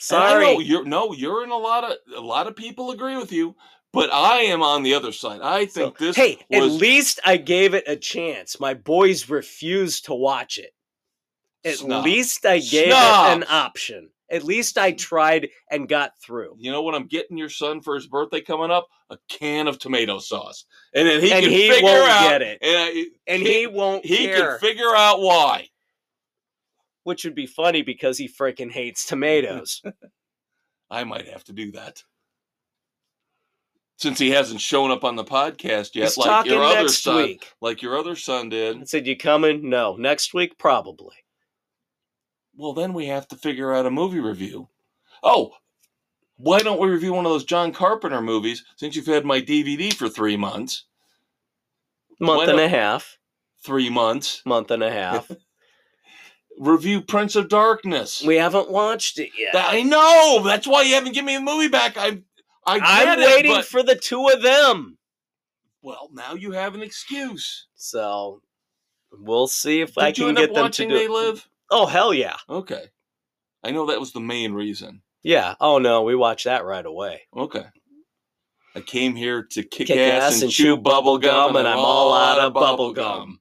I 0.00 0.02
Sorry. 0.04 0.64
you're 0.64 0.84
no, 0.84 1.12
you're 1.12 1.44
in 1.44 1.50
a 1.50 1.56
lot 1.56 1.84
of 1.84 1.96
a 2.16 2.20
lot 2.20 2.46
of 2.46 2.56
people 2.56 2.90
agree 2.90 3.16
with 3.16 3.32
you, 3.32 3.56
but 3.92 4.12
I 4.12 4.42
am 4.42 4.62
on 4.62 4.82
the 4.82 4.94
other 4.94 5.12
side. 5.12 5.40
I 5.42 5.66
think 5.66 5.98
So, 5.98 6.04
this 6.06 6.16
hey, 6.16 6.38
at 6.52 6.64
least 6.64 7.20
I 7.24 7.36
gave 7.36 7.74
it 7.74 7.84
a 7.86 7.96
chance. 7.96 8.60
My 8.60 8.74
boys 8.74 9.28
refused 9.28 10.04
to 10.06 10.14
watch 10.14 10.58
it. 10.58 10.72
At 11.64 11.76
Snobs. 11.76 12.04
least 12.04 12.46
I 12.46 12.58
gave 12.58 12.88
it 12.88 12.92
an 12.92 13.44
option. 13.48 14.10
At 14.30 14.44
least 14.44 14.76
I 14.76 14.92
tried 14.92 15.48
and 15.70 15.88
got 15.88 16.12
through. 16.22 16.56
you 16.58 16.70
know 16.70 16.82
what 16.82 16.94
I'm 16.94 17.06
getting 17.06 17.38
your 17.38 17.48
son 17.48 17.80
for 17.80 17.94
his 17.94 18.06
birthday 18.06 18.40
coming 18.42 18.70
up? 18.70 18.86
A 19.10 19.16
can 19.30 19.66
of 19.68 19.78
tomato 19.78 20.18
sauce, 20.18 20.66
and 20.94 21.08
then 21.08 21.20
he 21.22 21.32
And 21.32 21.42
can 21.42 21.50
he 21.52 21.70
figure 21.70 21.84
won't 21.84 22.10
out 22.10 22.28
get 22.28 22.42
it. 22.42 22.58
and 22.60 22.76
I, 22.76 23.04
And 23.26 23.42
he, 23.42 23.60
he 23.60 23.66
won't 23.66 24.04
he 24.04 24.26
care. 24.26 24.58
can 24.58 24.58
figure 24.60 24.94
out 24.94 25.20
why. 25.20 25.68
which 27.04 27.24
would 27.24 27.34
be 27.34 27.46
funny 27.46 27.80
because 27.82 28.18
he 28.18 28.28
freaking 28.28 28.70
hates 28.70 29.06
tomatoes. 29.06 29.82
I 30.90 31.04
might 31.04 31.26
have 31.28 31.44
to 31.44 31.52
do 31.54 31.72
that 31.72 32.02
since 33.96 34.18
he 34.18 34.30
hasn't 34.30 34.60
shown 34.60 34.90
up 34.92 35.02
on 35.04 35.16
the 35.16 35.24
podcast 35.24 35.94
yet, 35.96 36.04
He's 36.04 36.18
like 36.18 36.46
your 36.46 36.62
other 36.62 36.88
son, 36.88 37.16
week. 37.16 37.52
like 37.60 37.82
your 37.82 37.98
other 37.98 38.14
son 38.14 38.48
did. 38.48 38.80
I 38.80 38.84
said, 38.84 39.06
"You 39.08 39.16
coming? 39.16 39.68
No, 39.68 39.96
next 39.96 40.32
week 40.34 40.56
probably." 40.58 41.16
Well, 42.58 42.74
then 42.74 42.92
we 42.92 43.06
have 43.06 43.26
to 43.28 43.36
figure 43.36 43.72
out 43.72 43.86
a 43.86 43.90
movie 43.90 44.18
review. 44.18 44.68
Oh, 45.22 45.52
why 46.36 46.58
don't 46.58 46.80
we 46.80 46.88
review 46.88 47.12
one 47.14 47.24
of 47.24 47.30
those 47.32 47.44
John 47.44 47.72
Carpenter 47.72 48.20
movies? 48.20 48.64
Since 48.76 48.96
you've 48.96 49.06
had 49.06 49.24
my 49.24 49.40
DVD 49.40 49.92
for 49.94 50.08
three 50.08 50.36
months, 50.36 50.84
Month 52.20 52.48
and 52.48 52.58
a 52.60 52.68
half. 52.68 53.16
three 53.64 53.88
months. 53.88 54.42
Month 54.44 54.72
and 54.72 54.82
a 54.82 54.90
half. 54.90 55.30
Review 56.58 57.00
Prince 57.00 57.36
of 57.36 57.48
Darkness. 57.48 58.24
we 58.26 58.34
haven't 58.36 58.68
watched 58.70 59.20
it 59.20 59.30
yet. 59.38 59.54
I 59.56 59.82
know. 59.84 60.42
That's 60.44 60.66
why 60.66 60.82
you 60.82 60.94
haven't 60.94 61.12
given 61.12 61.26
me 61.26 61.36
the 61.36 61.42
movie 61.42 61.68
back. 61.68 61.96
I, 61.96 62.20
I 62.66 62.80
I'm 62.82 63.20
it, 63.20 63.24
waiting 63.26 63.52
but- 63.52 63.64
for 63.66 63.82
the 63.84 63.94
two 63.94 64.26
of 64.28 64.42
them. 64.42 64.98
Well, 65.80 66.08
now 66.12 66.34
you 66.34 66.50
have 66.52 66.74
an 66.74 66.82
excuse. 66.82 67.68
So 67.76 68.42
we'll 69.12 69.46
see 69.46 69.80
if 69.80 69.94
Did 69.94 70.02
I 70.04 70.10
can 70.12 70.34
get 70.34 70.52
them 70.52 70.70
to 70.72 70.86
do 70.88 70.92
They. 70.92 71.06
Live? 71.06 71.47
Oh 71.70 71.86
hell 71.86 72.14
yeah, 72.14 72.36
Okay. 72.48 72.84
I 73.62 73.70
know 73.72 73.86
that 73.86 74.00
was 74.00 74.12
the 74.12 74.20
main 74.20 74.52
reason. 74.52 75.02
yeah. 75.22 75.54
Oh 75.60 75.78
no, 75.78 76.02
we 76.02 76.14
watched 76.14 76.44
that 76.44 76.64
right 76.64 76.84
away. 76.86 77.22
Okay. 77.36 77.66
I 78.76 78.80
came 78.80 79.16
here 79.16 79.42
to 79.42 79.62
kick, 79.64 79.88
Kick 79.88 79.98
ass, 79.98 80.40
and, 80.42 80.50
chew 80.52 80.76
bubble 80.76 81.18
gum, 81.18 81.56
and 81.56 81.66
I'm 81.66 81.78
all 81.78 82.14
out 82.14 82.38
of 82.38 82.54
bubble 82.54 82.92
gum. 82.92 83.40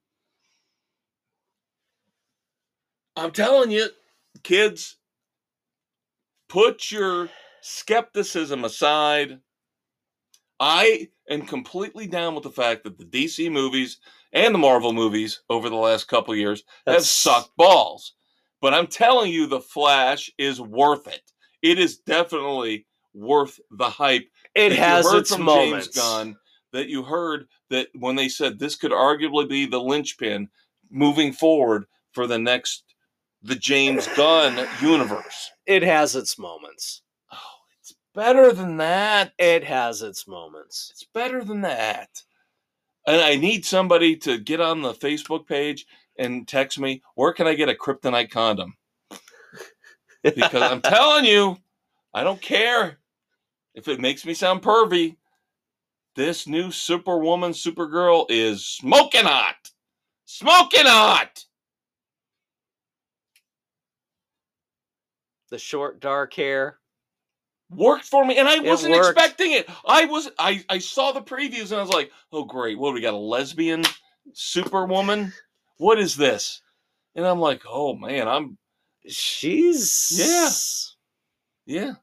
I'm 3.15 3.31
telling 3.31 3.71
you, 3.71 3.87
kids, 4.43 4.97
put 6.49 6.91
your 6.91 7.29
skepticism 7.61 8.63
aside. 8.63 9.39
I 10.59 11.09
am 11.29 11.45
completely 11.45 12.07
down 12.07 12.33
with 12.35 12.43
the 12.43 12.51
fact 12.51 12.83
that 12.83 12.97
the 12.97 13.05
DC 13.05 13.51
movies 13.51 13.99
and 14.33 14.53
the 14.53 14.59
Marvel 14.59 14.93
movies 14.93 15.41
over 15.49 15.69
the 15.69 15.75
last 15.75 16.07
couple 16.07 16.35
years 16.35 16.63
have 16.85 17.03
sucked 17.03 17.55
balls. 17.57 18.13
But 18.61 18.73
I'm 18.73 18.87
telling 18.87 19.31
you, 19.31 19.47
The 19.47 19.61
Flash 19.61 20.31
is 20.37 20.59
worth 20.59 21.07
it. 21.07 21.21
It 21.61 21.79
is 21.79 21.97
definitely 21.97 22.85
worth 23.13 23.59
the 23.71 23.89
hype. 23.89 24.27
It 24.55 24.71
has 24.73 25.11
its 25.13 25.33
from 25.33 25.43
moments. 25.43 25.87
James 25.87 25.95
Gunn 25.95 26.35
that 26.73 26.89
you 26.89 27.03
heard 27.03 27.45
that 27.69 27.87
when 27.95 28.15
they 28.15 28.29
said 28.29 28.59
this 28.59 28.75
could 28.75 28.91
arguably 28.91 29.47
be 29.47 29.65
the 29.65 29.79
linchpin 29.79 30.49
moving 30.89 31.33
forward 31.33 31.85
for 32.11 32.27
the 32.27 32.37
next 32.37 32.83
the 33.43 33.55
James 33.55 34.07
Gunn 34.15 34.67
universe. 34.81 35.51
It 35.65 35.83
has 35.83 36.15
its 36.15 36.37
moments. 36.37 37.01
Oh, 37.31 37.37
it's 37.79 37.95
better 38.13 38.51
than 38.51 38.77
that. 38.77 39.33
It 39.37 39.63
has 39.63 40.01
its 40.01 40.27
moments. 40.27 40.89
It's 40.91 41.05
better 41.13 41.43
than 41.43 41.61
that. 41.61 42.09
And 43.05 43.21
I 43.21 43.35
need 43.35 43.65
somebody 43.65 44.17
to 44.17 44.37
get 44.37 44.59
on 44.59 44.81
the 44.81 44.93
Facebook 44.93 45.47
page 45.47 45.85
and 46.17 46.47
text 46.47 46.79
me, 46.79 47.01
where 47.15 47.33
can 47.33 47.47
I 47.47 47.53
get 47.53 47.69
a 47.69 47.73
kryptonite 47.73 48.31
condom? 48.31 48.75
Because 50.23 50.61
I'm 50.61 50.81
telling 50.81 51.25
you, 51.25 51.57
I 52.13 52.23
don't 52.23 52.41
care 52.41 52.97
if 53.73 53.87
it 53.87 53.99
makes 53.99 54.25
me 54.25 54.33
sound 54.33 54.61
pervy. 54.61 55.15
This 56.15 56.47
new 56.47 56.71
Superwoman, 56.71 57.51
Supergirl 57.51 58.25
is 58.29 58.65
smoking 58.65 59.25
hot. 59.25 59.71
Smoking 60.25 60.85
hot. 60.85 61.45
the 65.49 65.57
short 65.57 65.99
dark 65.99 66.33
hair. 66.33 66.77
Worked 67.69 68.05
for 68.05 68.25
me, 68.25 68.37
and 68.37 68.47
I 68.47 68.59
wasn't 68.59 68.93
worked. 68.93 69.17
expecting 69.17 69.51
it. 69.51 69.69
I 69.85 70.05
was 70.05 70.29
I, 70.39 70.63
I 70.69 70.77
saw 70.77 71.11
the 71.11 71.21
previews 71.21 71.71
and 71.71 71.79
I 71.79 71.81
was 71.81 71.91
like, 71.91 72.11
oh 72.31 72.45
great, 72.45 72.79
what 72.79 72.93
we 72.93 73.01
got 73.01 73.13
a 73.13 73.17
lesbian 73.17 73.83
superwoman? 74.33 75.33
What 75.77 75.99
is 75.99 76.15
this? 76.15 76.61
And 77.15 77.25
I'm 77.25 77.39
like, 77.39 77.63
oh 77.67 77.95
man, 77.95 78.27
I'm 78.27 78.57
She's 79.09 80.11
yeah. 81.65 81.77
Yeah. 81.77 81.93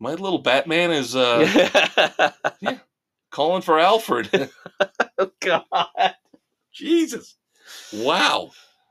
My 0.00 0.14
little 0.14 0.40
Batman 0.40 0.90
is 0.90 1.16
uh 1.16 2.32
calling 3.30 3.62
for 3.62 3.78
Alfred. 3.78 4.50
oh 5.18 5.30
God. 5.40 6.14
Jesus. 6.72 7.36
Wow. 7.92 8.50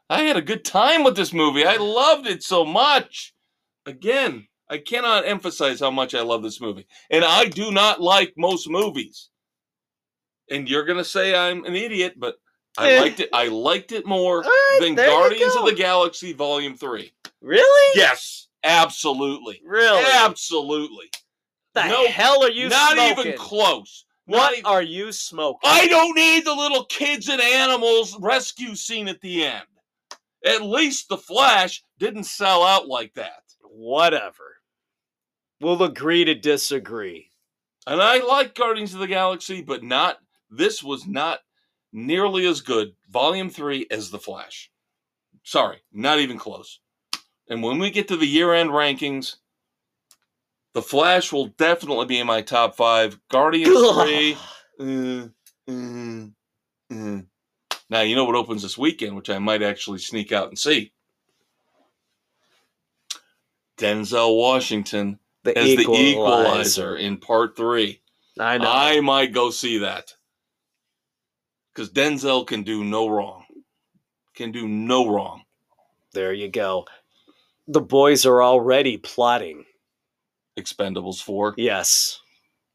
I 0.09 0.23
had 0.23 0.37
a 0.37 0.41
good 0.41 0.65
time 0.65 1.03
with 1.03 1.15
this 1.15 1.33
movie. 1.33 1.65
I 1.65 1.77
loved 1.77 2.27
it 2.27 2.43
so 2.43 2.65
much. 2.65 3.33
Again, 3.85 4.47
I 4.69 4.77
cannot 4.77 5.27
emphasize 5.27 5.79
how 5.79 5.91
much 5.91 6.15
I 6.15 6.21
love 6.21 6.43
this 6.43 6.61
movie. 6.61 6.87
And 7.09 7.23
I 7.23 7.45
do 7.45 7.71
not 7.71 8.01
like 8.01 8.33
most 8.37 8.69
movies. 8.69 9.29
And 10.49 10.69
you're 10.69 10.85
going 10.85 10.97
to 10.97 11.05
say 11.05 11.35
I'm 11.35 11.65
an 11.65 11.75
idiot, 11.75 12.15
but 12.17 12.35
I 12.77 12.99
liked 12.99 13.19
it. 13.19 13.29
I 13.33 13.47
liked 13.47 13.91
it 13.91 14.05
more 14.05 14.41
right, 14.41 14.77
than 14.81 14.95
Guardians 14.95 15.55
of 15.55 15.65
the 15.65 15.75
Galaxy 15.75 16.33
Volume 16.33 16.75
3. 16.75 17.11
Really? 17.41 17.99
Yes, 17.99 18.47
absolutely. 18.63 19.61
Really? 19.65 20.03
Absolutely. 20.11 21.11
the 21.73 21.87
no, 21.87 22.07
hell 22.07 22.43
are 22.43 22.49
you 22.49 22.69
not 22.69 22.93
smoking? 22.93 23.27
even 23.27 23.37
close. 23.37 24.05
What 24.25 24.53
even- 24.53 24.65
are 24.65 24.81
you 24.81 25.11
smoking? 25.11 25.69
I 25.69 25.87
don't 25.87 26.15
need 26.15 26.45
the 26.45 26.53
little 26.53 26.85
kids 26.85 27.29
and 27.29 27.41
animals 27.41 28.17
rescue 28.19 28.75
scene 28.75 29.07
at 29.07 29.21
the 29.21 29.43
end. 29.43 29.65
At 30.45 30.61
least 30.61 31.09
the 31.09 31.17
Flash 31.17 31.83
didn't 31.99 32.25
sell 32.25 32.63
out 32.63 32.87
like 32.87 33.13
that. 33.13 33.43
Whatever. 33.61 34.57
We'll 35.61 35.83
agree 35.83 36.25
to 36.25 36.35
disagree. 36.35 37.29
And 37.87 38.01
I 38.01 38.19
like 38.19 38.55
Guardians 38.55 38.93
of 38.93 38.99
the 38.99 39.07
Galaxy, 39.07 39.61
but 39.61 39.83
not 39.83 40.19
this 40.49 40.83
was 40.83 41.05
not 41.05 41.39
nearly 41.93 42.45
as 42.47 42.61
good, 42.61 42.93
volume 43.09 43.49
3 43.49 43.87
as 43.91 44.09
the 44.09 44.19
Flash. 44.19 44.69
Sorry, 45.43 45.77
not 45.93 46.19
even 46.19 46.37
close. 46.37 46.79
And 47.47 47.61
when 47.61 47.79
we 47.79 47.91
get 47.91 48.07
to 48.09 48.17
the 48.17 48.25
year-end 48.25 48.71
rankings, 48.71 49.35
the 50.73 50.81
Flash 50.81 51.31
will 51.31 51.47
definitely 51.47 52.07
be 52.07 52.19
in 52.19 52.27
my 52.27 52.41
top 52.41 52.75
5. 52.75 53.19
Guardians 53.29 53.69
3 53.69 54.37
Uh, 54.79 55.27
uh, 55.69 56.25
uh. 56.91 57.21
Now 57.89 58.01
you 58.01 58.15
know 58.15 58.25
what 58.25 58.35
opens 58.35 58.63
this 58.63 58.77
weekend, 58.77 59.15
which 59.15 59.29
I 59.29 59.37
might 59.37 59.61
actually 59.61 59.99
sneak 59.99 60.31
out 60.31 60.47
and 60.47 60.57
see. 60.57 60.91
Denzel 63.77 64.35
Washington 64.37 65.19
the 65.43 65.57
as 65.57 65.67
equalizer. 65.67 66.01
the 66.01 66.09
Equalizer 66.09 66.95
in 66.95 67.17
Part 67.17 67.55
Three. 67.55 68.01
I 68.39 68.57
know. 68.57 68.71
I 68.71 68.99
might 69.01 69.31
go 69.33 69.51
see 69.51 69.79
that 69.79 70.13
because 71.73 71.89
Denzel 71.89 72.45
can 72.45 72.63
do 72.63 72.83
no 72.83 73.07
wrong. 73.07 73.45
Can 74.35 74.51
do 74.51 74.67
no 74.67 75.09
wrong. 75.09 75.43
there 76.13 76.33
you 76.33 76.49
go. 76.49 76.85
The 77.67 77.81
boys 77.81 78.25
are 78.25 78.43
already 78.43 78.97
plotting. 78.97 79.65
Expendables 80.57 81.21
Four. 81.21 81.53
Yes. 81.57 82.19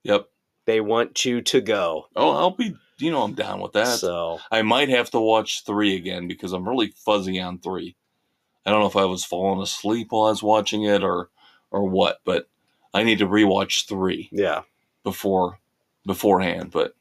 Yep. 0.04 0.28
They 0.66 0.80
want 0.80 1.24
you 1.24 1.40
to 1.42 1.60
go. 1.60 2.06
Oh, 2.16 2.30
I'll 2.30 2.50
be. 2.50 2.74
You 2.98 3.12
know, 3.12 3.22
I'm 3.22 3.34
down 3.34 3.60
with 3.60 3.72
that. 3.72 3.98
So 3.98 4.40
I 4.50 4.62
might 4.62 4.88
have 4.88 5.10
to 5.10 5.20
watch 5.20 5.64
three 5.64 5.94
again 5.94 6.26
because 6.26 6.52
I'm 6.52 6.68
really 6.68 6.92
fuzzy 7.04 7.40
on 7.40 7.58
three. 7.58 7.96
I 8.66 8.70
don't 8.70 8.80
know 8.80 8.86
if 8.86 8.96
I 8.96 9.04
was 9.04 9.24
falling 9.24 9.62
asleep 9.62 10.08
while 10.10 10.26
I 10.26 10.30
was 10.30 10.42
watching 10.42 10.82
it 10.82 11.04
or 11.04 11.30
or 11.70 11.88
what, 11.88 12.18
but 12.24 12.48
I 12.92 13.04
need 13.04 13.18
to 13.18 13.26
rewatch 13.26 13.86
three 13.86 14.28
yeah. 14.32 14.62
before 15.04 15.58
beforehand. 16.06 16.70
But 16.72 16.94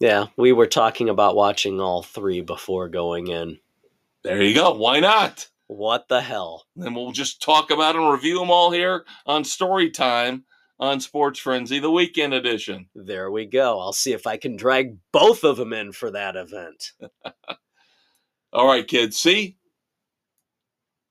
Yeah. 0.00 0.26
We 0.36 0.52
were 0.52 0.66
talking 0.66 1.08
about 1.08 1.36
watching 1.36 1.80
all 1.80 2.02
three 2.02 2.40
before 2.40 2.88
going 2.88 3.28
in. 3.28 3.58
there 4.22 4.42
you 4.42 4.54
go. 4.54 4.74
Why 4.74 5.00
not? 5.00 5.48
What 5.66 6.08
the 6.08 6.20
hell? 6.20 6.66
Then 6.76 6.94
we'll 6.94 7.12
just 7.12 7.42
talk 7.42 7.70
about 7.70 7.96
and 7.96 8.10
review 8.10 8.38
them 8.38 8.50
all 8.50 8.70
here 8.70 9.04
on 9.26 9.44
Story 9.44 9.90
Time 9.90 10.44
on 10.80 11.00
Sports 11.00 11.40
Frenzy, 11.40 11.78
the 11.78 11.90
weekend 11.90 12.32
edition. 12.32 12.88
There 12.94 13.30
we 13.30 13.46
go. 13.46 13.80
I'll 13.80 13.92
see 13.92 14.12
if 14.12 14.26
I 14.26 14.36
can 14.36 14.56
drag 14.56 14.96
both 15.12 15.44
of 15.44 15.56
them 15.56 15.72
in 15.72 15.92
for 15.92 16.10
that 16.12 16.36
event. 16.36 16.92
All 18.52 18.66
right, 18.66 18.86
kids. 18.86 19.18
See? 19.18 19.56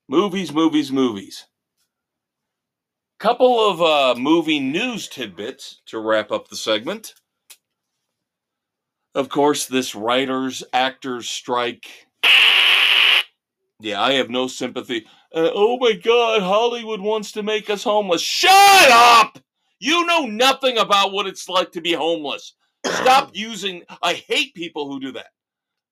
Movies, 0.07 0.53
movies, 0.53 0.91
movies. 0.91 1.45
Couple 3.19 3.59
of 3.59 3.81
uh, 3.81 4.19
movie 4.19 4.59
news 4.59 5.07
tidbits 5.07 5.81
to 5.87 5.99
wrap 5.99 6.31
up 6.31 6.47
the 6.47 6.55
segment. 6.55 7.13
Of 9.17 9.29
course, 9.29 9.65
this 9.65 9.95
writers, 9.95 10.63
actors 10.73 11.27
strike. 11.27 11.87
Yeah, 13.79 13.99
I 13.99 14.13
have 14.13 14.29
no 14.29 14.45
sympathy. 14.45 15.07
Uh, 15.33 15.49
oh 15.55 15.79
my 15.79 15.93
God, 15.93 16.43
Hollywood 16.43 17.01
wants 17.01 17.31
to 17.31 17.41
make 17.41 17.67
us 17.71 17.83
homeless. 17.83 18.21
Shut 18.21 18.91
up! 18.91 19.39
You 19.79 20.05
know 20.05 20.27
nothing 20.27 20.77
about 20.77 21.13
what 21.13 21.25
it's 21.25 21.49
like 21.49 21.71
to 21.71 21.81
be 21.81 21.93
homeless. 21.93 22.53
Stop 22.85 23.31
using. 23.33 23.81
I 24.03 24.13
hate 24.13 24.53
people 24.53 24.87
who 24.87 24.99
do 24.99 25.11
that. 25.13 25.31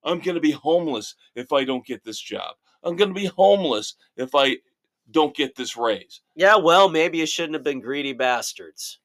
I'm 0.03 0.19
going 0.19 0.35
to 0.35 0.39
be 0.39 0.51
homeless 0.51 1.15
if 1.33 1.51
I 1.51 1.63
don't 1.63 1.83
get 1.83 2.03
this 2.03 2.19
job. 2.19 2.53
I'm 2.83 2.95
going 2.95 3.09
to 3.09 3.19
be 3.19 3.25
homeless 3.25 3.95
if 4.17 4.35
I 4.35 4.57
don't 5.09 5.35
get 5.35 5.55
this 5.55 5.75
raise. 5.75 6.21
Yeah, 6.35 6.57
well, 6.57 6.89
maybe 6.89 7.17
you 7.17 7.25
shouldn't 7.25 7.55
have 7.55 7.63
been 7.63 7.81
greedy 7.81 8.13
bastards. 8.13 8.99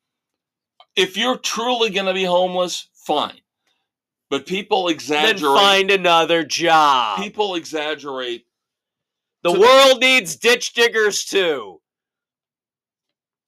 If 0.95 1.17
you're 1.17 1.39
truly 1.39 1.89
going 1.89 2.05
to 2.05 2.13
be 2.13 2.25
homeless, 2.25 2.91
fine. 2.93 3.41
But 4.31 4.47
people 4.47 4.89
exaggerate. 4.89 5.41
Then 5.41 5.55
find 5.55 5.91
another 5.91 6.45
job. 6.45 7.19
People 7.21 7.57
exaggerate. 7.57 8.47
the 9.43 9.53
to 9.53 9.59
the- 9.59 9.61
world 9.61 10.01
needs 10.01 10.37
ditch 10.37 10.73
diggers 10.73 11.25
too. 11.25 11.81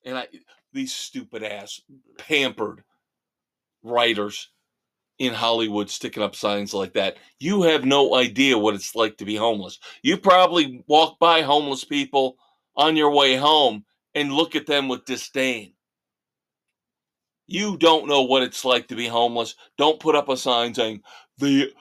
And 0.04 0.18
I, 0.18 0.26
these 0.72 0.92
stupid 0.92 1.44
ass, 1.44 1.80
pampered 2.18 2.82
writers 3.84 4.48
in 5.18 5.32
Hollywood 5.32 5.88
sticking 5.88 6.22
up 6.22 6.34
signs 6.34 6.74
like 6.74 6.94
that. 6.94 7.16
You 7.38 7.62
have 7.62 7.84
no 7.84 8.16
idea 8.16 8.58
what 8.58 8.74
it's 8.74 8.96
like 8.96 9.16
to 9.18 9.24
be 9.24 9.36
homeless. 9.36 9.78
You 10.02 10.16
probably 10.16 10.82
walk 10.88 11.20
by 11.20 11.42
homeless 11.42 11.84
people 11.84 12.36
on 12.74 12.96
your 12.96 13.10
way 13.10 13.36
home 13.36 13.84
and 14.14 14.32
look 14.32 14.56
at 14.56 14.66
them 14.66 14.88
with 14.88 15.04
disdain. 15.04 15.74
You 17.46 17.76
don't 17.76 18.06
know 18.08 18.22
what 18.22 18.42
it's 18.42 18.64
like 18.64 18.88
to 18.88 18.94
be 18.96 19.06
homeless. 19.06 19.54
Don't 19.76 20.00
put 20.00 20.14
up 20.14 20.28
a 20.28 20.36
sign 20.36 20.74
saying 20.74 21.02
the 21.38 21.72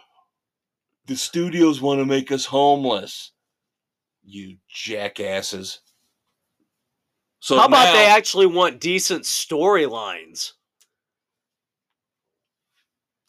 the 1.07 1.15
studios 1.15 1.81
want 1.81 1.99
to 1.99 2.05
make 2.05 2.31
us 2.31 2.45
homeless. 2.45 3.31
You 4.23 4.57
jackasses. 4.69 5.79
So 7.39 7.57
How 7.57 7.65
about 7.65 7.85
now- 7.85 7.93
they 7.93 8.05
actually 8.05 8.45
want 8.45 8.79
decent 8.79 9.23
storylines? 9.23 10.53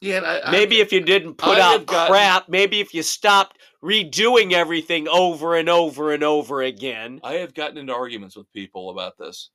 Yeah, 0.00 0.18
I, 0.20 0.48
I- 0.48 0.50
Maybe 0.50 0.80
if 0.80 0.92
you 0.92 1.00
didn't 1.00 1.34
put 1.34 1.58
I 1.58 1.60
out 1.60 1.72
have 1.72 1.86
gotten- 1.86 2.12
crap, 2.12 2.48
maybe 2.48 2.80
if 2.80 2.92
you 2.92 3.02
stopped 3.02 3.58
redoing 3.82 4.52
everything 4.52 5.08
over 5.08 5.54
and 5.56 5.68
over 5.68 6.12
and 6.12 6.22
over 6.24 6.62
again. 6.62 7.20
I 7.22 7.34
have 7.34 7.54
gotten 7.54 7.78
into 7.78 7.94
arguments 7.94 8.36
with 8.36 8.52
people 8.52 8.90
about 8.90 9.16
this, 9.16 9.50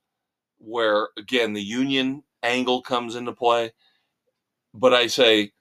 where 0.58 1.08
again 1.16 1.52
the 1.52 1.62
union 1.62 2.24
angle 2.42 2.82
comes 2.82 3.16
into 3.16 3.32
play, 3.32 3.72
but 4.74 4.94
I 4.94 5.06
say 5.06 5.52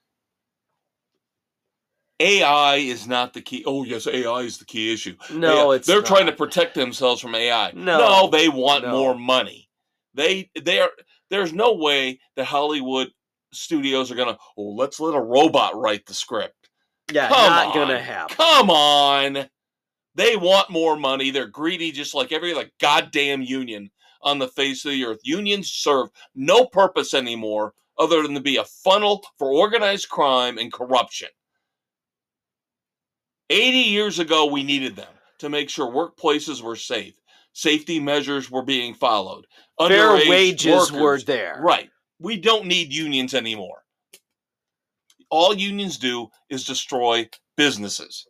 AI 2.20 2.76
is 2.78 3.08
not 3.08 3.34
the 3.34 3.42
key. 3.42 3.64
Oh 3.66 3.84
yes, 3.84 4.08
AI 4.08 4.40
is 4.42 4.58
the 4.58 4.66
key 4.66 4.94
issue. 4.94 5.16
No, 5.32 5.72
Yeah, 5.72 5.76
it's 5.76 5.88
they're 5.88 6.02
trying 6.02 6.26
to 6.26 6.32
protect 6.32 6.74
themselves 6.76 7.22
from 7.22 7.36
AI. 7.36 7.72
No, 7.76 8.28
they 8.30 8.50
want 8.50 8.84
no. 8.84 8.92
more 8.92 9.16
money. 9.16 9.70
They 10.14 10.50
they 10.60 10.80
are. 10.80 10.90
There's 11.30 11.54
no 11.54 11.74
way 11.76 12.20
that 12.36 12.46
Hollywood 12.46 13.10
studios 13.54 14.12
are 14.12 14.16
gonna. 14.16 14.38
Oh, 14.58 14.64
let's 14.72 15.00
let 15.00 15.16
a 15.16 15.22
robot 15.22 15.76
write 15.76 16.06
the 16.06 16.14
script. 16.14 16.70
Yeah, 17.12 17.30
Come 17.30 17.54
not 17.54 17.68
on. 17.68 17.88
gonna 17.88 18.00
happen. 18.00 18.36
Come 18.36 18.70
on. 18.72 19.50
They 20.16 20.36
want 20.36 20.72
more 20.72 20.96
money. 20.98 21.30
They're 21.30 21.46
greedy, 21.48 21.92
just 21.92 22.16
like 22.16 22.32
every 22.32 22.56
like 22.56 22.72
goddamn 22.82 23.44
union 23.44 23.92
on 24.22 24.40
the 24.40 24.48
face 24.48 24.86
of 24.86 24.92
the 24.92 25.06
earth. 25.06 25.20
Unions 25.24 25.72
serve 25.72 26.10
no 26.36 26.66
purpose 26.66 27.14
anymore 27.14 27.74
other 27.98 28.22
than 28.22 28.34
to 28.34 28.42
be 28.42 28.58
a 28.58 28.64
funnel 28.64 29.26
for 29.38 29.52
organized 29.52 30.10
crime 30.10 30.58
and 30.58 30.72
corruption. 30.72 31.30
80 33.50 33.78
years 33.78 34.20
ago, 34.20 34.46
we 34.46 34.64
needed 34.64 34.96
them 34.96 35.08
to 35.40 35.50
make 35.50 35.70
sure 35.70 35.88
workplaces 35.88 36.62
were 36.62 36.76
safe, 36.76 37.14
safety 37.54 38.00
measures 38.00 38.52
were 38.52 38.64
being 38.64 38.94
followed, 38.94 39.46
Fair 39.80 40.10
underage 40.10 40.30
wages 40.30 40.92
were 40.92 41.20
there. 41.20 41.60
Right. 41.62 41.90
We 42.20 42.38
don't 42.38 42.66
need 42.66 42.94
unions 42.94 43.34
anymore. 43.34 43.84
All 45.30 45.54
unions 45.54 45.98
do 45.98 46.30
is 46.50 46.64
destroy 46.66 47.30
businesses. 47.56 48.28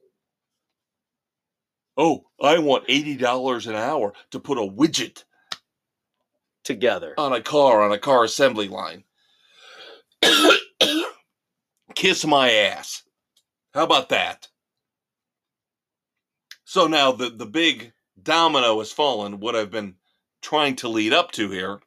Oh, 1.95 2.25
I 2.41 2.59
want 2.59 2.87
$80 2.87 3.67
an 3.67 3.75
hour 3.75 4.13
to 4.31 4.39
put 4.39 4.57
a 4.57 4.61
widget 4.61 5.23
Together. 6.67 7.13
on 7.17 7.31
a 7.31 7.41
car 7.41 7.81
on 7.81 7.93
a 7.93 7.97
car 7.97 8.25
assembly 8.25 8.67
line. 8.67 9.05
Kiss 11.95 12.25
my 12.25 12.51
ass. 12.51 13.03
How 13.73 13.85
about 13.85 14.09
that? 14.09 14.49
So 16.65 16.87
now 16.87 17.13
the, 17.13 17.29
the 17.29 17.45
big 17.45 17.93
domino 18.21 18.79
has 18.79 18.91
fallen, 18.91 19.39
what 19.39 19.55
I've 19.55 19.71
been 19.71 19.95
trying 20.41 20.75
to 20.77 20.89
lead 20.89 21.13
up 21.13 21.31
to 21.31 21.49
here, 21.49 21.79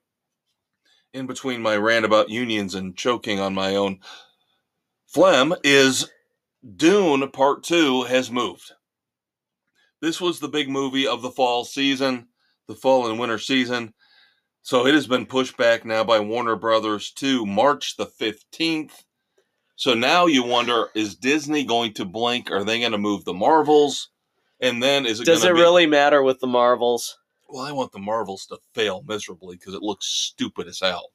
in 1.12 1.26
between 1.26 1.60
my 1.60 1.76
rant 1.76 2.06
about 2.06 2.30
unions 2.30 2.74
and 2.74 2.96
choking 2.96 3.38
on 3.38 3.52
my 3.52 3.76
own 3.76 4.00
phlegm, 5.06 5.54
is 5.62 6.08
Dune 6.76 7.30
Part 7.30 7.64
2 7.64 8.04
has 8.04 8.30
moved. 8.30 8.72
This 10.00 10.22
was 10.22 10.40
the 10.40 10.48
big 10.48 10.70
movie 10.70 11.06
of 11.06 11.20
the 11.20 11.30
fall 11.30 11.66
season, 11.66 12.28
the 12.66 12.74
fall 12.74 13.10
and 13.10 13.18
winter 13.18 13.38
season. 13.38 13.92
So 14.62 14.86
it 14.86 14.94
has 14.94 15.06
been 15.06 15.26
pushed 15.26 15.56
back 15.56 15.84
now 15.84 16.04
by 16.04 16.20
Warner 16.20 16.56
Brothers 16.56 17.10
to 17.12 17.46
March 17.46 17.96
the 17.96 18.06
15th. 18.06 19.04
So 19.76 19.94
now 19.94 20.26
you 20.26 20.42
wonder 20.42 20.88
is 20.94 21.14
Disney 21.14 21.64
going 21.64 21.94
to 21.94 22.04
blink? 22.04 22.50
Are 22.50 22.64
they 22.64 22.80
going 22.80 22.92
to 22.92 22.98
move 22.98 23.24
the 23.24 23.32
Marvels? 23.32 24.10
And 24.60 24.82
then 24.82 25.06
is 25.06 25.20
it 25.20 25.24
Does 25.24 25.44
it 25.44 25.54
be- 25.54 25.60
really 25.60 25.86
matter 25.86 26.22
with 26.22 26.38
the 26.40 26.46
Marvels? 26.46 27.16
Well, 27.48 27.64
I 27.64 27.72
want 27.72 27.90
the 27.92 27.98
Marvels 27.98 28.46
to 28.46 28.58
fail 28.74 29.02
miserably 29.08 29.56
because 29.56 29.74
it 29.74 29.82
looks 29.82 30.06
stupid 30.06 30.68
as 30.68 30.80
hell. 30.80 31.10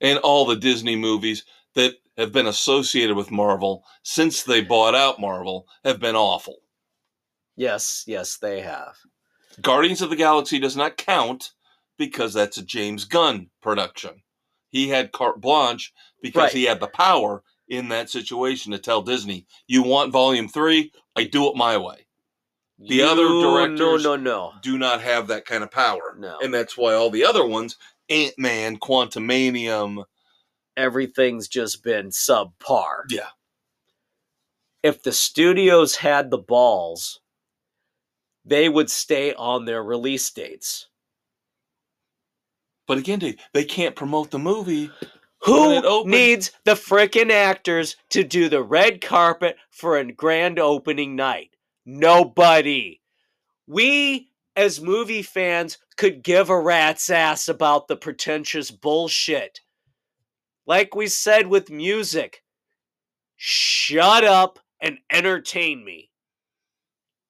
And 0.00 0.18
all 0.18 0.46
the 0.46 0.56
Disney 0.56 0.96
movies 0.96 1.44
that 1.74 1.92
have 2.16 2.32
been 2.32 2.46
associated 2.46 3.16
with 3.16 3.30
Marvel 3.30 3.84
since 4.02 4.42
they 4.42 4.62
bought 4.62 4.94
out 4.94 5.20
Marvel 5.20 5.66
have 5.84 6.00
been 6.00 6.16
awful. 6.16 6.56
Yes, 7.54 8.04
yes, 8.06 8.38
they 8.38 8.62
have. 8.62 8.96
Guardians 9.60 10.00
of 10.00 10.10
the 10.10 10.16
Galaxy 10.16 10.58
does 10.58 10.76
not 10.76 10.96
count 10.96 11.52
because 12.08 12.34
that's 12.34 12.56
a 12.58 12.62
James 12.64 13.04
Gunn 13.04 13.50
production. 13.62 14.22
He 14.70 14.88
had 14.88 15.12
carte 15.12 15.40
blanche 15.40 15.92
because 16.22 16.44
Right. 16.44 16.52
he 16.52 16.64
had 16.64 16.80
the 16.80 16.88
power 16.88 17.42
in 17.68 17.88
that 17.90 18.10
situation 18.10 18.72
to 18.72 18.78
tell 18.78 19.02
Disney, 19.02 19.46
"You 19.68 19.82
want 19.82 20.10
Volume 20.12 20.48
Three? 20.48 20.92
I 21.14 21.24
do 21.24 21.48
it 21.48 21.56
my 21.56 21.76
way." 21.76 22.06
The 22.78 23.02
other 23.02 23.22
You- 23.24 23.42
directors- 23.42 24.02
No, 24.02 24.16
no, 24.16 24.50
no. 24.50 24.54
Do 24.62 24.78
not 24.78 25.02
have 25.02 25.26
that 25.28 25.44
kind 25.44 25.62
of 25.62 25.70
power, 25.70 26.16
No. 26.18 26.38
and 26.40 26.52
that's 26.52 26.76
why 26.76 26.94
all 26.94 27.10
the 27.10 27.24
other 27.24 27.44
ones, 27.44 27.76
Ant 28.08 28.38
Man, 28.38 28.78
Quantumanium, 28.78 30.04
Everything's 30.76 31.46
just 31.48 31.82
been 31.82 32.08
subpar. 32.08 33.02
Yeah. 33.10 33.30
If 34.82 35.02
the 35.02 35.12
studios 35.12 35.96
had 35.96 36.30
the 36.30 36.38
balls, 36.38 37.20
they 38.46 38.68
would 38.70 38.90
stay 38.90 39.34
on 39.34 39.66
their 39.66 39.82
release 39.82 40.30
dates. 40.30 40.86
But 42.90 42.98
again, 42.98 43.20
Dave, 43.20 43.36
they 43.52 43.62
can't 43.62 43.94
promote 43.94 44.32
the 44.32 44.38
movie. 44.40 44.90
Who 45.42 46.04
needs 46.08 46.50
the 46.64 46.72
frickin' 46.72 47.30
actors 47.30 47.94
to 48.08 48.24
do 48.24 48.48
the 48.48 48.64
red 48.64 49.00
carpet 49.00 49.58
for 49.70 49.96
a 49.96 50.10
grand 50.10 50.58
opening 50.58 51.14
night? 51.14 51.50
Nobody. 51.86 53.00
We, 53.68 54.32
as 54.56 54.80
movie 54.80 55.22
fans, 55.22 55.78
could 55.96 56.24
give 56.24 56.50
a 56.50 56.60
rat's 56.60 57.08
ass 57.10 57.46
about 57.46 57.86
the 57.86 57.94
pretentious 57.94 58.72
bullshit. 58.72 59.60
Like 60.66 60.92
we 60.96 61.06
said 61.06 61.46
with 61.46 61.70
music, 61.70 62.42
shut 63.36 64.24
up 64.24 64.58
and 64.80 64.98
entertain 65.12 65.84
me. 65.84 66.10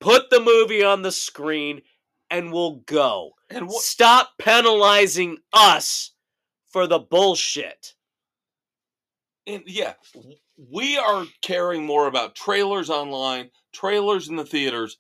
Put 0.01 0.31
the 0.31 0.41
movie 0.41 0.83
on 0.83 1.03
the 1.03 1.13
screen 1.13 1.83
and 2.31 2.53
we'll 2.53 2.77
go. 2.87 3.33
And 3.51 3.67
what? 3.67 3.83
Stop 3.83 4.31
penalizing 4.39 5.39
us 5.53 6.13
for 6.71 6.87
the 6.87 6.99
bullshit. 6.99 7.95
And 9.47 9.63
yeah, 9.67 9.95
we 10.71 10.97
are 10.97 11.25
caring 11.43 11.85
more 11.85 12.07
about 12.07 12.35
trailers 12.35 12.91
online, 12.91 13.51
trailers 13.73 14.29
in 14.29 14.37
the 14.37 14.45
theaters. 14.45 14.99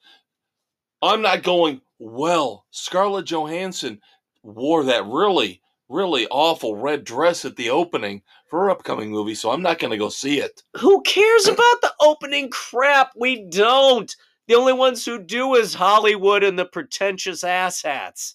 I'm 1.02 1.22
not 1.22 1.42
going, 1.42 1.80
well, 1.98 2.66
Scarlett 2.70 3.26
Johansson 3.26 4.00
wore 4.42 4.84
that 4.84 5.06
really, 5.06 5.60
really 5.88 6.26
awful 6.30 6.76
red 6.76 7.04
dress 7.04 7.44
at 7.44 7.56
the 7.56 7.70
opening 7.70 8.22
for 8.48 8.60
her 8.60 8.70
upcoming 8.70 9.10
movie, 9.10 9.34
so 9.34 9.50
I'm 9.50 9.62
not 9.62 9.78
going 9.78 9.92
to 9.92 9.96
go 9.96 10.08
see 10.08 10.40
it. 10.40 10.62
Who 10.78 11.02
cares 11.02 11.46
about 11.46 11.80
the 11.82 11.92
opening 12.00 12.50
crap? 12.50 13.12
We 13.16 13.44
don't. 13.48 14.14
The 14.50 14.56
only 14.56 14.72
ones 14.72 15.04
who 15.04 15.20
do 15.20 15.54
is 15.54 15.74
Hollywood 15.74 16.42
and 16.42 16.58
the 16.58 16.64
pretentious 16.64 17.44
asshats. 17.44 18.34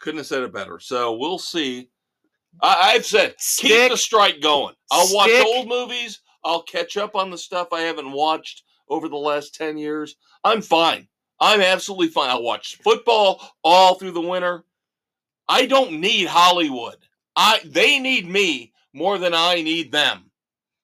Couldn't 0.00 0.18
have 0.18 0.26
said 0.26 0.42
it 0.42 0.52
better. 0.52 0.80
So 0.80 1.14
we'll 1.14 1.38
see. 1.38 1.88
I, 2.60 2.90
I've 2.94 3.06
said, 3.06 3.36
keep 3.38 3.92
the 3.92 3.96
strike 3.96 4.40
going. 4.40 4.74
I'll 4.90 5.14
watch 5.14 5.30
old 5.46 5.68
movies. 5.68 6.20
I'll 6.42 6.64
catch 6.64 6.96
up 6.96 7.14
on 7.14 7.30
the 7.30 7.38
stuff 7.38 7.68
I 7.72 7.82
haven't 7.82 8.10
watched 8.10 8.64
over 8.88 9.08
the 9.08 9.14
last 9.14 9.54
10 9.54 9.78
years. 9.78 10.16
I'm 10.42 10.60
fine. 10.60 11.06
I'm 11.38 11.60
absolutely 11.60 12.08
fine. 12.08 12.30
I'll 12.30 12.42
watch 12.42 12.78
football 12.82 13.40
all 13.62 13.94
through 13.94 14.10
the 14.10 14.20
winter. 14.20 14.64
I 15.48 15.66
don't 15.66 16.00
need 16.00 16.26
Hollywood. 16.26 16.96
I 17.36 17.60
they 17.64 18.00
need 18.00 18.28
me 18.28 18.72
more 18.92 19.18
than 19.18 19.32
I 19.32 19.62
need 19.62 19.92
them. 19.92 20.32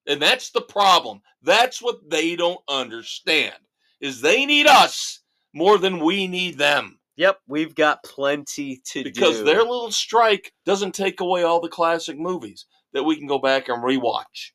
And 0.06 0.22
that's 0.22 0.50
the 0.50 0.60
problem. 0.60 1.20
That's 1.42 1.82
what 1.82 2.08
they 2.08 2.36
don't 2.36 2.60
understand. 2.68 3.56
Is 4.00 4.20
they 4.20 4.46
need 4.46 4.66
us 4.66 5.20
more 5.52 5.78
than 5.78 6.04
we 6.04 6.26
need 6.26 6.58
them 6.58 6.98
Yep, 7.18 7.40
we've 7.48 7.74
got 7.74 8.04
plenty 8.04 8.80
to 8.92 9.02
because 9.02 9.12
do. 9.12 9.20
Because 9.20 9.44
their 9.44 9.64
little 9.64 9.90
strike 9.90 10.52
doesn't 10.64 10.94
take 10.94 11.20
away 11.20 11.42
all 11.42 11.60
the 11.60 11.68
classic 11.68 12.16
movies 12.16 12.64
that 12.92 13.02
we 13.02 13.16
can 13.16 13.26
go 13.26 13.40
back 13.40 13.68
and 13.68 13.82
rewatch. 13.82 14.52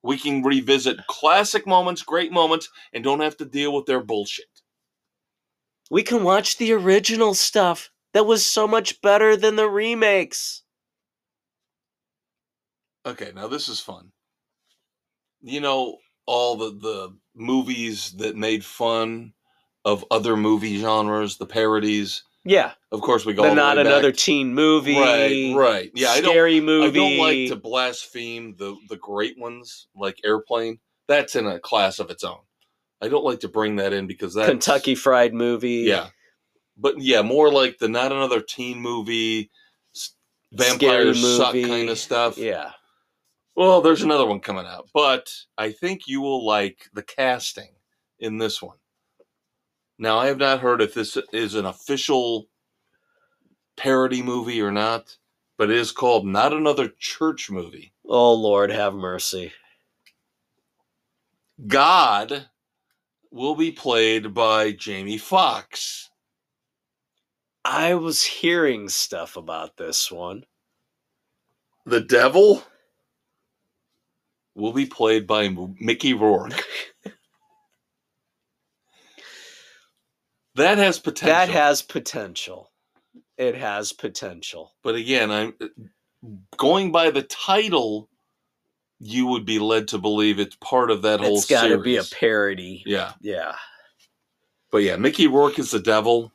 We 0.00 0.16
can 0.16 0.44
revisit 0.44 1.04
classic 1.08 1.66
moments, 1.66 2.04
great 2.04 2.30
moments, 2.30 2.68
and 2.92 3.02
don't 3.02 3.18
have 3.18 3.36
to 3.38 3.44
deal 3.44 3.74
with 3.74 3.86
their 3.86 4.00
bullshit. 4.00 4.46
we 5.90 6.04
can 6.04 6.22
watch 6.22 6.56
the 6.56 6.72
original 6.72 7.34
stuff 7.34 7.90
that 8.14 8.26
was 8.26 8.46
so 8.46 8.68
much 8.68 9.02
better 9.02 9.36
than 9.36 9.56
the 9.56 9.68
remakes. 9.68 10.62
Okay, 13.04 13.32
now 13.34 13.48
this 13.48 13.68
is 13.68 13.80
fun. 13.80 14.12
You 15.42 15.60
know 15.60 15.96
all 16.30 16.56
the 16.56 16.70
the 16.70 17.16
movies 17.34 18.12
that 18.18 18.36
made 18.36 18.64
fun 18.64 19.32
of 19.84 20.04
other 20.10 20.36
movie 20.36 20.78
genres, 20.80 21.36
the 21.38 21.46
parodies. 21.46 22.22
Yeah, 22.44 22.72
Of 22.90 23.02
course, 23.02 23.26
we 23.26 23.34
go 23.34 23.42
the 23.42 23.48
all 23.50 23.54
the 23.54 23.60
not 23.60 23.76
way 23.76 23.82
back- 23.82 23.92
another 23.92 24.12
teen 24.12 24.54
movie. 24.54 24.96
Right, 24.98 25.52
right. 25.54 25.90
Yeah, 25.94 26.10
I 26.10 26.20
don't. 26.22 26.30
scary 26.30 26.60
movie. 26.60 26.98
I 26.98 27.08
don't 27.08 27.18
like 27.18 27.48
to 27.48 27.56
blaspheme 27.56 28.54
the 28.56 28.76
the 28.88 28.96
great 28.96 29.38
ones 29.38 29.88
like 29.94 30.18
Airplane. 30.24 30.78
That's 31.06 31.34
in 31.36 31.46
a 31.46 31.58
class 31.58 31.98
of 31.98 32.08
its 32.10 32.24
own. 32.24 32.38
I 33.02 33.08
don't 33.08 33.24
like 33.24 33.40
to 33.40 33.48
bring 33.48 33.76
that 33.76 33.92
in 33.92 34.06
because 34.06 34.32
that's 34.34 34.48
Kentucky 34.48 34.94
Fried 34.94 35.34
Movie. 35.34 35.84
Yeah, 35.86 36.08
but 36.78 36.94
yeah, 37.00 37.20
more 37.22 37.50
like 37.52 37.78
the 37.78 37.88
not 37.88 38.12
another 38.12 38.40
teen 38.40 38.78
movie, 38.80 39.50
Scary 39.92 40.14
vampires 40.52 41.36
suck 41.36 41.54
movie. 41.54 41.68
kind 41.68 41.88
of 41.90 41.98
stuff. 41.98 42.38
Yeah. 42.38 42.70
Well, 43.56 43.80
there's 43.80 44.02
another 44.02 44.26
one 44.26 44.40
coming 44.40 44.66
out, 44.66 44.88
but 44.94 45.30
I 45.58 45.72
think 45.72 46.06
you 46.06 46.20
will 46.20 46.46
like 46.46 46.88
the 46.94 47.02
casting 47.02 47.70
in 48.18 48.38
this 48.38 48.62
one. 48.62 48.76
Now, 49.98 50.18
I 50.18 50.28
have 50.28 50.38
not 50.38 50.60
heard 50.60 50.80
if 50.80 50.94
this 50.94 51.18
is 51.32 51.54
an 51.54 51.66
official 51.66 52.48
parody 53.76 54.22
movie 54.22 54.62
or 54.62 54.70
not, 54.70 55.16
but 55.58 55.70
it 55.70 55.76
is 55.76 55.92
called 55.92 56.26
Not 56.26 56.52
Another 56.52 56.88
Church 56.98 57.50
Movie. 57.50 57.92
Oh 58.06 58.32
Lord, 58.32 58.70
have 58.70 58.94
mercy. 58.94 59.52
God 61.66 62.48
will 63.30 63.54
be 63.54 63.70
played 63.70 64.32
by 64.32 64.72
Jamie 64.72 65.18
Foxx. 65.18 66.10
I 67.64 67.94
was 67.94 68.22
hearing 68.22 68.88
stuff 68.88 69.36
about 69.36 69.76
this 69.76 70.10
one. 70.10 70.44
The 71.84 72.00
devil 72.00 72.64
will 74.54 74.72
be 74.72 74.86
played 74.86 75.26
by 75.26 75.48
Mickey 75.78 76.14
Rourke. 76.14 76.64
that 80.56 80.78
has 80.78 80.98
potential. 80.98 81.34
That 81.34 81.48
has 81.48 81.82
potential. 81.82 82.70
It 83.38 83.54
has 83.54 83.92
potential. 83.92 84.72
but 84.82 84.94
again, 84.94 85.30
I'm 85.30 85.54
going 86.58 86.92
by 86.92 87.10
the 87.10 87.22
title. 87.22 88.08
You 88.98 89.26
would 89.28 89.46
be 89.46 89.58
led 89.58 89.88
to 89.88 89.98
believe 89.98 90.38
it's 90.38 90.56
part 90.56 90.90
of 90.90 91.00
that 91.02 91.20
whole 91.20 91.38
It's 91.38 91.46
got 91.46 91.68
to 91.68 91.78
be 91.78 91.96
a 91.96 92.04
parody. 92.04 92.82
yeah, 92.84 93.14
Yeah. 93.22 93.54
but 94.70 94.78
yeah, 94.82 94.96
Mickey 94.96 95.26
Rourke 95.26 95.58
is 95.58 95.70
the 95.70 95.80
devil. 95.80 96.30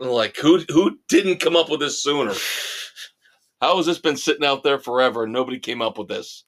Like 0.00 0.36
who 0.36 0.64
who 0.68 0.98
didn't 1.08 1.38
come 1.38 1.54
up 1.54 1.70
with 1.70 1.78
this 1.78 2.02
sooner? 2.02 2.34
How 3.60 3.76
has 3.76 3.86
this 3.86 3.98
been 4.00 4.16
sitting 4.16 4.44
out 4.44 4.64
there 4.64 4.80
forever 4.80 5.22
and 5.22 5.32
nobody 5.32 5.60
came 5.60 5.80
up 5.82 5.96
with 5.98 6.08
this? 6.08 6.42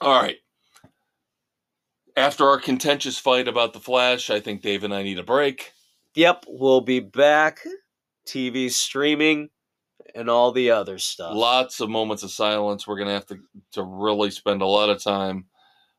All 0.00 0.20
right. 0.20 0.36
After 2.16 2.46
our 2.46 2.58
contentious 2.58 3.18
fight 3.18 3.48
about 3.48 3.72
the 3.72 3.80
Flash, 3.80 4.30
I 4.30 4.40
think 4.40 4.62
Dave 4.62 4.84
and 4.84 4.94
I 4.94 5.02
need 5.02 5.18
a 5.18 5.24
break. 5.24 5.72
Yep, 6.14 6.46
we'll 6.48 6.80
be 6.80 7.00
back. 7.00 7.60
TV 8.26 8.70
streaming 8.70 9.48
and 10.14 10.28
all 10.28 10.52
the 10.52 10.70
other 10.70 10.98
stuff. 10.98 11.34
Lots 11.34 11.80
of 11.80 11.88
moments 11.88 12.22
of 12.22 12.30
silence. 12.30 12.86
We're 12.86 12.98
gonna 12.98 13.14
have 13.14 13.26
to 13.26 13.38
to 13.72 13.82
really 13.82 14.30
spend 14.30 14.62
a 14.62 14.66
lot 14.66 14.90
of 14.90 15.02
time 15.02 15.46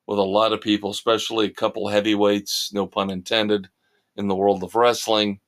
with 0.07 0.19
a 0.19 0.23
lot 0.23 0.53
of 0.53 0.61
people, 0.61 0.91
especially 0.91 1.45
a 1.45 1.53
couple 1.53 1.87
heavyweights, 1.87 2.71
no 2.73 2.85
pun 2.85 3.09
intended, 3.09 3.69
in 4.15 4.27
the 4.27 4.35
world 4.35 4.63
of 4.63 4.75
wrestling. 4.75 5.39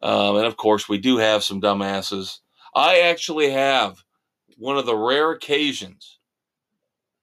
Um, 0.00 0.36
and 0.36 0.46
of 0.46 0.56
course, 0.56 0.88
we 0.88 0.98
do 0.98 1.18
have 1.18 1.44
some 1.44 1.60
dumbasses. 1.60 2.38
I 2.74 3.00
actually 3.00 3.50
have 3.50 4.02
one 4.56 4.78
of 4.78 4.86
the 4.86 4.96
rare 4.96 5.30
occasions 5.30 6.18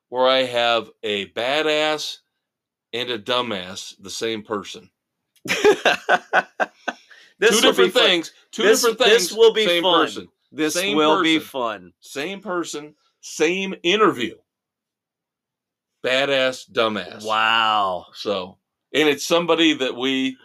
where 0.10 0.28
I 0.28 0.43
have 0.43 0.89
a 1.03 1.28
badass 1.30 2.18
and 2.93 3.10
a 3.10 3.20
dumbass, 3.20 3.95
the 3.99 4.10
same 4.10 4.43
person. 4.43 4.89
this 5.45 5.62
two 7.49 7.62
different 7.62 7.93
things. 7.93 8.34
Two 8.51 8.64
This- 8.64 8.82
different 8.82 8.99
things. 8.99 9.12
this 9.30 9.34
will 9.34 9.53
be 9.53 9.66
same 9.66 9.84
fun. 9.84 10.05
person. 10.05 10.28
This 10.51 10.74
Same 10.74 10.97
will 10.97 11.22
be 11.24 11.38
person. 11.38 11.49
fun. 11.49 11.93
Same 11.99 12.41
person. 12.41 12.95
Same 13.22 13.76
interview. 13.84 14.36
Badass, 16.05 16.70
dumbass. 16.72 17.26
Wow. 17.26 18.07
So, 18.14 18.57
and 18.93 19.07
it's 19.10 19.26
somebody 19.26 19.74
that 19.74 19.95
we 19.95 20.38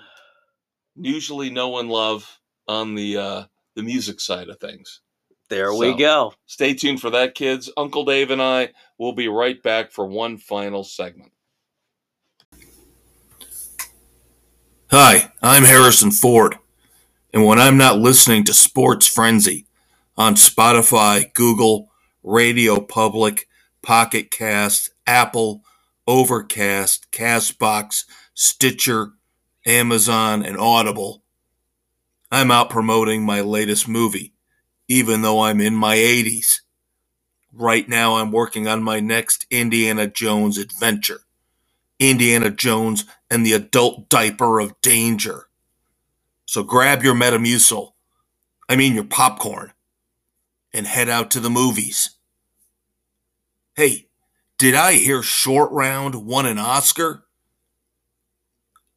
usually 0.97 1.51
know 1.51 1.79
and 1.79 1.89
love 1.89 2.41
on 2.69 2.95
the 2.95 3.17
uh, 3.17 3.45
the 3.77 3.83
music 3.83 4.21
side 4.21 4.49
of 4.49 4.59
things. 4.61 5.01
There 5.49 5.75
we 5.75 5.95
go. 5.95 6.35
Stay 6.47 6.75
tuned 6.75 7.01
for 7.01 7.11
that, 7.11 7.35
kids. 7.35 7.71
Uncle 7.77 8.05
Dave 8.05 8.31
and 8.31 8.43
I 8.43 8.71
will 8.99 9.13
be 9.13 9.29
right 9.29 9.63
back 9.63 9.93
for 9.93 10.07
one 10.07 10.39
final 10.39 10.85
segment. 10.85 11.33
Hi, 14.91 15.33
I'm 15.43 15.65
Harrison 15.65 16.11
Ford. 16.11 16.57
And 17.33 17.45
when 17.45 17.59
I'm 17.59 17.77
not 17.77 17.99
listening 17.99 18.45
to 18.45 18.55
Sports 18.55 19.09
Frenzy 19.09 19.67
on 20.17 20.37
Spotify, 20.37 21.33
Google, 21.35 21.91
Radio 22.23 22.81
Public, 22.81 23.49
Pocket 23.83 24.31
Cast, 24.31 24.91
Apple, 25.07 25.63
Overcast, 26.07 27.11
Castbox, 27.11 28.05
Stitcher, 28.35 29.15
Amazon, 29.67 30.45
and 30.45 30.57
Audible, 30.57 31.23
I'm 32.31 32.51
out 32.51 32.71
promoting 32.71 33.25
my 33.25 33.41
latest 33.41 33.89
movie, 33.89 34.34
even 34.89 35.22
though 35.22 35.43
I'm 35.43 35.61
in 35.61 35.74
my 35.74 35.97
80s. 35.97 36.61
Right 37.53 37.89
now, 37.89 38.16
I'm 38.16 38.32
working 38.32 38.68
on 38.68 38.82
my 38.82 39.01
next 39.01 39.47
Indiana 39.51 40.07
Jones 40.09 40.59
adventure 40.59 41.20
Indiana 41.99 42.51
Jones 42.51 43.05
and 43.30 43.45
the 43.45 43.53
Adult 43.55 44.09
Diaper 44.09 44.61
of 44.61 44.80
Danger. 44.82 45.49
So 46.47 46.62
grab 46.62 47.03
your 47.05 47.14
Metamucil, 47.14 47.93
I 48.68 48.76
mean 48.76 48.95
your 48.95 49.05
popcorn, 49.05 49.72
and 50.74 50.87
head 50.87 51.09
out 51.09 51.30
to 51.32 51.41
the 51.41 51.51
movies. 51.51 52.11
Hey, 53.76 54.09
did 54.59 54.74
I 54.76 54.95
hear 54.95 55.22
Short 55.22 55.72
Round 55.72 56.26
won 56.26 56.47
an 56.47 56.59
Oscar? 56.59 57.24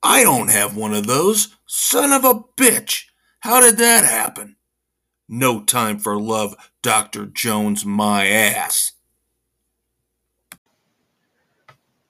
I 0.03 0.23
don't 0.23 0.51
have 0.51 0.77
one 0.77 0.93
of 0.95 1.07
those. 1.07 1.55
Son 1.67 2.13
of 2.13 2.25
a 2.25 2.41
bitch. 2.57 3.05
How 3.41 3.61
did 3.61 3.77
that 3.79 4.05
happen? 4.05 4.56
No 5.29 5.61
time 5.61 5.99
for 5.99 6.19
love, 6.19 6.55
Dr. 6.81 7.25
Jones, 7.25 7.85
my 7.85 8.27
ass. 8.27 8.93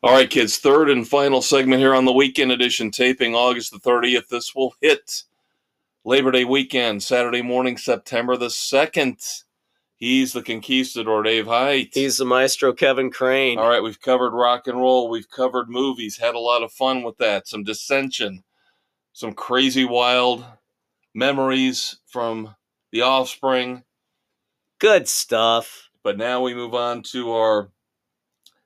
All 0.04 0.14
right, 0.14 0.30
kids, 0.30 0.58
third 0.58 0.90
and 0.90 1.08
final 1.08 1.42
segment 1.42 1.82
here 1.82 1.96
on 1.96 2.06
the 2.06 2.14
weekend 2.14 2.52
edition, 2.52 2.92
taping 2.92 3.34
August 3.34 3.72
the 3.72 3.80
30th. 3.80 4.28
This 4.28 4.54
will 4.54 4.76
hit 4.80 5.24
Labor 6.06 6.32
Day 6.32 6.46
weekend, 6.46 7.02
Saturday 7.02 7.42
morning, 7.42 7.78
September 7.78 8.38
the 8.38 8.48
2nd. 8.48 9.44
He's 9.96 10.34
the 10.34 10.44
conquistador, 10.44 11.24
Dave 11.24 11.48
Height. 11.48 11.90
He's 11.94 12.18
the 12.18 12.26
maestro 12.26 12.72
Kevin 12.72 13.10
Crane. 13.10 13.58
All 13.58 13.68
right, 13.68 13.82
we've 13.82 14.00
covered 14.00 14.34
rock 14.34 14.68
and 14.68 14.78
roll. 14.80 15.10
We've 15.10 15.30
covered 15.30 15.70
movies. 15.70 16.18
Had 16.18 16.36
a 16.36 16.40
lot 16.40 16.62
of 16.62 16.72
fun 16.72 17.02
with 17.02 17.18
that. 17.18 17.48
Some 17.48 17.64
dissension, 17.64 18.44
some 19.14 19.34
crazy, 19.34 19.86
wild 19.86 20.46
memories 21.16 21.98
from 22.06 22.56
The 22.92 23.02
Offspring. 23.02 23.84
Good 24.80 25.08
stuff. 25.08 25.90
But 26.04 26.18
now 26.18 26.42
we 26.42 26.54
move 26.54 26.74
on 26.74 27.04
to 27.12 27.32
our 27.34 27.70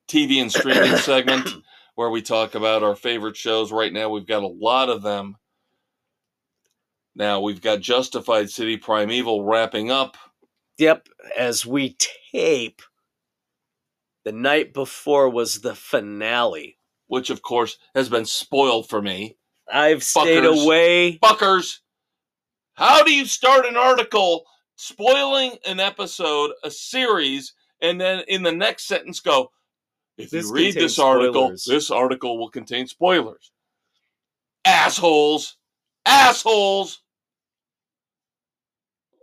TV 0.08 0.42
and 0.42 0.52
streaming 0.52 0.98
segment 0.98 1.50
where 1.96 2.10
we 2.10 2.22
talk 2.22 2.56
about 2.56 2.84
our 2.84 2.96
favorite 2.96 3.38
shows. 3.38 3.72
Right 3.72 3.92
now, 3.92 4.10
we've 4.10 4.28
got 4.28 4.44
a 4.44 4.48
lot 4.48 4.90
of 4.90 5.02
them. 5.02 5.38
Now, 7.16 7.42
we've 7.42 7.62
got 7.62 7.82
Justified 7.82 8.50
City 8.50 8.78
Primeval 8.78 9.44
wrapping 9.44 9.92
up. 9.92 10.18
Yep, 10.78 11.10
as 11.38 11.66
we 11.66 11.98
tape, 12.32 12.82
the 14.24 14.32
night 14.32 14.74
before 14.74 15.30
was 15.30 15.62
the 15.62 15.76
finale. 15.76 16.78
Which, 17.08 17.30
of 17.30 17.42
course, 17.42 17.78
has 17.94 18.08
been 18.08 18.26
spoiled 18.26 18.88
for 18.88 19.02
me. 19.02 19.36
I've 19.72 20.04
stayed 20.04 20.46
away. 20.46 21.20
Fuckers, 21.22 21.80
how 22.82 23.04
do 23.04 23.14
you 23.14 23.26
start 23.26 23.66
an 23.66 23.78
article 23.78 24.44
spoiling 24.76 25.58
an 25.68 25.80
episode, 25.80 26.52
a 26.64 26.72
series, 26.72 27.54
and 27.82 28.02
then 28.02 28.24
in 28.28 28.42
the 28.42 28.52
next 28.52 28.86
sentence 28.86 29.20
go, 29.20 29.52
if 30.18 30.32
This 30.32 30.48
you 30.48 30.54
read 30.54 30.74
this 30.74 30.98
article, 30.98 31.44
spoilers." 31.44 31.66
this 31.66 31.92
article 31.92 32.38
will 32.40 32.50
contain 32.50 32.88
spoilers. 32.88 33.52
Assholes. 34.66 35.58
Assholes. 36.06 37.02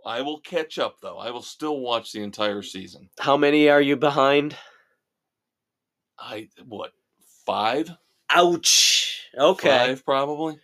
I 0.05 0.21
will 0.21 0.39
catch 0.39 0.79
up 0.79 1.01
though. 1.01 1.17
I 1.17 1.29
will 1.31 1.41
still 1.41 1.79
watch 1.79 2.13
the 2.13 2.23
entire 2.23 2.61
season. 2.61 3.09
How 3.19 3.35
many 3.35 3.69
are 3.69 3.81
you 3.81 3.97
behind? 3.97 4.55
I 6.17 6.47
what 6.65 6.93
five? 7.45 7.91
Ouch. 8.29 9.27
Okay. 9.37 9.67
Five 9.67 10.05
probably. 10.05 10.59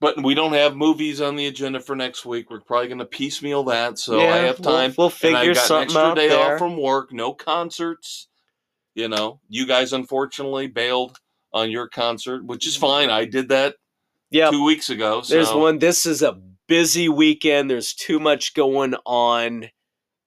But 0.00 0.22
we 0.22 0.34
don't 0.34 0.54
have 0.54 0.76
movies 0.76 1.20
on 1.20 1.36
the 1.36 1.46
agenda 1.46 1.78
for 1.78 1.94
next 1.94 2.24
week. 2.24 2.50
We're 2.50 2.60
probably 2.60 2.88
going 2.88 2.98
to 3.00 3.04
piecemeal 3.04 3.64
that, 3.64 3.98
so 3.98 4.18
I 4.18 4.22
Yeah, 4.22 4.36
have 4.46 4.60
we'll- 4.60 4.72
time. 4.74 4.94
We'll, 4.96 5.06
and 5.08 5.14
figure 5.14 5.36
I've 5.38 5.54
got 5.54 5.70
an 5.70 5.82
extra 5.82 6.14
day 6.14 6.28
there. 6.28 6.54
off 6.54 6.58
from 6.58 6.76
work. 6.78 7.12
No 7.12 7.34
concerts. 7.34 8.28
You 8.94 9.08
know, 9.08 9.40
you 9.48 9.66
guys 9.66 9.92
unfortunately 9.92 10.66
bailed 10.66 11.18
on 11.52 11.70
your 11.70 11.86
concert, 11.88 12.44
which 12.44 12.66
is 12.66 12.76
fine. 12.76 13.08
I 13.10 13.24
did 13.24 13.48
that 13.50 13.76
two 14.32 14.64
weeks 14.64 14.88
ago. 14.90 15.20
So, 15.22 15.34
There's 15.34 15.52
one. 15.52 15.78
This 15.78 16.06
is 16.06 16.22
a 16.22 16.40
busy 16.66 17.08
weekend. 17.08 17.70
There's 17.70 17.94
too 17.94 18.18
much 18.18 18.54
going 18.54 18.94
on. 19.06 19.70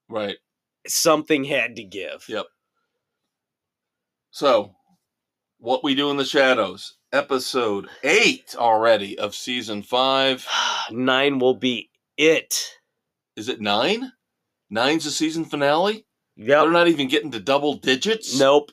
right. 0.07 0.37
Something 0.85 1.45
had 1.45 1.75
to 1.77 1.83
give. 1.83 2.25
Yep. 2.27 2.45
So, 4.31 4.75
what 5.59 5.83
we 5.83 5.95
do 5.95 6.09
in 6.11 6.17
the 6.17 6.25
shadows, 6.25 6.95
episode 7.13 7.87
eight 8.03 8.55
already 8.57 9.17
of 9.17 9.35
season 9.35 9.83
five. 9.83 10.45
Nine 10.91 11.39
will 11.39 11.53
be 11.53 11.89
it. 12.17 12.77
Is 13.35 13.47
it 13.47 13.61
nine? 13.61 14.11
Nine's 14.69 15.05
the 15.05 15.11
season 15.11 15.45
finale. 15.45 16.05
Yeah. 16.35 16.61
They're 16.61 16.71
not 16.71 16.87
even 16.87 17.07
getting 17.07 17.31
to 17.31 17.39
double 17.39 17.75
digits. 17.75 18.37
Nope. 18.37 18.71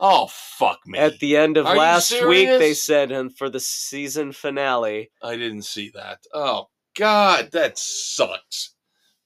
Oh 0.00 0.28
fuck 0.30 0.78
me! 0.86 0.98
At 0.98 1.18
the 1.18 1.36
end 1.36 1.56
of 1.56 1.66
Are 1.66 1.76
last 1.76 2.12
week, 2.24 2.48
they 2.48 2.72
said, 2.72 3.10
and 3.10 3.36
for 3.36 3.50
the 3.50 3.58
season 3.58 4.30
finale, 4.30 5.10
I 5.20 5.34
didn't 5.34 5.62
see 5.62 5.90
that. 5.94 6.20
Oh 6.32 6.68
God, 6.96 7.50
that 7.50 7.78
sucks. 7.78 8.74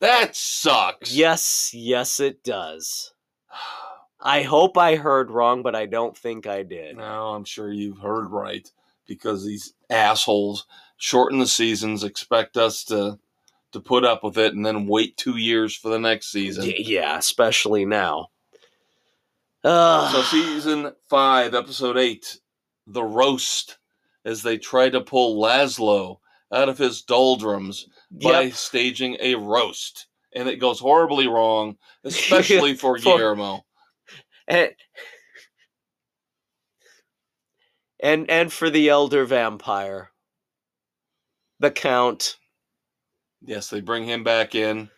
That 0.01 0.34
sucks. 0.34 1.14
Yes, 1.14 1.72
yes, 1.74 2.20
it 2.20 2.43
does. 2.43 3.12
I 4.25 4.43
hope 4.43 4.79
I 4.79 4.95
heard 4.97 5.31
wrong, 5.31 5.62
but 5.62 5.75
I 5.75 5.87
don't 5.87 6.16
think 6.16 6.47
I 6.47 6.62
did. 6.62 6.97
No, 6.97 7.29
I'm 7.35 7.45
sure 7.45 7.73
you've 7.73 7.99
heard 7.99 8.31
right 8.31 8.68
because 9.07 9.45
these 9.45 9.75
assholes 9.91 10.66
shorten 10.97 11.39
the 11.41 11.47
seasons, 11.47 12.05
expect 12.05 12.57
us 12.57 12.85
to 12.85 13.18
to 13.73 13.81
put 13.81 14.05
up 14.05 14.23
with 14.23 14.37
it, 14.39 14.55
and 14.55 14.64
then 14.64 14.87
wait 14.87 15.16
two 15.16 15.39
years 15.39 15.75
for 15.75 15.89
the 15.89 15.99
next 15.99 16.31
season. 16.31 16.66
Y- 16.66 16.75
yeah, 16.79 17.16
especially 17.18 17.85
now. 17.87 18.29
Uh, 19.64 20.11
So 20.12 20.23
season 20.23 20.93
five, 21.09 21.55
episode 21.55 21.97
eight, 21.97 22.39
the 22.87 23.03
roast, 23.03 23.79
as 24.25 24.43
they 24.43 24.59
try 24.59 24.91
to 24.91 25.01
pull 25.01 25.41
Laszlo 25.41 26.18
out 26.53 26.68
of 26.68 26.77
his 26.79 27.03
doldrums 27.03 27.89
by 28.11 28.43
yep. 28.43 28.53
staging 28.55 29.16
a 29.20 29.37
roast, 29.37 30.07
and 30.35 30.49
it 30.49 30.57
goes 30.57 30.79
horribly 30.79 31.27
wrong, 31.27 31.79
especially 32.05 32.75
for 32.77 32.99
For- 32.99 33.03
Guillermo. 33.03 33.64
And, 34.49 34.70
and 38.01 38.30
and 38.30 38.53
for 38.53 38.70
the 38.70 38.88
elder 38.88 39.24
vampire, 39.24 40.11
the 41.61 41.70
count. 41.70 42.36
Yes, 43.43 43.70
they 43.70 43.80
bring 43.80 44.05
him 44.05 44.24
back 44.24 44.55
in, 44.55 44.88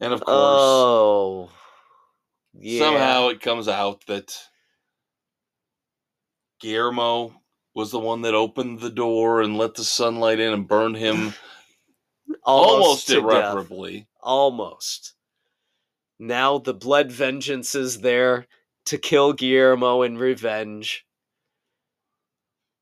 and 0.00 0.12
of 0.12 0.20
course, 0.24 0.36
Oh, 0.36 1.50
yeah. 2.54 2.80
somehow 2.80 3.28
it 3.28 3.40
comes 3.40 3.68
out 3.68 4.04
that 4.06 4.36
Guillermo 6.60 7.32
was 7.74 7.90
the 7.90 7.98
one 7.98 8.22
that 8.22 8.34
opened 8.34 8.80
the 8.80 8.90
door 8.90 9.42
and 9.42 9.58
let 9.58 9.74
the 9.74 9.84
sunlight 9.84 10.40
in 10.40 10.52
and 10.52 10.66
burned 10.66 10.96
him 10.96 11.34
almost, 12.44 13.08
death. 13.08 13.18
irreparably. 13.18 14.08
Almost. 14.20 15.14
Now 16.18 16.58
the 16.58 16.74
blood 16.74 17.12
vengeance 17.12 17.74
is 17.74 18.00
there 18.00 18.46
to 18.86 18.98
kill 18.98 19.32
Guillermo 19.32 20.02
in 20.02 20.18
revenge. 20.18 21.06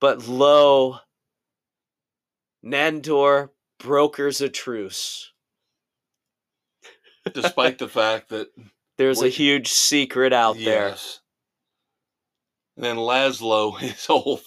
But 0.01 0.29
lo, 0.29 0.99
Nandor 2.65 3.51
brokers 3.79 4.41
a 4.41 4.49
truce. 4.49 5.33
despite 7.33 7.79
the 7.79 7.89
fact 7.89 8.29
that 8.31 8.49
There's 8.97 9.23
a 9.23 9.29
huge 9.29 9.69
secret 9.69 10.33
out 10.33 10.57
there. 10.57 10.91
Yes. 10.91 11.21
And 12.77 12.85
then 12.85 12.97
Laszlo, 12.97 13.79
his 13.79 14.07
whole. 14.07 14.41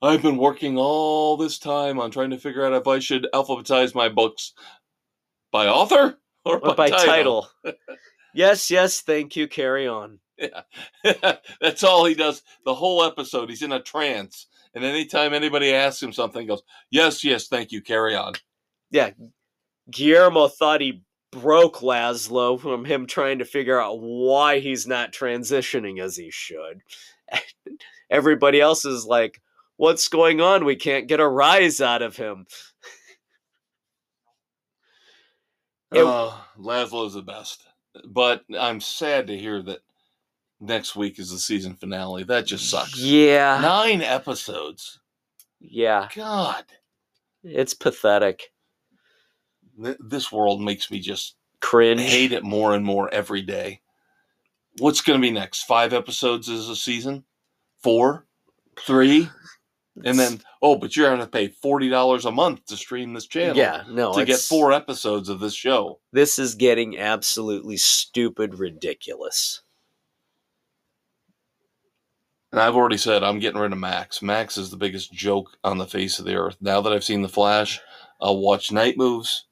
I've 0.00 0.22
been 0.22 0.36
working 0.36 0.76
all 0.76 1.36
this 1.36 1.58
time 1.58 1.98
on 1.98 2.10
trying 2.10 2.30
to 2.30 2.38
figure 2.38 2.64
out 2.64 2.74
if 2.74 2.86
I 2.86 2.98
should 2.98 3.26
alphabetize 3.32 3.94
my 3.94 4.08
books 4.08 4.52
by 5.50 5.66
author 5.66 6.18
or 6.44 6.60
by, 6.60 6.74
by 6.74 6.90
title. 6.90 7.48
title. 7.64 7.78
yes, 8.34 8.70
yes, 8.70 9.00
thank 9.00 9.36
you. 9.36 9.48
Carry 9.48 9.86
on. 9.86 10.18
That's 11.60 11.84
all 11.84 12.04
he 12.04 12.14
does. 12.14 12.42
The 12.64 12.74
whole 12.74 13.04
episode, 13.04 13.48
he's 13.50 13.62
in 13.62 13.72
a 13.72 13.80
trance. 13.80 14.46
And 14.74 14.84
anytime 14.84 15.32
anybody 15.32 15.72
asks 15.72 16.02
him 16.02 16.12
something, 16.12 16.40
he 16.42 16.48
goes, 16.48 16.62
Yes, 16.90 17.22
yes, 17.24 17.46
thank 17.48 17.70
you, 17.72 17.80
carry 17.80 18.14
on. 18.16 18.34
Yeah, 18.90 19.10
Guillermo 19.90 20.48
thought 20.48 20.80
he 20.80 21.02
broke 21.30 21.78
Laszlo 21.78 22.60
from 22.60 22.84
him 22.84 23.06
trying 23.06 23.38
to 23.40 23.44
figure 23.44 23.80
out 23.80 24.00
why 24.00 24.58
he's 24.60 24.86
not 24.86 25.12
transitioning 25.12 26.00
as 26.00 26.16
he 26.16 26.30
should. 26.30 26.82
Everybody 28.10 28.60
else 28.60 28.84
is 28.84 29.04
like, 29.04 29.40
What's 29.76 30.06
going 30.08 30.40
on? 30.40 30.64
We 30.64 30.76
can't 30.76 31.08
get 31.08 31.18
a 31.20 31.28
rise 31.28 31.80
out 31.80 32.02
of 32.02 32.16
him. 32.16 32.46
It- 35.92 36.02
Oh, 36.02 36.44
Laszlo's 36.58 37.14
the 37.14 37.22
best. 37.22 37.62
But 38.08 38.42
I'm 38.58 38.80
sad 38.80 39.28
to 39.28 39.38
hear 39.38 39.62
that 39.62 39.80
next 40.64 40.96
week 40.96 41.18
is 41.18 41.30
the 41.30 41.38
season 41.38 41.74
finale. 41.74 42.24
That 42.24 42.46
just 42.46 42.68
sucks. 42.70 42.98
Yeah. 42.98 43.58
Nine 43.60 44.02
episodes. 44.02 45.00
Yeah. 45.60 46.08
God, 46.14 46.64
It's 47.42 47.74
pathetic. 47.74 48.52
th- 49.82 49.96
this 50.00 50.30
world 50.32 50.60
makes 50.62 50.90
me 50.90 50.98
just 51.00 51.36
Cringe. 51.60 52.00
hate 52.00 52.32
it 52.32 52.44
more 52.44 52.74
and 52.74 52.84
more 52.84 53.12
every 53.12 53.42
day. 53.42 53.80
What's 54.78 55.00
going 55.00 55.20
to 55.20 55.26
be 55.26 55.30
next? 55.30 55.62
Five 55.64 55.92
episodes 55.92 56.48
is 56.48 56.68
a 56.68 56.76
season? 56.76 57.24
Four? 57.82 58.26
Three? 58.80 59.28
And 60.04 60.18
then, 60.18 60.40
oh, 60.60 60.76
but 60.76 60.96
you're 60.96 61.06
going 61.08 61.20
to 61.20 61.26
pay 61.28 61.48
$40 61.48 62.24
a 62.24 62.30
month 62.32 62.66
to 62.66 62.76
stream 62.76 63.14
this 63.14 63.28
channel. 63.28 63.56
Yeah, 63.56 63.84
no, 63.88 64.12
To 64.14 64.24
get 64.24 64.40
four 64.40 64.72
episodes 64.72 65.28
of 65.28 65.38
this 65.38 65.54
show. 65.54 66.00
This 66.12 66.40
is 66.40 66.56
getting 66.56 66.98
absolutely 66.98 67.76
stupid 67.76 68.58
ridiculous. 68.58 69.62
And 72.54 72.62
I've 72.62 72.76
already 72.76 72.98
said 72.98 73.24
I'm 73.24 73.40
getting 73.40 73.60
rid 73.60 73.72
of 73.72 73.78
Max. 73.78 74.22
Max 74.22 74.56
is 74.56 74.70
the 74.70 74.76
biggest 74.76 75.12
joke 75.12 75.56
on 75.64 75.76
the 75.76 75.88
face 75.88 76.20
of 76.20 76.24
the 76.24 76.36
earth. 76.36 76.56
Now 76.60 76.80
that 76.82 76.92
I've 76.92 77.02
seen 77.02 77.20
The 77.20 77.28
Flash, 77.28 77.80
I'll 78.20 78.38
watch 78.38 78.70
Night 78.70 78.96
Moves, 78.96 79.46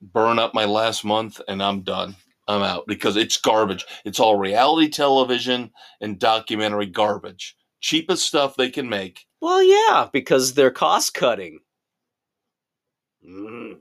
burn 0.00 0.38
up 0.38 0.54
my 0.54 0.64
last 0.64 1.04
month, 1.04 1.38
and 1.46 1.62
I'm 1.62 1.82
done. 1.82 2.16
I'm 2.48 2.62
out 2.62 2.86
because 2.86 3.18
it's 3.18 3.36
garbage. 3.36 3.84
It's 4.06 4.18
all 4.18 4.36
reality 4.38 4.88
television 4.88 5.72
and 6.00 6.18
documentary 6.18 6.86
garbage. 6.86 7.54
Cheapest 7.82 8.24
stuff 8.26 8.56
they 8.56 8.70
can 8.70 8.88
make. 8.88 9.26
Well, 9.42 9.62
yeah, 9.62 10.08
because 10.10 10.54
they're 10.54 10.70
cost 10.70 11.12
cutting. 11.12 11.58
Mm. 13.22 13.80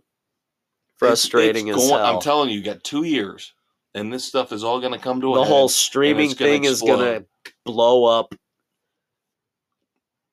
Frustrating 0.98 1.70
It's- 1.70 1.78
it's 1.84 1.86
as 1.86 1.90
going- 1.90 2.06
hell. 2.06 2.16
I'm 2.18 2.22
telling 2.22 2.50
you, 2.50 2.58
you 2.58 2.64
got 2.66 2.84
two 2.84 3.04
years, 3.04 3.54
and 3.96 4.12
this 4.14 4.26
stuff 4.26 4.52
is 4.52 4.64
all 4.64 4.80
going 4.80 4.94
to 4.94 5.00
come 5.00 5.22
to 5.22 5.34
a 5.34 5.36
the 5.38 5.44
head. 5.44 5.50
whole 5.50 5.70
streaming 5.70 6.28
gonna 6.30 6.36
thing 6.36 6.64
is 6.66 6.82
explode. 6.82 6.98
gonna 6.98 7.26
blow 7.66 8.06
up. 8.06 8.34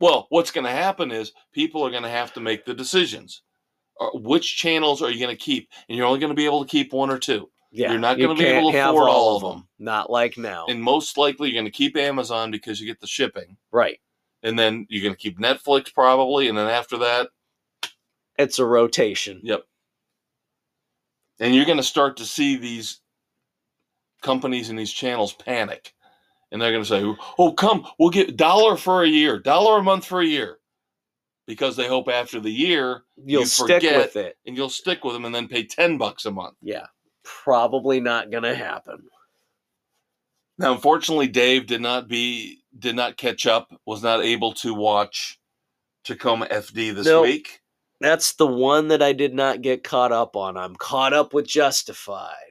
Well, 0.00 0.26
what's 0.28 0.50
going 0.50 0.66
to 0.66 0.70
happen 0.70 1.10
is 1.10 1.32
people 1.52 1.82
are 1.86 1.90
going 1.90 2.02
to 2.02 2.08
have 2.08 2.32
to 2.34 2.40
make 2.40 2.64
the 2.66 2.74
decisions. 2.74 3.42
Uh, 3.98 4.08
Which 4.12 4.56
channels 4.56 5.00
are 5.02 5.10
you 5.10 5.18
going 5.24 5.34
to 5.34 5.42
keep? 5.42 5.70
And 5.88 5.96
you're 5.96 6.06
only 6.06 6.20
going 6.20 6.30
to 6.30 6.36
be 6.36 6.44
able 6.44 6.62
to 6.62 6.70
keep 6.70 6.92
one 6.92 7.10
or 7.10 7.18
two. 7.18 7.48
Yeah, 7.72 7.90
You're 7.92 8.00
not 8.00 8.18
you 8.18 8.26
gonna 8.26 8.38
be 8.38 8.44
able 8.46 8.72
to 8.72 8.78
have 8.78 8.90
afford 8.94 9.08
all 9.08 9.36
of 9.36 9.42
them. 9.42 9.68
Not 9.78 10.10
like 10.10 10.36
now, 10.38 10.66
And 10.68 10.82
most 10.82 11.16
likely 11.18 11.48
you're 11.48 11.60
going 11.60 11.70
to 11.70 11.76
keep 11.76 11.96
Amazon 11.96 12.50
because 12.50 12.78
you 12.80 12.86
get 12.86 13.00
the 13.00 13.06
shipping. 13.06 13.56
right? 13.72 13.98
And 14.42 14.58
then 14.58 14.86
you're 14.90 15.02
going 15.02 15.14
to 15.14 15.18
keep 15.20 15.38
Netflix 15.38 15.92
probably. 15.92 16.48
And 16.48 16.56
then 16.56 16.68
after 16.68 16.98
that, 16.98 17.30
It's 18.38 18.58
a 18.58 18.64
rotation. 18.66 19.40
yep. 19.42 19.64
And 21.40 21.54
you're 21.54 21.64
going 21.64 21.76
to 21.78 21.82
start 21.82 22.18
to 22.18 22.24
see 22.24 22.56
these 22.56 23.00
companies 24.26 24.68
and 24.70 24.78
these 24.78 24.92
channels 24.92 25.32
panic. 25.32 25.94
And 26.52 26.60
they're 26.60 26.72
going 26.72 26.84
to 26.84 26.88
say, 26.88 27.16
oh, 27.38 27.52
come, 27.52 27.86
we'll 27.98 28.10
get 28.10 28.36
dollar 28.36 28.76
for 28.76 29.02
a 29.02 29.08
year, 29.08 29.38
dollar 29.38 29.78
a 29.78 29.82
month 29.82 30.04
for 30.04 30.20
a 30.20 30.26
year. 30.26 30.58
Because 31.46 31.76
they 31.76 31.86
hope 31.86 32.08
after 32.08 32.40
the 32.40 32.50
year 32.50 33.04
You'll 33.24 33.42
You 33.42 33.46
stick 33.46 33.66
forget- 33.82 33.96
with 33.96 34.16
it. 34.16 34.36
and 34.46 34.56
you'll 34.56 34.68
stick 34.68 35.04
with 35.04 35.14
them 35.14 35.24
and 35.24 35.34
then 35.34 35.48
pay 35.48 35.64
10 35.64 35.96
bucks 35.96 36.24
a 36.26 36.30
month. 36.30 36.56
Yeah, 36.60 36.86
probably 37.24 38.00
not 38.00 38.30
gonna 38.30 38.54
happen. 38.54 39.08
Now, 40.58 40.72
unfortunately, 40.72 41.28
Dave 41.28 41.66
did 41.66 41.80
not 41.80 42.08
be 42.08 42.62
did 42.78 42.96
not 42.96 43.16
catch 43.16 43.46
up. 43.46 43.68
Was 43.86 44.02
not 44.02 44.24
able 44.24 44.52
to 44.54 44.74
watch 44.74 45.38
Tacoma 46.04 46.46
FD 46.46 46.94
this 46.94 47.06
Nope. 47.06 47.24
week. 47.26 47.60
That's 48.00 48.34
the 48.34 48.46
one 48.46 48.88
that 48.88 49.02
I 49.02 49.12
did 49.12 49.32
not 49.34 49.62
get 49.62 49.82
caught 49.84 50.12
up 50.12 50.36
on. 50.36 50.56
I'm 50.56 50.76
caught 50.76 51.12
up 51.14 51.32
with 51.32 51.46
Justified. 51.46 52.45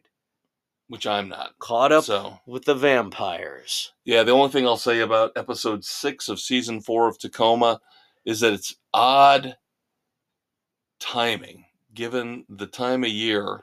Which 0.88 1.08
I'm 1.08 1.30
not. 1.30 1.58
Caught 1.60 1.92
up 1.92 2.04
So 2.06 2.40
with 2.46 2.66
the 2.66 2.76
vampires. 2.76 3.92
yeah, 4.04 4.24
the 4.24 4.32
only 4.32 4.50
thing 4.52 4.66
I'll 4.68 4.78
say 4.78 5.00
about 5.00 5.32
episode 5.36 5.84
six 5.84 6.30
of 6.30 6.40
season 6.40 6.82
four 6.82 7.08
of 7.08 7.18
Tacoma 7.20 7.80
is 8.26 8.40
that 8.42 8.54
it's 8.54 8.76
odd 8.94 9.56
timing, 11.00 11.66
given 11.94 12.46
the 12.50 12.68
time 12.68 13.04
of 13.04 13.10
year. 13.10 13.62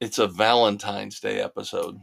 It's 0.00 0.18
a 0.18 0.26
Valentine's 0.28 1.18
Day 1.20 1.40
episode. 1.40 1.98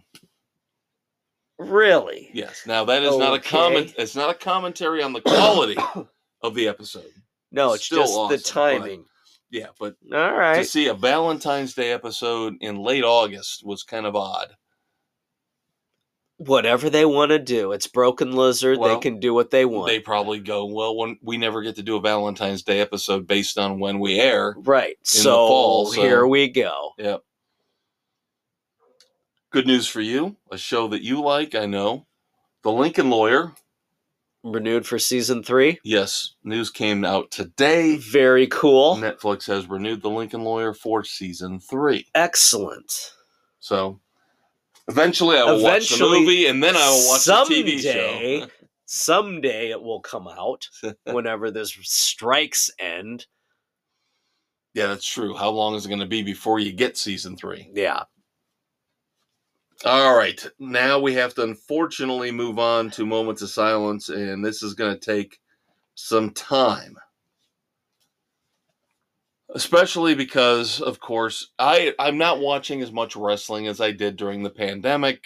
Really? 1.58 2.30
Yes. 2.34 2.64
Now 2.68 2.84
that 2.86 3.04
is 3.04 3.16
not 3.18 3.34
a 3.36 3.40
comment. 3.40 3.94
It's 3.98 4.16
not 4.16 4.30
a 4.30 4.34
commentary 4.34 5.02
on 5.02 5.14
the 5.14 5.22
quality 5.22 5.78
of 6.42 6.56
the 6.56 6.68
episode. 6.68 7.10
No, 7.52 7.74
it's 7.74 7.88
just 7.88 8.14
the 8.14 8.20
awesome, 8.20 8.36
but- 8.38 8.46
timing. 8.46 9.06
Yeah, 9.56 9.68
but 9.80 9.96
all 10.14 10.34
right. 10.34 10.58
to 10.58 10.66
see 10.66 10.88
a 10.88 10.94
Valentine's 10.94 11.74
Day 11.74 11.94
episode 11.94 12.56
in 12.60 12.76
late 12.76 13.06
August 13.06 13.66
was 13.66 13.84
kind 13.84 14.06
of 14.06 14.14
odd. 14.14 14.50
Whatever 16.36 16.90
they 16.90 17.06
want 17.06 17.30
to 17.30 17.40
do. 17.40 17.72
It's 17.72 17.88
Broken 17.88 18.34
Lizard. 18.34 18.78
Well, 18.78 18.94
they 18.96 19.02
can 19.02 19.22
do 19.22 19.34
what 19.34 19.52
they 19.52 19.64
want. 19.64 19.88
They 19.88 20.02
probably 20.02 20.40
go, 20.40 20.66
well, 20.66 20.98
when 20.98 21.18
we 21.22 21.38
never 21.38 21.62
get 21.62 21.78
to 21.78 21.84
do 21.84 21.96
a 21.96 22.02
Valentine's 22.02 22.64
Day 22.64 22.82
episode 22.82 23.26
based 23.28 23.58
on 23.58 23.80
when 23.80 24.00
we 24.00 24.20
air. 24.20 24.54
right. 24.58 24.98
So, 25.04 25.32
fall, 25.48 25.86
so- 25.86 26.02
here 26.02 26.28
we 26.28 26.50
go. 26.50 26.92
Yep. 26.98 27.22
Good 29.52 29.68
news 29.68 29.88
for 29.88 30.02
you, 30.02 30.36
a 30.52 30.58
show 30.58 30.90
that 30.90 31.02
you 31.02 31.22
like, 31.22 31.56
I 31.56 31.66
know. 31.66 32.08
The 32.64 32.74
Lincoln 32.74 33.10
Lawyer 33.10 33.54
Renewed 34.46 34.86
for 34.86 35.00
season 35.00 35.42
three. 35.42 35.80
Yes, 35.84 36.36
news 36.44 36.70
came 36.70 37.04
out 37.04 37.32
today. 37.32 37.98
Very 37.98 38.46
cool. 38.46 38.96
Netflix 38.96 39.48
has 39.48 39.68
renewed 39.68 40.04
The 40.04 40.10
Lincoln 40.10 40.44
Lawyer 40.44 40.72
for 40.76 41.04
season 41.04 41.60
three. 41.60 42.06
Excellent. 42.14 43.12
So 43.60 44.00
eventually 44.88 45.38
I 45.40 45.46
will 45.46 45.64
watch 45.64 45.90
the 45.90 45.96
Eventually, 45.96 46.20
movie 46.20 46.46
and 46.46 46.62
then 46.64 46.76
I 46.76 46.90
will 46.90 47.08
watch 47.10 47.26
the 47.26 47.32
TV 47.34 47.80
someday- 47.82 48.40
show. 48.42 48.48
Someday 48.88 49.72
it 49.72 49.82
will 49.82 50.00
come 50.02 50.28
out 50.28 50.70
whenever 51.06 51.50
this 51.50 51.76
strikes 51.82 52.70
end. 52.78 53.26
yeah, 54.76 54.86
that's 54.86 55.08
true. 55.08 55.34
How 55.36 55.50
long 55.50 55.74
is 55.74 55.86
it 55.88 55.90
going 55.90 56.02
to 56.02 56.06
be 56.06 56.22
before 56.22 56.60
you 56.60 56.72
get 56.72 56.96
season 56.98 57.36
three? 57.36 57.68
Yeah. 57.74 58.04
All 59.84 60.16
right. 60.18 60.44
Now 60.58 61.00
we 61.00 61.14
have 61.16 61.34
to 61.36 61.44
unfortunately 61.44 62.32
move 62.32 62.60
on 62.60 62.90
to 62.92 63.06
moments 63.06 63.42
of 63.42 63.50
silence, 63.50 64.10
and 64.10 64.44
this 64.44 64.64
is 64.64 64.74
going 64.74 64.98
to 64.98 65.00
take 65.00 65.40
some 65.96 66.32
time. 66.32 66.96
Especially 69.54 70.16
because, 70.16 70.82
of 70.82 71.00
course, 71.00 71.52
I, 71.60 71.94
I'm 72.00 72.18
not 72.18 72.40
watching 72.40 72.82
as 72.82 72.92
much 72.92 73.16
wrestling 73.16 73.68
as 73.68 73.80
I 73.80 73.92
did 73.92 74.16
during 74.16 74.44
the 74.44 74.50
pandemic. 74.50 75.26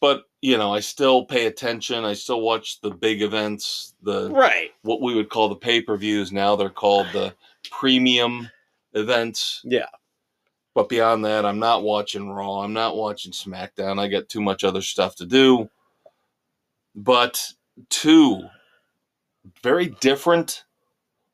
But, 0.00 0.24
you 0.40 0.58
know, 0.58 0.74
I 0.74 0.80
still 0.80 1.24
pay 1.24 1.46
attention. 1.46 2.04
I 2.04 2.14
still 2.14 2.40
watch 2.40 2.80
the 2.80 2.90
big 2.90 3.22
events, 3.22 3.94
the 4.02 4.30
Right. 4.30 4.70
what 4.82 5.00
we 5.00 5.14
would 5.14 5.28
call 5.28 5.48
the 5.48 5.54
pay-per-views. 5.54 6.32
Now 6.32 6.56
they're 6.56 6.70
called 6.70 7.06
the 7.12 7.34
premium 7.70 8.48
events. 8.94 9.60
Yeah. 9.64 9.86
But 10.74 10.88
beyond 10.88 11.24
that, 11.24 11.44
I'm 11.44 11.58
not 11.58 11.82
watching 11.82 12.30
Raw. 12.30 12.60
I'm 12.60 12.72
not 12.72 12.96
watching 12.96 13.32
SmackDown. 13.32 13.98
I 13.98 14.08
got 14.08 14.28
too 14.28 14.40
much 14.40 14.64
other 14.64 14.82
stuff 14.82 15.16
to 15.16 15.26
do. 15.26 15.68
But 16.94 17.52
two 17.90 18.48
very 19.62 19.88
different 20.00 20.64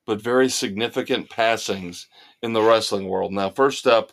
but 0.07 0.23
very 0.23 0.49
significant 0.49 1.29
passings 1.29 2.07
in 2.43 2.55
the 2.55 2.63
wrestling 2.63 3.07
world. 3.09 3.31
Now, 3.31 3.51
first 3.51 3.87
up, 3.87 4.11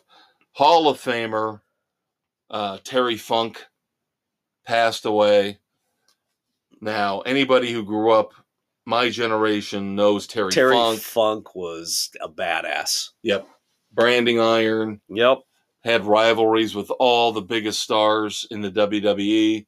Hall 0.52 0.90
of 0.90 1.00
Famer 1.00 1.62
uh, 2.50 2.76
Terry 2.84 3.16
Funk 3.16 3.64
passed 4.66 5.06
away. 5.06 5.58
Now, 6.82 7.20
anybody 7.20 7.72
who 7.72 7.82
grew 7.82 8.10
up 8.10 8.34
my 8.84 9.08
generation 9.08 9.96
knows 9.96 10.26
Terry, 10.26 10.52
Terry 10.52 10.74
Funk. 10.74 11.00
Funk 11.00 11.54
was 11.54 12.10
a 12.20 12.28
badass. 12.28 13.08
Yep. 13.22 13.48
Branding 13.96 14.38
Iron. 14.40 15.00
Yep. 15.08 15.38
had 15.82 16.04
rivalries 16.04 16.74
with 16.74 16.90
all 17.00 17.32
the 17.32 17.42
biggest 17.42 17.82
stars 17.82 18.46
in 18.50 18.60
the 18.60 18.70
WWE. 18.70 19.66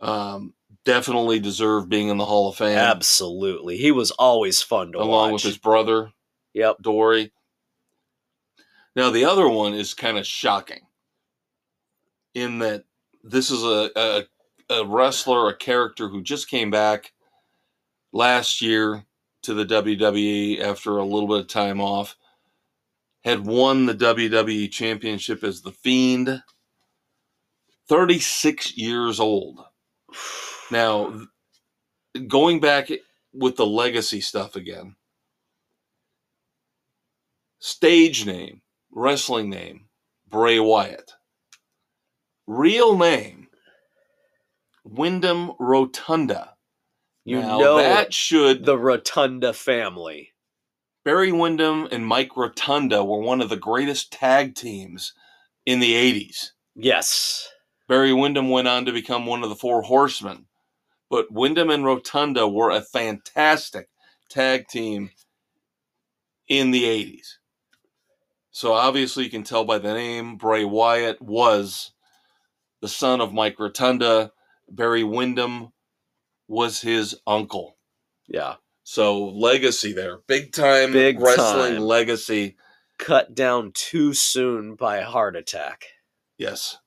Um, 0.00 0.52
definitely 0.84 1.38
deserved 1.38 1.88
being 1.88 2.08
in 2.08 2.18
the 2.18 2.24
Hall 2.26 2.48
of 2.50 2.56
Fame, 2.56 2.76
Absolutely. 2.76 3.76
He 3.76 3.92
was 3.92 4.10
always 4.10 4.60
fun 4.60 4.92
to 4.92 4.98
along 4.98 5.08
watch. 5.08 5.16
Along 5.18 5.32
with 5.34 5.42
his 5.42 5.58
brother 5.58 6.10
Yep. 6.54 6.78
Dory. 6.82 7.32
Now 8.94 9.10
the 9.10 9.24
other 9.24 9.48
one 9.48 9.72
is 9.74 9.94
kind 9.94 10.18
of 10.18 10.26
shocking, 10.26 10.80
in 12.34 12.58
that 12.58 12.84
this 13.24 13.50
is 13.50 13.62
a, 13.62 13.90
a 13.96 14.24
a 14.68 14.84
wrestler, 14.86 15.48
a 15.48 15.56
character 15.56 16.08
who 16.08 16.22
just 16.22 16.48
came 16.50 16.70
back 16.70 17.12
last 18.12 18.60
year 18.60 19.04
to 19.42 19.54
the 19.54 19.64
WWE 19.64 20.60
after 20.60 20.98
a 20.98 21.04
little 21.04 21.28
bit 21.28 21.40
of 21.40 21.46
time 21.48 21.80
off. 21.80 22.16
Had 23.24 23.46
won 23.46 23.86
the 23.86 23.94
WWE 23.94 24.70
Championship 24.70 25.44
as 25.44 25.62
the 25.62 25.72
Fiend. 25.72 26.42
36 27.88 28.76
years 28.76 29.20
old. 29.20 29.60
Now, 30.70 31.26
going 32.26 32.60
back 32.60 32.90
with 33.32 33.56
the 33.56 33.66
legacy 33.66 34.20
stuff 34.20 34.56
again. 34.56 34.96
Stage 37.58 38.26
name, 38.26 38.62
wrestling 38.90 39.48
name, 39.48 39.86
Bray 40.28 40.58
Wyatt. 40.58 41.12
Real 42.46 42.98
name, 42.98 43.48
Windham 44.84 45.52
Rotunda. 45.58 46.54
You 47.24 47.40
now, 47.40 47.58
know 47.58 47.76
that 47.76 48.12
should 48.12 48.64
the 48.64 48.76
Rotunda 48.76 49.52
family. 49.52 50.31
Barry 51.04 51.32
Windham 51.32 51.88
and 51.90 52.06
Mike 52.06 52.36
Rotunda 52.36 53.02
were 53.02 53.18
one 53.18 53.40
of 53.40 53.48
the 53.48 53.56
greatest 53.56 54.12
tag 54.12 54.54
teams 54.54 55.12
in 55.66 55.80
the 55.80 55.94
80s. 55.94 56.50
Yes. 56.76 57.48
Barry 57.88 58.12
Windham 58.12 58.48
went 58.50 58.68
on 58.68 58.84
to 58.84 58.92
become 58.92 59.26
one 59.26 59.42
of 59.42 59.48
the 59.48 59.56
four 59.56 59.82
horsemen. 59.82 60.46
But 61.10 61.32
Windham 61.32 61.70
and 61.70 61.84
Rotunda 61.84 62.46
were 62.48 62.70
a 62.70 62.80
fantastic 62.80 63.88
tag 64.30 64.68
team 64.68 65.10
in 66.48 66.70
the 66.70 66.84
80s. 66.84 67.26
So 68.50 68.72
obviously 68.72 69.24
you 69.24 69.30
can 69.30 69.42
tell 69.42 69.64
by 69.64 69.78
the 69.78 69.92
name, 69.94 70.36
Bray 70.36 70.64
Wyatt 70.64 71.20
was 71.20 71.92
the 72.80 72.88
son 72.88 73.20
of 73.20 73.32
Mike 73.32 73.58
Rotunda. 73.58 74.32
Barry 74.70 75.02
Windham 75.02 75.72
was 76.48 76.80
his 76.80 77.16
uncle. 77.26 77.76
Yeah. 78.28 78.54
So 78.84 79.26
legacy 79.28 79.92
there. 79.92 80.18
Big 80.26 80.52
time 80.52 80.92
Big 80.92 81.20
wrestling 81.20 81.74
time. 81.74 81.82
legacy. 81.82 82.56
Cut 82.98 83.34
down 83.34 83.72
too 83.74 84.14
soon 84.14 84.74
by 84.74 84.98
a 84.98 85.04
heart 85.04 85.36
attack. 85.36 85.84
Yes. 86.38 86.78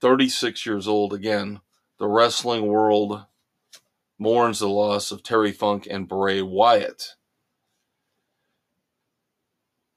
36 0.00 0.66
years 0.66 0.88
old 0.88 1.12
again. 1.12 1.60
The 1.98 2.08
wrestling 2.08 2.66
world 2.66 3.24
mourns 4.18 4.58
the 4.58 4.68
loss 4.68 5.10
of 5.12 5.22
Terry 5.22 5.52
Funk 5.52 5.86
and 5.90 6.08
Bray 6.08 6.42
Wyatt. 6.42 7.14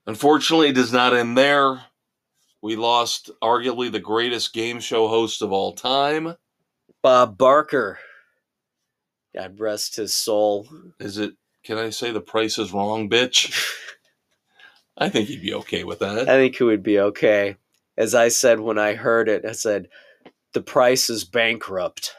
Unfortunately, 0.08 0.70
it 0.70 0.74
does 0.76 0.94
not 0.94 1.16
end 1.16 1.38
there. 1.38 1.84
We 2.62 2.76
lost 2.76 3.32
arguably 3.44 3.92
the 3.92 4.00
greatest 4.00 4.54
game 4.54 4.80
show 4.80 5.08
host 5.08 5.42
of 5.42 5.52
all 5.52 5.74
time. 5.74 6.36
Bob 7.02 7.38
Barker. 7.38 8.00
God 9.36 9.60
rest 9.60 9.98
his 9.98 10.14
soul. 10.14 10.68
Is 11.00 11.18
it, 11.18 11.34
can 11.64 11.78
I 11.78 11.90
say 11.90 12.12
the 12.12 12.22
price 12.22 12.58
is 12.58 12.72
wrong, 12.72 13.10
bitch? 13.10 13.54
I 14.98 15.10
think 15.10 15.28
he'd 15.28 15.42
be 15.42 15.54
okay 15.56 15.84
with 15.84 16.00
that. 16.00 16.30
I 16.30 16.34
think 16.34 16.56
he 16.56 16.64
would 16.64 16.84
be 16.84 17.00
okay. 17.00 17.58
As 17.98 18.16
I 18.16 18.30
said 18.30 18.60
when 18.60 18.78
I 18.80 18.94
heard 18.94 19.28
it, 19.28 19.46
I 19.46 19.52
said, 19.52 19.90
the 20.54 20.62
price 20.62 21.10
is 21.10 21.26
bankrupt. 21.26 22.16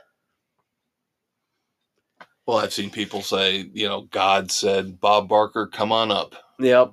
Well, 2.46 2.58
I've 2.58 2.72
seen 2.72 2.90
people 2.90 3.22
say, 3.22 3.68
you 3.72 3.88
know, 3.88 4.02
God 4.02 4.52
said, 4.52 5.00
Bob 5.00 5.28
Barker, 5.28 5.66
come 5.66 5.90
on 5.90 6.12
up. 6.12 6.34
Yep. 6.60 6.92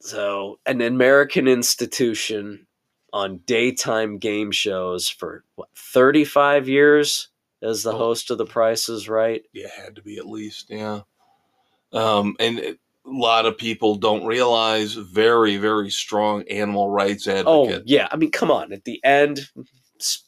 So, 0.00 0.60
an 0.64 0.80
American 0.80 1.48
institution 1.48 2.66
on 3.12 3.38
daytime 3.38 4.18
game 4.18 4.52
shows 4.52 5.08
for 5.08 5.44
what, 5.56 5.68
35 5.76 6.68
years 6.68 7.28
as 7.62 7.82
the 7.82 7.92
Oh. 7.92 7.98
host 7.98 8.30
of 8.30 8.38
The 8.38 8.46
Price 8.46 8.88
is 8.88 9.08
Right. 9.08 9.42
Yeah, 9.52 9.68
had 9.76 9.96
to 9.96 10.02
be 10.02 10.16
at 10.18 10.26
least, 10.26 10.66
yeah. 10.70 11.00
Um, 11.92 12.36
and 12.38 12.58
it, 12.58 12.78
a 13.06 13.10
lot 13.10 13.46
of 13.46 13.56
people 13.56 13.94
don't 13.96 14.26
realize 14.26 14.92
very, 14.94 15.56
very 15.56 15.90
strong 15.90 16.42
animal 16.48 16.90
rights 16.90 17.26
advocate. 17.26 17.46
Oh, 17.80 17.82
yeah. 17.86 18.08
I 18.10 18.16
mean, 18.16 18.30
come 18.30 18.50
on. 18.50 18.72
At 18.72 18.84
the 18.84 19.02
end, 19.02 19.40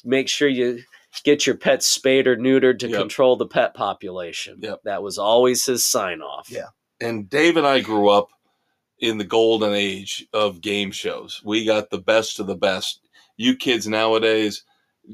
make 0.05 0.29
sure 0.29 0.49
you 0.49 0.83
get 1.25 1.47
your 1.47 1.57
pet 1.57 1.83
spayed 1.83 2.27
or 2.27 2.37
neutered 2.37 2.79
to 2.79 2.89
Yep. 2.89 2.99
control 2.99 3.37
the 3.37 3.47
pet 3.47 3.75
population. 3.75 4.59
Yep. 4.63 4.81
That 4.85 5.03
was 5.03 5.19
always 5.19 5.67
his 5.67 5.85
sign 5.85 6.23
off. 6.23 6.49
Yeah. 6.51 6.69
And 7.01 7.29
Dave 7.29 7.57
and 7.59 7.67
I 7.67 7.81
grew 7.81 8.09
up 8.09 8.29
in 8.99 9.19
the 9.19 9.25
golden 9.25 9.73
age 9.75 10.27
of 10.33 10.61
game 10.61 10.91
shows. 10.91 11.43
We 11.45 11.65
got 11.65 11.91
the 11.91 11.99
best 12.01 12.39
of 12.41 12.47
the 12.47 12.57
best. 12.57 13.01
You 13.37 13.57
kids 13.57 13.87
nowadays 13.87 14.65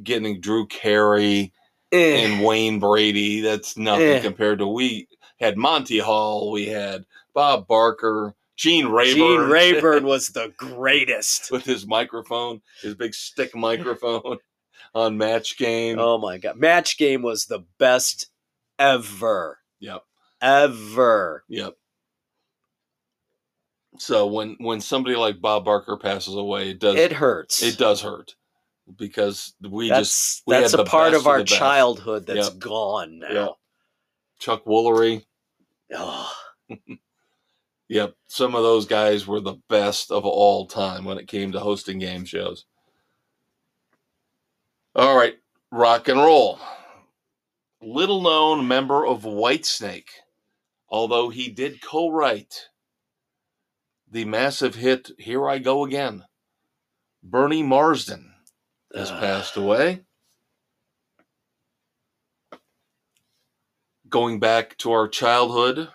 getting 0.03 0.41
Drew 0.41 0.67
Carey 0.67 1.53
Eh, 1.97 2.25
and 2.27 2.45
Wayne 2.45 2.79
Brady. 2.79 3.41
That's 3.41 3.77
nothing 3.77 4.07
Eh. 4.09 4.21
compared 4.21 4.59
to 4.61 4.67
we 4.67 5.09
had 5.41 5.57
Monty 5.57 5.99
Hall, 5.99 6.51
we 6.51 6.67
had 6.67 7.05
Bob 7.35 7.67
Barker, 7.67 8.35
Gene 8.57 8.87
Rayburn. 8.87 9.17
Gene 9.17 9.41
Rayburn 9.51 10.05
was 10.07 10.29
the 10.29 10.53
greatest. 10.57 11.51
with 11.51 11.65
his 11.65 11.87
microphone, 11.87 12.63
his 12.83 12.95
big 12.95 13.15
stick 13.15 13.55
microphone 13.55 14.39
on 14.95 15.19
Match 15.19 15.59
Game. 15.59 15.99
Oh 15.99 16.17
my 16.19 16.39
god. 16.39 16.57
Match 16.57 16.97
game 16.99 17.23
was 17.23 17.47
the 17.47 17.65
best 17.79 18.31
ever. 18.79 19.59
Yep, 19.81 20.03
Ever. 20.41 21.45
yep. 21.49 21.75
So 23.99 24.27
when 24.27 24.57
when 24.59 24.81
somebody 24.81 25.17
like 25.17 25.41
Bob 25.41 25.65
Barker 25.65 25.97
passes 25.97 26.35
away, 26.35 26.71
it 26.71 26.79
does 26.79 26.97
It 26.97 27.13
hurts. 27.13 27.63
it 27.63 27.79
does 27.79 28.03
hurt 28.03 28.35
because 28.97 29.55
we 29.61 29.89
that's 29.89 30.09
just 30.09 30.43
we 30.47 30.55
that's 30.55 30.75
a 30.75 30.85
part 30.85 31.15
of 31.15 31.27
our 31.27 31.43
childhood 31.43 32.27
that's 32.27 32.51
Yep. 32.51 32.59
gone 32.59 33.19
now. 33.21 33.33
Yep. 33.33 33.51
Chuck 34.39 34.65
Woolery. 34.65 35.25
Oh, 35.95 36.33
Yep, 37.89 38.15
some 38.29 38.57
of 38.57 38.63
those 38.65 38.87
guys 38.87 39.27
were 39.29 39.41
the 39.41 39.59
best 39.69 40.11
of 40.11 40.25
all 40.25 40.67
time 40.67 41.05
when 41.05 41.19
it 41.19 41.29
came 41.29 41.53
to 41.53 41.61
hosting 41.61 41.99
game 42.01 42.25
shows. 42.25 42.65
All 44.97 45.17
right, 45.17 45.37
rock 45.71 46.09
and 46.09 46.19
roll. 46.19 46.59
little 47.81 48.23
known 48.23 48.67
member 48.67 49.07
of 49.07 49.23
Whitesnake, 49.23 50.09
although 50.89 51.29
he 51.29 51.49
did 51.49 51.81
co 51.81 52.11
write 52.11 52.69
the 54.11 54.25
massive 54.25 54.75
hit 54.77 55.11
Here 55.19 55.49
I 55.49 55.59
Go 55.59 55.85
Again. 55.85 56.25
Bernie 57.23 57.63
Marsden 57.63 58.33
has 58.95 59.11
Ugh. 59.11 59.21
passed 59.21 59.57
away. 59.57 60.03
Going 64.09 64.39
back 64.39 64.77
to 64.79 64.93
our 64.93 65.09
childhood, 65.09 65.89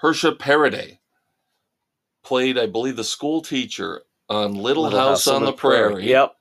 Hersha 0.00 0.36
Parady 0.36 0.98
played, 2.24 2.58
I 2.58 2.66
believe, 2.66 2.96
the 2.96 3.04
school 3.04 3.40
teacher 3.40 4.02
on 4.28 4.54
Little, 4.54 4.84
Little 4.84 4.98
House, 4.98 5.26
on, 5.26 5.44
the 5.44 5.52
Prairie. 5.52 6.08
Yep. 6.08 6.36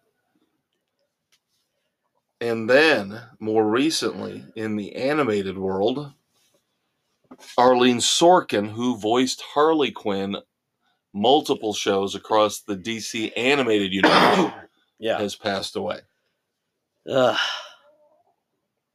And 2.42 2.70
then, 2.70 3.22
more 3.40 3.68
recently, 3.68 4.44
in 4.56 4.76
the 4.76 4.96
animated 4.96 5.58
world, 5.58 6.12
Arlene 7.58 7.98
Sorkin, 7.98 8.70
who 8.70 8.98
voiced 8.98 9.42
Harley 9.42 9.92
Quinn 9.92 10.38
multiple 11.16 11.74
shows 11.74 12.14
across 12.14 12.60
the 12.60 12.76
DC 12.76 13.32
animated 13.38 13.94
universe, 13.94 14.52
Yeah. 15.00 15.18
has 15.18 15.36
passed 15.36 15.76
away. 15.76 16.00
Ugh. 17.10 17.38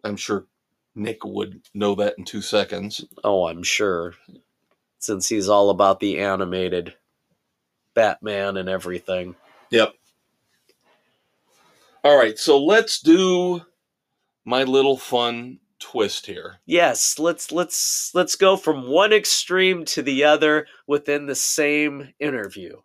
I'm 0.05 0.17
sure 0.17 0.47
Nick 0.95 1.25
would 1.25 1.63
know 1.75 1.95
that 1.97 2.15
in 2.19 2.25
two 2.25 2.43
seconds. 2.43 3.05
Oh, 3.25 3.49
I'm 3.49 3.63
sure. 3.63 4.15
Since 4.99 5.29
he's 5.29 5.49
all 5.49 5.71
about 5.71 5.99
the 6.01 6.19
animated 6.21 6.95
Batman 7.95 8.57
and 8.57 8.69
everything. 8.69 9.35
Yep. 9.71 9.95
All 12.05 12.17
right, 12.17 12.39
so 12.39 12.63
let's 12.63 13.01
do 13.01 13.61
my 14.45 14.65
little 14.65 14.97
fun 14.97 15.59
twist 15.81 16.27
here. 16.27 16.61
Yes, 16.67 17.19
let's 17.19 17.51
let's 17.51 18.13
let's 18.15 18.37
go 18.37 18.57
from 18.57 18.89
one 18.89 19.13
extreme 19.13 19.85
to 19.87 20.03
the 20.03 20.25
other 20.25 20.67
within 20.87 21.27
the 21.27 21.35
same 21.35 22.15
interview. 22.21 22.77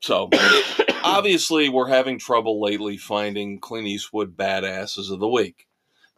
So, 0.00 0.30
obviously, 1.04 1.68
we're 1.68 1.88
having 1.88 2.18
trouble 2.18 2.60
lately 2.60 2.96
finding 2.96 3.60
Clint 3.60 3.86
Eastwood 3.86 4.36
badasses 4.36 5.12
of 5.12 5.20
the 5.20 5.28
week. 5.28 5.66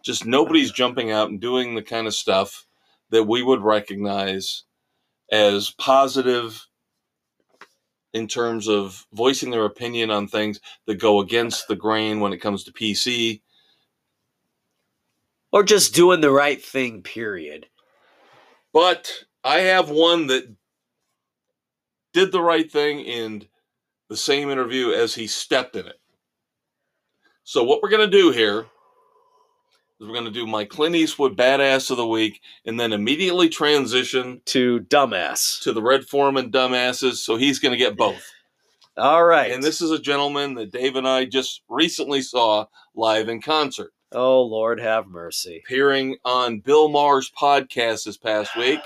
Just 0.02 0.24
nobody's 0.24 0.72
jumping 0.72 1.10
out 1.10 1.28
and 1.28 1.40
doing 1.40 1.74
the 1.74 1.82
kind 1.82 2.06
of 2.06 2.14
stuff 2.14 2.66
that 3.10 3.24
we 3.24 3.42
would 3.42 3.60
recognize 3.60 4.64
as 5.30 5.70
positive 5.70 6.66
in 8.12 8.28
terms 8.28 8.68
of 8.68 9.06
voicing 9.12 9.50
their 9.50 9.64
opinion 9.64 10.10
on 10.10 10.28
things 10.28 10.60
that 10.86 11.00
go 11.00 11.20
against 11.20 11.66
the 11.68 11.76
grain 11.76 12.20
when 12.20 12.32
it 12.32 12.38
comes 12.38 12.64
to 12.64 12.72
PC. 12.72 13.40
Or 15.52 15.62
just 15.62 15.94
doing 15.94 16.20
the 16.20 16.30
right 16.30 16.62
thing, 16.62 17.02
period. 17.02 17.66
But 18.72 19.12
I 19.44 19.58
have 19.60 19.90
one 19.90 20.28
that 20.28 20.44
did 22.14 22.32
the 22.32 22.40
right 22.42 22.70
thing 22.70 23.00
in 23.00 23.46
the 24.08 24.16
same 24.16 24.50
interview 24.50 24.90
as 24.92 25.14
he 25.14 25.26
stepped 25.26 25.76
in 25.76 25.86
it. 25.86 26.00
So, 27.44 27.64
what 27.64 27.82
we're 27.82 27.90
going 27.90 28.08
to 28.10 28.18
do 28.18 28.30
here 28.30 28.60
is 30.00 30.06
we're 30.06 30.14
going 30.14 30.24
to 30.24 30.30
do 30.30 30.46
my 30.46 30.64
Clint 30.64 30.94
Eastwood 30.94 31.36
Badass 31.36 31.90
of 31.90 31.96
the 31.96 32.06
Week 32.06 32.40
and 32.66 32.78
then 32.78 32.92
immediately 32.92 33.48
transition 33.48 34.40
To 34.46 34.80
dumbass. 34.80 35.60
to 35.62 35.72
the 35.72 35.82
Red 35.82 36.04
Foreman 36.04 36.50
Dumbasses. 36.50 37.16
So, 37.16 37.36
he's 37.36 37.58
going 37.58 37.72
to 37.72 37.78
get 37.78 37.96
both. 37.96 38.22
All 38.96 39.24
right. 39.24 39.50
And 39.50 39.62
this 39.62 39.80
is 39.80 39.90
a 39.90 39.98
gentleman 39.98 40.54
that 40.54 40.70
Dave 40.72 40.96
and 40.96 41.08
I 41.08 41.24
just 41.24 41.62
recently 41.68 42.22
saw 42.22 42.66
live 42.94 43.28
in 43.28 43.40
concert, 43.40 43.92
oh 44.14 44.42
Lord 44.42 44.80
have 44.80 45.06
mercy. 45.06 45.62
appearing 45.64 46.16
on 46.24 46.60
Bill 46.60 46.88
Maher's 46.88 47.30
podcast 47.30 48.04
this 48.04 48.16
past 48.16 48.56
week. 48.56 48.80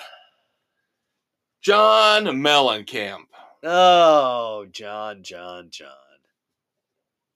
John 1.61 2.25
Mellencamp. 2.27 3.25
Oh, 3.63 4.67
John, 4.71 5.23
John, 5.23 5.69
John. 5.71 5.89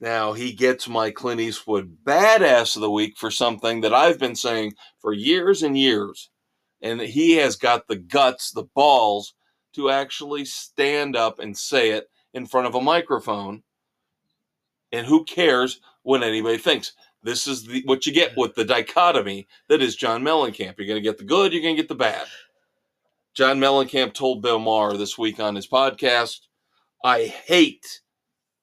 Now 0.01 0.33
he 0.33 0.53
gets 0.53 0.89
my 0.89 1.11
Clint 1.11 1.41
Eastwood 1.41 1.99
badass 2.05 2.77
of 2.77 2.83
the 2.83 2.91
week 2.91 3.19
for 3.19 3.31
something 3.31 3.83
that 3.83 3.93
I've 3.93 4.19
been 4.19 4.37
saying 4.37 4.75
for 4.99 5.13
years 5.13 5.63
and 5.63 5.77
years. 5.77 6.31
And 6.81 7.01
he 7.01 7.37
has 7.37 7.57
got 7.57 7.87
the 7.87 7.97
guts, 7.97 8.51
the 8.51 8.65
balls 8.75 9.35
to 9.75 9.91
actually 9.91 10.47
stand 10.47 11.17
up 11.17 11.39
and 11.39 11.57
say 11.57 11.91
it 11.91 12.09
in 12.33 12.47
front 12.47 12.67
of 12.67 12.75
a 12.75 12.81
microphone. 12.81 13.63
And 14.91 15.07
who 15.07 15.25
cares 15.25 15.81
what 16.03 16.23
anybody 16.23 16.57
thinks? 16.57 16.93
This 17.23 17.47
is 17.47 17.65
the, 17.67 17.83
what 17.85 18.07
you 18.07 18.13
get 18.13 18.37
with 18.37 18.55
the 18.55 18.65
dichotomy 18.65 19.47
that 19.69 19.83
is 19.83 19.97
John 19.97 20.23
Mellencamp. 20.23 20.79
You're 20.79 20.87
going 20.87 20.97
to 20.97 21.01
get 21.01 21.19
the 21.19 21.25
good, 21.25 21.53
you're 21.53 21.63
going 21.63 21.77
to 21.77 21.83
get 21.83 21.89
the 21.89 21.95
bad. 21.95 22.27
John 23.35 23.59
Mellencamp 23.61 24.15
told 24.15 24.43
Bill 24.43 24.59
Maher 24.59 24.97
this 24.97 25.17
week 25.19 25.39
on 25.39 25.55
his 25.55 25.67
podcast, 25.69 26.41
I 27.05 27.27
hate 27.27 28.01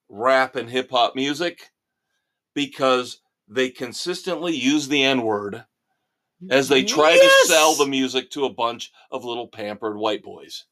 rap 0.08 0.56
and 0.56 0.68
hip 0.68 0.90
hop 0.90 1.14
music 1.14 1.70
because 2.54 3.20
they 3.48 3.70
consistently 3.70 4.54
use 4.54 4.88
the 4.88 5.02
N 5.04 5.22
word 5.22 5.64
as 6.50 6.68
they 6.68 6.84
try 6.84 7.12
Yes! 7.14 7.46
to 7.46 7.52
sell 7.52 7.74
the 7.74 7.86
music 7.86 8.30
to 8.32 8.44
a 8.44 8.52
bunch 8.52 8.92
of 9.10 9.24
little 9.24 9.48
pampered 9.48 9.96
white 9.96 10.22
boys. 10.22 10.64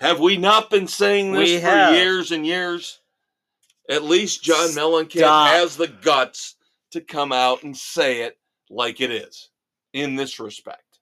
Have 0.00 0.18
we 0.20 0.36
not 0.36 0.70
been 0.70 0.88
saying 0.88 1.32
this 1.32 1.50
We 1.50 1.58
for 1.60 1.66
have. 1.66 1.94
years 1.94 2.32
and 2.32 2.44
years? 2.46 3.00
At 3.88 4.04
least 4.04 4.42
John 4.42 4.68
Mellencamp 4.70 5.18
Stop. 5.18 5.48
has 5.50 5.76
the 5.76 5.88
guts 5.88 6.56
to 6.92 7.00
come 7.00 7.32
out 7.32 7.62
and 7.62 7.76
say 7.76 8.22
it 8.22 8.38
like 8.70 9.00
it 9.00 9.10
is 9.10 9.50
in 9.92 10.14
this 10.16 10.38
respect. 10.38 11.00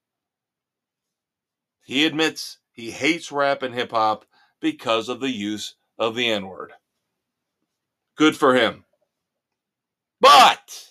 He 1.85 2.05
admits 2.05 2.57
he 2.71 2.91
hates 2.91 3.31
rap 3.31 3.63
and 3.63 3.73
hip 3.73 3.91
hop 3.91 4.25
because 4.61 5.09
of 5.09 5.19
the 5.19 5.29
use 5.29 5.75
of 5.99 6.15
the 6.15 6.29
N 6.29 6.47
word. 6.47 6.71
Good 8.15 8.35
for 8.37 8.55
him. 8.55 8.85
But, 10.19 10.87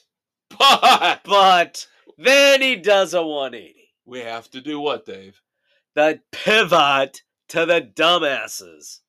but, 0.59 1.21
But 1.25 1.87
then 2.19 2.61
he 2.61 2.77
does 2.77 3.15
a 3.15 3.23
180. 3.23 3.75
we 4.05 4.21
have 4.21 4.51
to 4.51 4.61
do 4.61 4.81
what, 4.81 5.07
Dave? 5.07 5.41
The 5.95 6.21
pivot 6.33 7.23
to 7.49 7.67
the 7.67 7.81
dumbasses. 7.81 9.01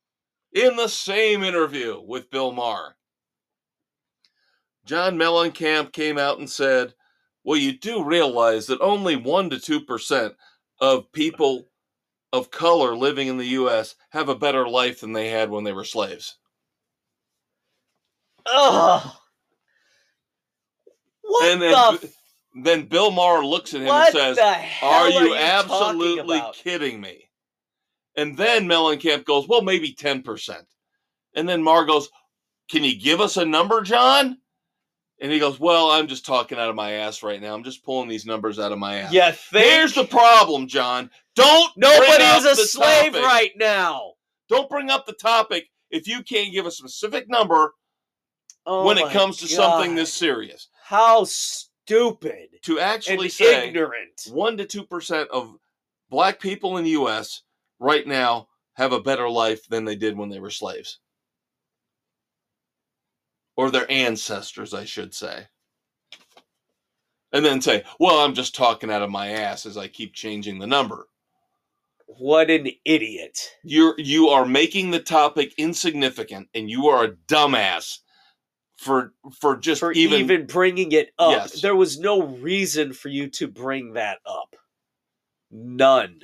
In 0.53 0.75
the 0.75 0.87
same 0.89 1.43
interview 1.43 2.01
with 2.01 2.29
Bill 2.29 2.51
Maher, 2.51 2.95
John 4.85 5.17
Mellencamp 5.17 5.93
came 5.93 6.17
out 6.17 6.39
and 6.39 6.49
said, 6.49 6.93
Well, 7.43 7.57
you 7.57 7.77
do 7.77 8.03
realize 8.03 8.67
that 8.67 8.81
only 8.81 9.15
1% 9.15 9.61
to 9.63 9.79
2% 9.79 10.35
of 10.81 11.11
people 11.13 11.67
of 12.33 12.51
color 12.51 12.95
living 12.95 13.27
in 13.27 13.37
the 13.37 13.47
U.S. 13.47 13.95
have 14.09 14.29
a 14.29 14.35
better 14.35 14.67
life 14.67 15.01
than 15.01 15.13
they 15.13 15.29
had 15.29 15.49
when 15.49 15.63
they 15.63 15.73
were 15.73 15.85
slaves. 15.85 16.37
Ugh. 18.45 19.11
What 21.21 21.45
and 21.45 21.61
then, 21.61 21.71
the? 21.71 21.99
f- 22.07 22.13
then 22.63 22.85
Bill 22.87 23.11
Maher 23.11 23.45
looks 23.45 23.73
at 23.73 23.81
him 23.81 23.87
what 23.87 24.13
and 24.15 24.35
says, 24.35 24.37
Are 24.81 24.89
are 24.89 25.09
you 25.09 25.35
absolutely 25.35 26.41
kidding 26.53 26.99
me? 26.99 27.30
And 28.15 28.37
then 28.37 28.65
Mellencamp 28.67 29.25
goes, 29.25 29.47
Well, 29.47 29.61
maybe 29.61 29.93
10%. 29.93 30.57
And 31.35 31.47
then 31.47 31.63
Maher 31.63 31.85
goes, 31.85 32.09
Can 32.69 32.83
you 32.83 32.99
give 32.99 33.21
us 33.21 33.37
a 33.37 33.45
number, 33.45 33.81
John? 33.81 34.37
And 35.21 35.31
he 35.31 35.39
goes, 35.39 35.59
Well, 35.59 35.91
I'm 35.91 36.07
just 36.07 36.25
talking 36.25 36.57
out 36.57 36.69
of 36.69 36.75
my 36.75 36.91
ass 36.93 37.23
right 37.23 37.39
now. 37.41 37.53
I'm 37.53 37.63
just 37.63 37.83
pulling 37.85 38.09
these 38.09 38.25
numbers 38.25 38.59
out 38.59 38.71
of 38.71 38.79
my 38.79 38.97
ass. 38.97 39.13
Yeah, 39.13 39.31
think 39.31 39.65
Here's 39.65 39.93
the 39.93 40.03
problem, 40.05 40.67
John. 40.67 41.09
Don't 41.35 41.71
nobody 41.77 42.23
is 42.23 42.45
a 42.45 42.55
slave 42.55 43.13
topic. 43.13 43.23
right 43.23 43.51
now? 43.55 44.13
Don't 44.49 44.69
bring 44.69 44.89
up 44.89 45.05
the 45.05 45.13
topic 45.13 45.69
if 45.89 46.07
you 46.07 46.23
can't 46.23 46.51
give 46.51 46.65
a 46.65 46.71
specific 46.71 47.29
number 47.29 47.73
Oh 48.65 48.85
when 48.85 48.97
it 48.97 49.09
comes 49.11 49.37
to 49.37 49.47
something 49.47 49.95
this 49.95 50.13
serious. 50.13 50.67
How 50.83 51.23
stupid 51.23 52.49
To 52.63 52.79
actually 52.79 53.29
say 53.29 53.69
ignorant. 53.69 54.27
one 54.31 54.57
to 54.57 54.65
two 54.65 54.83
percent 54.83 55.29
of 55.29 55.55
black 56.09 56.39
people 56.39 56.77
in 56.77 56.83
the 56.83 56.91
U.S. 56.91 57.43
right 57.81 58.07
now 58.07 58.47
have 58.75 58.93
a 58.93 59.01
better 59.01 59.29
life 59.29 59.67
than 59.67 59.83
they 59.83 59.95
did 59.95 60.17
when 60.17 60.29
they 60.29 60.39
were 60.39 60.51
slaves, 60.51 60.99
or 63.57 63.69
their 63.69 63.91
ancestors, 63.91 64.73
I 64.73 64.85
should 64.85 65.13
say. 65.13 65.47
And 67.33 67.43
then 67.43 67.61
say, 67.61 67.83
"Well, 67.99 68.19
I'm 68.19 68.33
just 68.33 68.55
talking 68.55 68.91
out 68.91 69.01
of 69.01 69.09
my 69.09 69.29
ass 69.29 69.65
as 69.65 69.77
I 69.77 69.87
keep 69.87 70.13
changing 70.13 70.59
the 70.59 70.67
number." 70.67 71.07
What 72.05 72.49
an 72.49 72.69
idiot. 72.85 73.39
You're 73.63 73.95
you 73.97 74.29
are 74.29 74.45
making 74.45 74.91
the 74.91 74.99
topic 74.99 75.53
insignificant, 75.57 76.49
and 76.53 76.69
you 76.69 76.87
are 76.87 77.05
a 77.05 77.11
dumbass 77.11 77.99
for 78.77 79.13
for 79.39 79.57
just 79.57 79.79
For 79.79 79.91
even, 79.93 80.21
even, 80.21 80.45
bringing 80.45 80.91
it 80.91 81.11
up. 81.17 81.31
Yes. 81.31 81.61
There 81.61 81.75
was 81.75 81.99
no 81.99 82.21
reason 82.23 82.93
for 82.93 83.09
you 83.09 83.29
to 83.29 83.47
bring 83.47 83.93
that 83.93 84.19
up. 84.25 84.55
None 85.49 86.21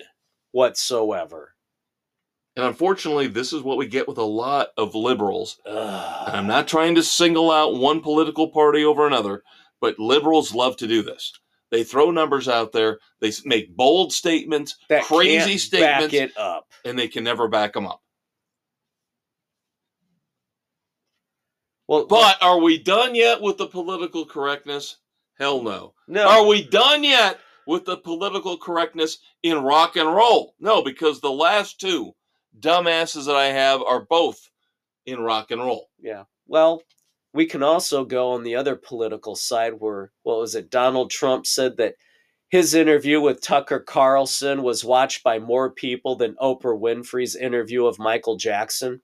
whatsoever. 0.57 1.53
And 2.55 2.65
unfortunately, 2.65 3.27
this 3.27 3.53
is 3.53 3.61
what 3.61 3.77
we 3.77 3.85
get 3.85 4.07
with 4.07 4.17
a 4.17 4.23
lot 4.23 4.69
of 4.75 4.95
liberals. 4.95 5.59
I'm 5.69 6.47
not 6.47 6.67
trying 6.67 6.95
to 6.95 7.03
single 7.03 7.51
out 7.51 7.75
one 7.77 8.01
political 8.01 8.47
party 8.49 8.83
over 8.83 9.05
another, 9.05 9.43
but 9.79 9.99
liberals 9.99 10.55
love 10.55 10.75
to 10.77 10.87
do 10.87 11.03
this. 11.03 11.31
They 11.69 11.83
throw 11.83 12.09
numbers 12.09 12.47
out 12.47 12.71
there, 12.71 12.97
they 13.21 13.31
make 13.45 13.75
bold 13.75 14.11
statements, 14.11 14.77
that 14.89 15.03
crazy 15.03 15.59
statements, 15.59 16.05
Back 16.17 16.29
it 16.29 16.37
up. 16.37 16.71
and 16.83 16.97
they 16.97 17.07
can 17.07 17.23
never 17.23 17.47
back 17.47 17.73
them 17.73 17.85
up. 17.85 18.01
Well, 21.87 22.07
But 22.07 22.41
are 22.41 22.59
we 22.59 22.79
done 22.79 23.13
yet 23.13 23.41
with 23.41 23.57
the 23.57 23.67
political 23.67 24.25
correctness? 24.25 24.97
Hell 25.37 25.61
no. 25.61 25.93
no. 26.07 26.27
Are 26.27 26.47
we 26.47 26.63
done 26.63 27.03
yet 27.03 27.39
with 27.67 27.85
the 27.85 27.97
political 27.97 28.57
correctness 28.57 29.19
in 29.43 29.61
rock 29.61 29.95
and 29.95 30.13
roll? 30.13 30.55
No, 30.59 30.81
because 30.81 31.19
the 31.19 31.31
last 31.31 31.79
two 31.79 32.15
dumbasses 32.59 33.25
that 33.25 33.35
I 33.35 33.47
have 33.47 33.81
are 33.83 34.01
both 34.01 34.49
in 35.05 35.19
rock 35.19 35.51
and 35.51 35.61
roll. 35.61 35.89
Yeah. 35.99 36.23
Well, 36.47 36.81
we 37.33 37.45
can 37.45 37.61
also 37.61 38.03
go 38.05 38.31
on 38.31 38.43
the 38.43 38.55
other 38.55 38.75
political 38.75 39.35
side 39.35 39.73
where, 39.73 40.11
what 40.23 40.39
was 40.39 40.55
it? 40.55 40.71
Donald 40.71 41.11
Trump 41.11 41.45
said 41.45 41.77
that 41.77 41.95
his 42.49 42.73
interview 42.73 43.19
with 43.19 43.41
Tucker 43.41 43.79
Carlson 43.79 44.63
was 44.63 44.85
watched 44.85 45.23
by 45.23 45.37
more 45.37 45.69
people 45.69 46.15
than 46.15 46.35
Oprah 46.35 46.79
Winfrey's 46.79 47.35
interview 47.35 47.85
of 47.85 47.99
Michael 47.99 48.37
Jackson. 48.37 49.01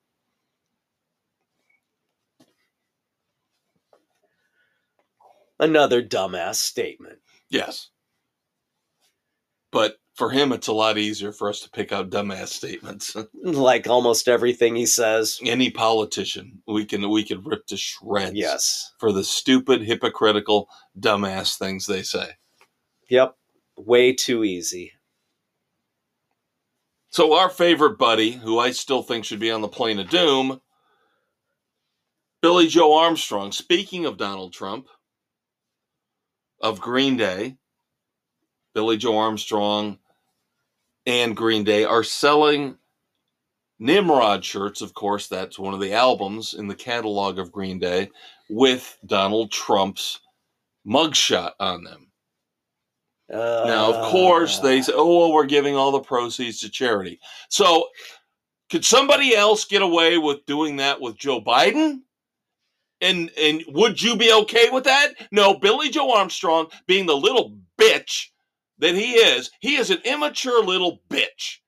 Another 5.59 6.01
dumbass 6.01 6.55
statement. 6.55 7.19
Yes. 7.49 7.89
But 9.73 9.97
for 10.13 10.29
him, 10.29 10.53
it's 10.53 10.67
a 10.67 10.73
lot 10.73 10.99
easier 10.99 11.31
for 11.31 11.49
us 11.49 11.59
to 11.61 11.69
pick 11.71 11.91
out 11.91 12.11
dumbass 12.11 12.49
statements. 12.49 13.17
Like 13.43 13.87
almost 13.87 14.29
everything 14.29 14.75
he 14.75 14.85
says. 14.85 15.39
Any 15.43 15.69
politician, 15.69 16.61
we 16.67 16.85
can 16.85 17.09
we 17.09 17.25
can 17.25 17.43
rip 17.43 17.65
to 17.67 17.77
shreds. 17.77 18.35
Yes. 18.35 18.93
For 18.99 19.11
the 19.11 19.23
stupid, 19.23 19.81
hypocritical, 19.81 20.69
dumbass 20.97 21.57
things 21.57 21.87
they 21.87 22.03
say. 22.03 22.29
Yep. 23.09 23.35
Way 23.75 24.13
too 24.13 24.43
easy. 24.43 24.93
So 27.09 27.33
our 27.35 27.49
favorite 27.49 27.97
buddy, 27.97 28.31
who 28.31 28.59
I 28.59 28.71
still 28.71 29.03
think 29.03 29.25
should 29.25 29.39
be 29.39 29.51
on 29.51 29.61
the 29.61 29.67
plane 29.67 29.99
of 29.99 30.09
doom, 30.09 30.61
Billie 32.41 32.67
Joe 32.67 32.97
Armstrong. 32.97 33.51
Speaking 33.51 34.05
of 34.05 34.17
Donald 34.17 34.53
Trump, 34.53 34.87
of 36.61 36.79
Green 36.79 37.17
Day, 37.17 37.57
Billie 38.73 38.97
Joe 38.97 39.17
Armstrong 39.17 39.99
and 41.05 41.35
Green 41.35 41.63
Day 41.63 41.83
are 41.83 42.03
selling 42.03 42.77
Nimrod 43.79 44.43
shirts. 44.43 44.81
Of 44.81 44.93
course, 44.93 45.27
that's 45.27 45.59
one 45.59 45.73
of 45.73 45.79
the 45.79 45.93
albums 45.93 46.53
in 46.53 46.67
the 46.67 46.75
catalog 46.75 47.39
of 47.39 47.51
Green 47.51 47.79
Day 47.79 48.09
with 48.49 48.97
Donald 49.05 49.51
Trump's 49.51 50.19
mugshot 50.87 51.51
on 51.59 51.83
them. 51.83 52.07
Now, 53.29 53.91
of 53.91 54.11
course, 54.11 54.59
they 54.59 54.79
uh. 54.79 54.83
say, 54.83 54.93
"Oh, 54.95 55.19
well, 55.19 55.33
we're 55.33 55.45
giving 55.45 55.75
all 55.75 55.91
the 55.91 55.99
proceeds 55.99 56.59
to 56.59 56.69
charity." 56.69 57.19
So, 57.49 57.87
could 58.69 58.85
somebody 58.85 59.35
else 59.35 59.65
get 59.65 59.81
away 59.81 60.17
with 60.17 60.45
doing 60.45 60.75
that 60.77 60.99
with 60.99 61.17
Joe 61.17 61.41
Biden? 61.41 62.01
And 63.01 63.31
and 63.37 63.63
would 63.69 64.01
you 64.01 64.15
be 64.15 64.31
okay 64.31 64.69
with 64.69 64.83
that? 64.83 65.13
No, 65.31 65.55
Billie 65.55 65.89
Joe 65.89 66.11
Armstrong, 66.11 66.67
being 66.85 67.05
the 67.05 67.17
little 67.17 67.57
bitch 67.79 68.27
that 68.79 68.95
he 68.95 69.13
is, 69.13 69.51
he 69.59 69.75
is 69.75 69.89
an 69.89 69.99
immature 70.05 70.63
little 70.63 71.01
bitch. 71.09 71.59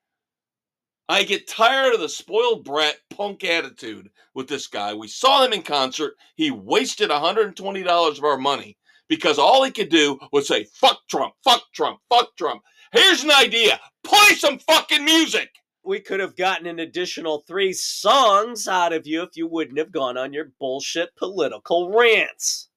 I 1.07 1.23
get 1.23 1.48
tired 1.48 1.94
of 1.94 1.99
the 1.99 2.10
spoiled 2.10 2.65
brat 2.65 2.95
punk 3.11 3.44
attitude 3.44 4.10
with 4.34 4.48
this 4.48 4.68
guy. 4.68 4.94
We 4.94 5.07
saw 5.07 5.45
him 5.45 5.53
in 5.53 5.61
concert. 5.61 6.15
He 6.36 6.49
wasted 6.49 7.11
$120 7.11 8.18
of 8.18 8.23
our 8.23 8.38
money 8.38 8.77
because 9.07 9.38
all 9.38 9.64
he 9.64 9.72
could 9.72 9.90
do 9.90 10.19
was 10.32 10.48
say, 10.48 10.64
fuck 10.73 10.99
Trump, 11.07 11.36
fuck 11.44 11.61
Trump, 11.73 11.99
fuck 12.10 12.36
Trump. 12.38 12.64
Here's 12.91 13.23
an 13.23 13.32
idea 13.32 13.80
play 14.03 14.36
some 14.36 14.57
fucking 14.60 15.06
music. 15.06 15.49
we 15.84 15.99
could 15.99 16.19
have 16.19 16.36
gotten 16.36 16.65
an 16.65 16.80
additional 16.80 17.44
three 17.48 17.72
songs 17.73 18.68
out 18.68 18.94
of 18.94 19.06
you 19.06 19.22
if 19.22 19.38
you 19.38 19.48
wouldn't 19.48 19.77
have 19.77 19.91
gone 19.91 20.18
on 20.18 20.34
your 20.34 20.52
bullshit 20.60 21.15
political 21.15 21.91
rants. 21.91 22.69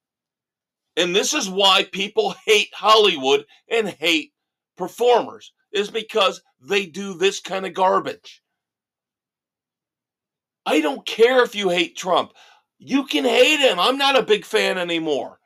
And 0.98 1.14
this 1.14 1.32
is 1.32 1.48
why 1.48 1.84
people 1.92 2.34
hate 2.44 2.74
Hollywood 2.74 3.46
and 3.70 3.88
hate 3.88 4.32
performers, 4.76 5.52
is 5.72 5.90
because 5.90 6.42
they 6.60 6.86
do 6.86 7.14
this 7.14 7.38
kind 7.38 7.64
of 7.64 7.72
garbage. 7.72 8.42
I 10.66 10.80
don't 10.80 11.06
care 11.06 11.44
if 11.44 11.54
you 11.54 11.68
hate 11.68 11.96
Trump. 11.96 12.32
You 12.78 13.04
can 13.04 13.24
hate 13.24 13.60
him. 13.60 13.78
I'm 13.78 13.96
not 13.96 14.18
a 14.18 14.24
big 14.24 14.44
fan 14.44 14.76
anymore. 14.76 15.38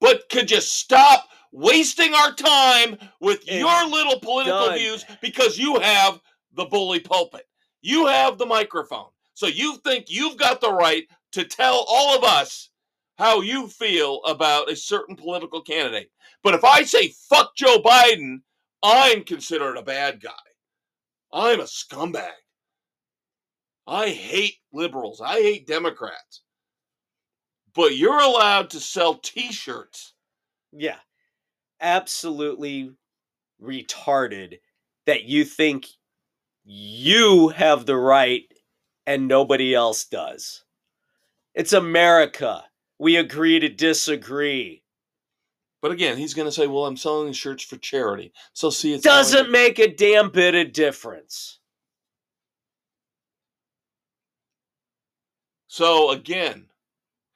But 0.00 0.28
could 0.28 0.50
you 0.50 0.60
stop 0.60 1.28
wasting 1.52 2.12
our 2.12 2.32
time 2.32 2.98
with 3.20 3.42
It's 3.46 3.52
your 3.52 3.88
little 3.88 4.18
political 4.18 4.66
done. 4.66 4.78
views 4.78 5.04
because 5.22 5.56
you 5.56 5.78
have 5.78 6.20
the 6.54 6.64
bully 6.64 7.00
pulpit? 7.00 7.46
You 7.80 8.06
have 8.06 8.38
the 8.38 8.46
microphone. 8.46 9.10
So 9.34 9.46
you 9.46 9.76
think 9.78 10.06
you've 10.08 10.36
got 10.36 10.60
the 10.60 10.72
right 10.72 11.04
to 11.32 11.44
tell 11.44 11.84
all 11.88 12.18
of 12.18 12.24
us 12.24 12.70
how 13.18 13.40
you 13.40 13.68
feel 13.68 14.22
about 14.24 14.70
a 14.70 14.76
certain 14.76 15.16
political 15.16 15.60
candidate. 15.60 16.10
But 16.42 16.54
if 16.54 16.64
I 16.64 16.84
say 16.84 17.08
fuck 17.28 17.56
Joe 17.56 17.78
Biden, 17.82 18.40
I'm 18.82 19.24
considered 19.24 19.76
a 19.76 19.82
bad 19.82 20.20
guy. 20.20 20.30
I'm 21.32 21.60
a 21.60 21.64
scumbag. 21.64 22.30
I 23.86 24.10
hate 24.10 24.56
liberals. 24.72 25.20
I 25.20 25.40
hate 25.40 25.66
Democrats. 25.66 26.42
But 27.74 27.96
you're 27.96 28.20
allowed 28.20 28.70
to 28.70 28.80
sell 28.80 29.14
t 29.14 29.52
shirts. 29.52 30.14
Yeah. 30.72 30.98
Absolutely 31.80 32.92
retarded 33.62 34.58
that 35.06 35.24
you 35.24 35.44
think 35.44 35.86
you 36.64 37.48
have 37.48 37.86
the 37.86 37.96
right 37.96 38.44
and 39.06 39.28
nobody 39.28 39.74
else 39.74 40.04
does. 40.04 40.64
It's 41.54 41.72
America. 41.72 42.64
We 42.98 43.16
agree 43.16 43.60
to 43.60 43.68
disagree. 43.68 44.82
But 45.82 45.92
again, 45.92 46.16
he's 46.16 46.34
going 46.34 46.48
to 46.48 46.52
say, 46.52 46.66
well, 46.66 46.86
I'm 46.86 46.96
selling 46.96 47.26
these 47.26 47.36
shirts 47.36 47.62
for 47.62 47.76
charity. 47.76 48.32
So 48.52 48.70
see, 48.70 48.94
it's 48.94 49.04
not 49.04 49.10
Doesn't 49.12 49.50
make 49.50 49.78
a 49.78 49.94
damn 49.94 50.30
bit 50.30 50.54
of 50.54 50.72
difference. 50.72 51.58
So 55.68 56.10
again, 56.10 56.66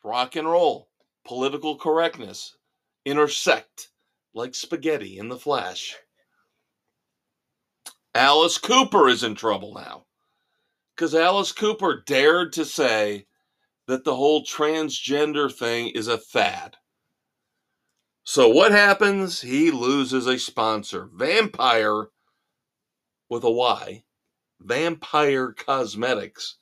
rock 0.03 0.37
and 0.37 0.49
roll, 0.49 0.89
political 1.27 1.77
correctness 1.77 2.57
intersect 3.05 3.89
like 4.35 4.55
spaghetti 4.55 5.19
in 5.19 5.29
the 5.29 5.39
flash. 5.39 5.97
Alice 8.15 8.59
Cooper 8.59 9.09
is 9.09 9.23
in 9.23 9.35
trouble 9.35 9.75
now. 9.75 10.05
Because 10.97 11.15
Alice 11.15 11.53
Cooper 11.53 12.03
dared 12.07 12.53
to 12.55 12.65
say 12.65 13.27
that 13.91 14.05
the 14.05 14.15
whole 14.15 14.45
transgender 14.45 15.53
thing 15.53 15.89
is 15.89 16.07
a 16.07 16.17
fad. 16.17 16.77
So 18.23 18.49
what 18.49 18.71
happens? 18.71 19.41
He 19.41 19.73
loses 19.73 20.29
a 20.29 20.39
sponsor. 20.39 21.11
Vampire 21.13 22.07
with 23.29 23.43
a 23.43 23.51
Y. 23.51 24.05
Vampyr 24.65 25.57
Cosmetics 25.57 26.57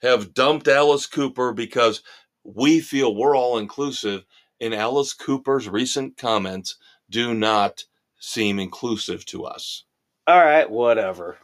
have 0.00 0.32
dumped 0.32 0.68
Alice 0.68 1.04
Cooper 1.04 1.52
because 1.52 2.02
we 2.44 2.80
feel 2.80 3.14
we're 3.14 3.36
all 3.36 3.58
inclusive, 3.58 4.24
and 4.58 4.74
Alice 4.74 5.12
Cooper's 5.12 5.68
recent 5.68 6.16
comments 6.16 6.76
do 7.10 7.34
not 7.34 7.84
seem 8.18 8.58
inclusive 8.58 9.26
to 9.26 9.44
us. 9.44 9.84
All 10.26 10.38
right, 10.38 10.70
whatever. 10.70 11.36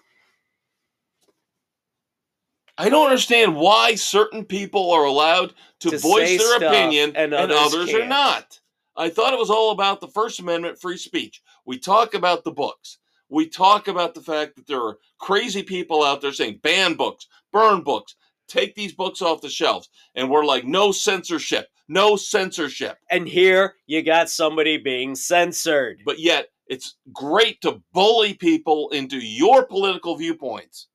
I 2.78 2.88
don't 2.88 3.06
understand 3.06 3.56
why 3.56 3.94
certain 3.94 4.44
people 4.44 4.90
are 4.92 5.04
allowed 5.04 5.54
to, 5.80 5.90
To 5.90 5.98
voice 5.98 6.38
their 6.38 6.56
opinion 6.56 7.12
and 7.16 7.32
and, 7.32 7.52
others 7.52 7.74
others 7.74 7.94
are 7.94 8.06
not. 8.06 8.60
I 8.96 9.08
thought 9.08 9.32
it 9.32 9.38
was 9.38 9.50
all 9.50 9.72
about 9.72 10.00
the 10.00 10.08
First 10.08 10.40
Amendment 10.40 10.80
free 10.80 10.96
speech. 10.96 11.42
We 11.64 11.78
talk 11.78 12.14
about 12.14 12.44
the 12.44 12.50
books. 12.50 12.98
We 13.28 13.48
talk 13.48 13.88
about 13.88 14.14
the 14.14 14.20
fact 14.20 14.56
that 14.56 14.66
there 14.66 14.80
are 14.82 14.98
crazy 15.18 15.62
people 15.62 16.04
out 16.04 16.20
there 16.20 16.32
saying 16.32 16.60
ban 16.62 16.94
books, 16.94 17.26
burn 17.52 17.82
books, 17.82 18.14
take 18.46 18.74
these 18.74 18.92
books 18.92 19.20
off 19.20 19.40
the 19.40 19.48
shelves. 19.48 19.88
And 20.14 20.30
we're 20.30 20.44
like, 20.44 20.64
no 20.64 20.92
censorship, 20.92 21.68
no 21.88 22.16
censorship. 22.16 22.98
And 23.10 23.26
here 23.26 23.74
you 23.86 24.02
got 24.02 24.30
somebody 24.30 24.78
being 24.78 25.14
censored. 25.14 26.02
But 26.04 26.20
yet, 26.20 26.48
it's 26.68 26.96
great 27.12 27.60
to 27.62 27.82
bully 27.92 28.34
people 28.34 28.90
into 28.90 29.18
your 29.18 29.64
political 29.64 30.16
viewpoints. 30.16 30.88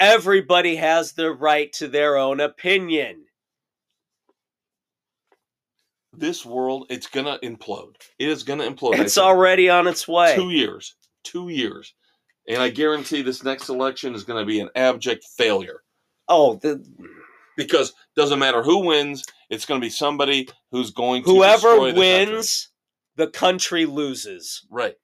Everybody 0.00 0.76
has 0.76 1.12
the 1.12 1.32
right 1.32 1.72
to 1.74 1.88
their 1.88 2.16
own 2.16 2.40
opinion. 2.40 3.24
This 6.12 6.44
world, 6.44 6.86
it's 6.90 7.06
gonna 7.06 7.38
implode. 7.42 7.96
It 8.18 8.28
is 8.28 8.42
gonna 8.42 8.64
implode. 8.64 8.98
It's 8.98 9.18
already 9.18 9.68
on 9.68 9.86
its 9.86 10.06
way. 10.08 10.34
two 10.34 10.50
years 10.50 10.94
two 11.24 11.48
years 11.48 11.94
And 12.48 12.62
I 12.62 12.70
guarantee 12.70 13.22
this 13.22 13.44
next 13.44 13.68
election 13.68 14.14
is 14.14 14.24
going 14.24 14.40
to 14.40 14.46
be 14.46 14.60
an 14.60 14.70
abject 14.74 15.24
failure 15.36 15.82
Oh, 16.30 16.56
the, 16.56 16.84
because 17.56 17.92
doesn't 18.16 18.38
matter 18.38 18.62
who 18.62 18.80
wins, 18.86 19.24
it's 19.50 19.64
going 19.64 19.80
to 19.80 19.84
be 19.84 19.90
somebody 19.90 20.46
who's 20.70 20.90
going 20.90 21.24
to 21.24 21.30
whoever 21.30 21.70
the 21.70 21.76
country. 21.78 21.98
wins, 21.98 22.70
the 23.16 23.28
country 23.28 23.86
loses. 23.86 24.66
right? 24.70 24.94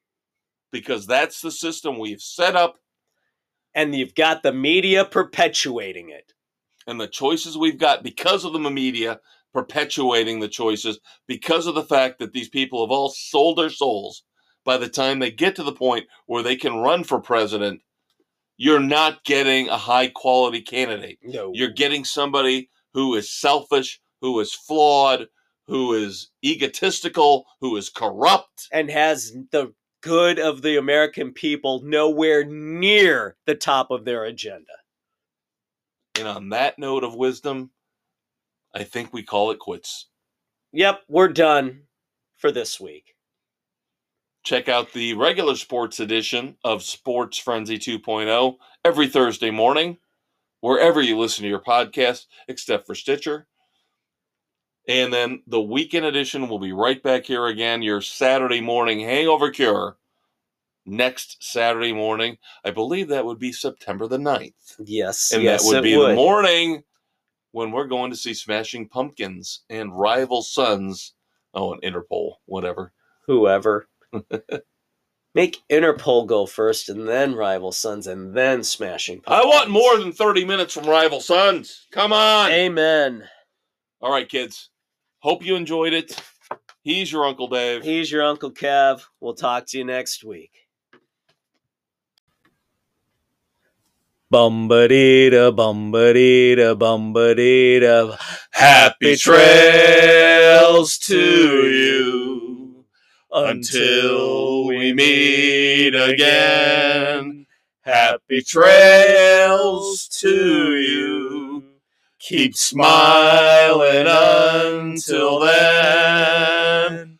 Because 0.70 1.06
that's 1.06 1.40
the 1.40 1.50
system 1.50 1.98
we've 1.98 2.20
set 2.20 2.56
up 2.56 2.76
And 3.74 3.94
you've 3.94 4.14
got 4.14 4.42
the 4.42 4.52
media 4.52 5.04
perpetuating 5.04 6.10
it. 6.10 6.32
and 6.86 7.00
the 7.00 7.08
choices 7.08 7.56
we've 7.56 7.78
got 7.78 8.02
because 8.02 8.44
of 8.44 8.52
the 8.52 8.58
media 8.70 9.20
perpetuating 9.54 10.40
the 10.40 10.48
choices 10.48 10.98
because 11.26 11.66
of 11.66 11.74
the 11.74 11.84
fact 11.84 12.18
that 12.18 12.32
these 12.32 12.48
people 12.48 12.84
have 12.84 12.90
all 12.90 13.08
sold 13.08 13.56
their 13.58 13.70
souls 13.70 14.24
by 14.64 14.76
the 14.76 14.88
time 14.88 15.18
they 15.18 15.30
get 15.30 15.56
to 15.56 15.62
the 15.62 15.72
point 15.72 16.04
where 16.26 16.42
they 16.42 16.56
can 16.56 16.76
run 16.76 17.04
for 17.04 17.20
president 17.20 17.80
you're 18.56 18.80
not 18.80 19.24
getting 19.24 19.68
a 19.68 19.76
high 19.78 20.08
quality 20.08 20.60
candidate 20.60 21.18
No. 21.22 21.50
you're 21.54 21.70
getting 21.70 22.04
somebody 22.04 22.68
who 22.94 23.14
is 23.14 23.30
selfish 23.30 24.00
who 24.20 24.38
is 24.40 24.52
flawed 24.54 25.28
who 25.66 25.94
is 25.94 26.30
egotistical 26.44 27.46
who 27.60 27.76
is 27.76 27.88
corrupt 27.90 28.68
and 28.72 28.90
has 28.90 29.32
the 29.52 29.72
good 30.04 30.38
of 30.38 30.60
the 30.60 30.76
American 30.76 31.32
people 31.32 31.80
nowhere 31.82 32.44
near 32.44 33.36
the 33.46 33.54
top 33.54 33.90
of 33.90 34.04
their 34.04 34.24
agenda. 34.24 34.72
and 36.18 36.28
on 36.28 36.50
that 36.50 36.78
note 36.78 37.02
of 37.02 37.14
wisdom 37.14 37.70
i 38.74 38.84
think 38.84 39.12
we 39.12 39.22
call 39.22 39.50
it 39.50 39.58
quits 39.58 40.08
Yep, 40.76 41.02
we're 41.08 41.28
done 41.28 41.82
for 42.36 42.50
this 42.50 42.80
week. 42.80 43.14
Check 44.42 44.68
out 44.68 44.92
the 44.92 45.14
regular 45.14 45.54
sports 45.54 46.00
edition 46.00 46.56
of 46.64 46.82
Sports 46.82 47.38
Frenzy 47.38 47.78
2.0 47.78 48.56
every 48.84 49.06
Thursday 49.06 49.52
morning, 49.52 49.98
wherever 50.62 51.00
you 51.00 51.16
listen 51.16 51.44
to 51.44 51.48
your 51.48 51.60
podcast, 51.62 52.26
except 52.48 52.88
for 52.88 52.96
Stitcher. 52.96 53.46
And 54.86 55.12
then 55.12 55.42
the 55.46 55.62
weekend 55.62 56.04
edition 56.04 56.48
will 56.48 56.58
be 56.58 56.72
right 56.72 57.02
back 57.02 57.24
here 57.24 57.46
again, 57.46 57.82
your 57.82 58.00
Saturday 58.02 58.60
morning 58.60 59.00
hangover 59.00 59.50
cure. 59.50 59.96
Next 60.86 61.42
Saturday 61.42 61.94
morning, 61.94 62.36
I 62.64 62.70
believe 62.70 63.08
that 63.08 63.24
would 63.24 63.38
be 63.38 63.52
September 63.52 64.06
the 64.06 64.18
9th. 64.18 64.76
Yes, 64.80 65.32
And 65.32 65.42
yes, 65.42 65.62
that 65.62 65.68
would 65.68 65.78
it 65.78 65.82
be 65.84 65.96
would. 65.96 66.10
the 66.10 66.14
morning 66.16 66.82
when 67.52 67.70
we're 67.72 67.86
going 67.86 68.10
to 68.10 68.16
see 68.16 68.34
Smashing 68.34 68.88
Pumpkins 68.88 69.60
and 69.70 69.96
Rival 69.98 70.42
Sons. 70.42 71.14
Oh, 71.54 71.72
and 71.72 71.80
Interpol, 71.82 72.34
whatever. 72.44 72.92
Whoever. 73.26 73.88
Make 75.34 75.62
Interpol 75.70 76.26
go 76.26 76.44
first, 76.46 76.88
and 76.90 77.08
then 77.08 77.34
Rival 77.34 77.72
Sons, 77.72 78.06
and 78.06 78.36
then 78.36 78.62
Smashing. 78.62 79.22
I 79.26 79.44
want 79.44 79.70
more 79.70 79.98
than 79.98 80.12
30 80.12 80.44
minutes 80.44 80.74
from 80.74 80.84
Rival 80.84 81.20
Sons. 81.20 81.86
Come 81.90 82.12
on. 82.12 82.50
Amen. 82.52 83.24
All 84.00 84.12
right, 84.12 84.28
kids. 84.28 84.68
Hope 85.24 85.42
you 85.42 85.56
enjoyed 85.56 85.94
it. 85.94 86.20
He's 86.82 87.10
your 87.10 87.24
Uncle 87.24 87.48
Dave. 87.48 87.82
He's 87.82 88.12
your 88.12 88.22
Uncle 88.22 88.50
Kev. 88.50 89.00
We'll 89.20 89.32
talk 89.32 89.64
to 89.68 89.78
you 89.78 89.84
next 89.86 90.22
week. 90.22 90.50
Bumbadita, 94.30 95.56
bumbadita, 95.56 96.76
bumbadita. 96.76 98.18
Happy 98.50 99.16
trails 99.16 100.98
to 100.98 101.70
you 101.70 102.84
until 103.32 104.66
we 104.66 104.92
meet 104.92 105.94
again. 105.94 107.46
Happy 107.80 108.42
trails 108.42 110.06
to 110.20 110.76
you. 110.76 111.33
Keep 112.26 112.56
smiling 112.56 114.06
until 114.08 115.40
then. 115.40 117.18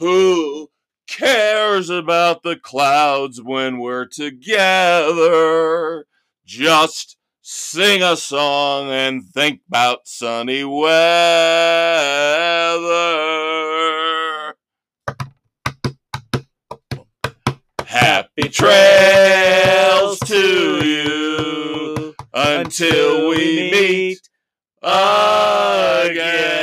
Who 0.00 0.70
cares 1.06 1.88
about 1.88 2.42
the 2.42 2.56
clouds 2.56 3.40
when 3.40 3.78
we're 3.78 4.06
together? 4.06 4.44
Just 6.44 7.16
sing 7.42 8.02
a 8.02 8.16
song 8.16 8.90
and 8.90 9.22
think 9.24 9.60
about 9.68 10.08
sunny 10.08 10.64
weather. 10.64 10.96
Happy 17.86 18.48
trails 18.48 20.18
to 20.26 20.84
you 20.84 22.16
until 22.34 23.28
we 23.28 24.18
again. 24.82 26.59